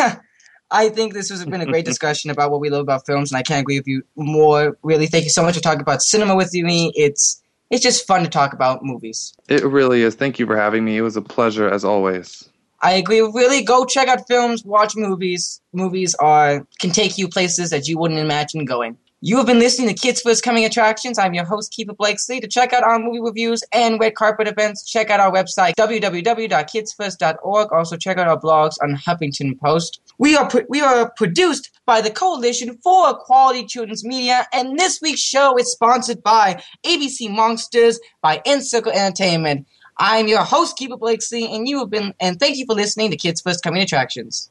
I 0.70 0.88
think 0.88 1.14
this 1.14 1.30
has 1.30 1.44
been 1.44 1.60
a 1.60 1.66
great 1.66 1.84
discussion 1.92 2.30
about 2.30 2.50
what 2.50 2.60
we 2.60 2.70
love 2.70 2.82
about 2.82 3.06
films, 3.06 3.32
and 3.32 3.38
I 3.38 3.42
can't 3.42 3.62
agree 3.62 3.78
with 3.78 3.88
you 3.88 4.02
more. 4.16 4.78
Really, 4.82 5.06
thank 5.06 5.24
you 5.24 5.30
so 5.30 5.42
much 5.42 5.54
for 5.54 5.62
talking 5.62 5.80
about 5.80 6.02
cinema 6.02 6.36
with 6.36 6.52
me. 6.52 6.92
It's 6.94 7.42
it's 7.70 7.82
just 7.82 8.06
fun 8.06 8.22
to 8.24 8.28
talk 8.28 8.52
about 8.52 8.84
movies. 8.84 9.32
It 9.48 9.64
really 9.64 10.02
is. 10.02 10.16
Thank 10.16 10.38
you 10.38 10.46
for 10.46 10.56
having 10.56 10.84
me. 10.84 10.96
It 10.96 11.02
was 11.02 11.16
a 11.16 11.22
pleasure 11.22 11.68
as 11.68 11.84
always. 11.84 12.49
I 12.82 12.92
agree. 12.92 13.20
Really, 13.20 13.62
go 13.62 13.84
check 13.84 14.08
out 14.08 14.26
films, 14.26 14.64
watch 14.64 14.96
movies. 14.96 15.60
Movies 15.72 16.14
are 16.14 16.66
can 16.80 16.90
take 16.90 17.18
you 17.18 17.28
places 17.28 17.70
that 17.70 17.86
you 17.88 17.98
wouldn't 17.98 18.20
imagine 18.20 18.64
going. 18.64 18.96
You 19.22 19.36
have 19.36 19.44
been 19.44 19.58
listening 19.58 19.88
to 19.88 19.94
Kids 19.94 20.22
First 20.22 20.42
Coming 20.42 20.64
Attractions. 20.64 21.18
I'm 21.18 21.34
your 21.34 21.44
host, 21.44 21.74
Keefer 21.74 21.94
Blakeslee. 21.94 22.40
To 22.40 22.48
check 22.48 22.72
out 22.72 22.82
our 22.82 22.98
movie 22.98 23.20
reviews 23.20 23.62
and 23.70 24.00
red 24.00 24.14
carpet 24.14 24.48
events, 24.48 24.82
check 24.90 25.10
out 25.10 25.20
our 25.20 25.30
website, 25.30 25.74
www.kidsfirst.org. 25.78 27.70
Also, 27.70 27.98
check 27.98 28.16
out 28.16 28.28
our 28.28 28.40
blogs 28.40 28.76
on 28.82 28.96
Huffington 28.96 29.60
Post. 29.60 30.00
We 30.16 30.36
are, 30.36 30.50
we 30.70 30.80
are 30.80 31.12
produced 31.18 31.70
by 31.84 32.00
the 32.00 32.10
Coalition 32.10 32.78
for 32.82 33.12
Quality 33.12 33.66
Children's 33.66 34.06
Media, 34.06 34.46
and 34.54 34.78
this 34.78 35.02
week's 35.02 35.20
show 35.20 35.58
is 35.58 35.70
sponsored 35.70 36.22
by 36.22 36.62
ABC 36.86 37.30
Monsters 37.30 38.00
by 38.22 38.38
NCircle 38.46 38.94
Entertainment. 38.94 39.66
I'm 40.02 40.28
your 40.28 40.42
host, 40.42 40.78
Keefer 40.78 40.98
Blakeslee, 40.98 41.54
and 41.54 41.68
you 41.68 41.80
have 41.80 41.90
been, 41.90 42.14
and 42.18 42.40
thank 42.40 42.56
you 42.56 42.64
for 42.64 42.74
listening 42.74 43.10
to 43.10 43.18
Kids 43.18 43.42
First 43.42 43.62
Coming 43.62 43.82
Attractions. 43.82 44.50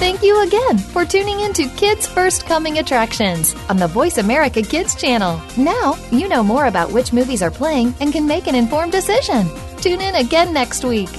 Thank 0.00 0.22
you 0.22 0.42
again 0.44 0.78
for 0.78 1.04
tuning 1.04 1.40
in 1.40 1.52
to 1.52 1.68
Kids 1.76 2.06
First 2.06 2.46
Coming 2.46 2.78
Attractions 2.78 3.54
on 3.68 3.76
the 3.76 3.86
Voice 3.86 4.16
America 4.16 4.62
Kids 4.62 4.94
channel. 4.94 5.38
Now 5.58 5.98
you 6.10 6.26
know 6.26 6.42
more 6.42 6.66
about 6.66 6.90
which 6.90 7.12
movies 7.12 7.42
are 7.42 7.50
playing 7.50 7.94
and 8.00 8.14
can 8.14 8.26
make 8.26 8.46
an 8.46 8.54
informed 8.54 8.92
decision. 8.92 9.46
Tune 9.76 10.00
in 10.00 10.14
again 10.14 10.54
next 10.54 10.86
week. 10.86 11.10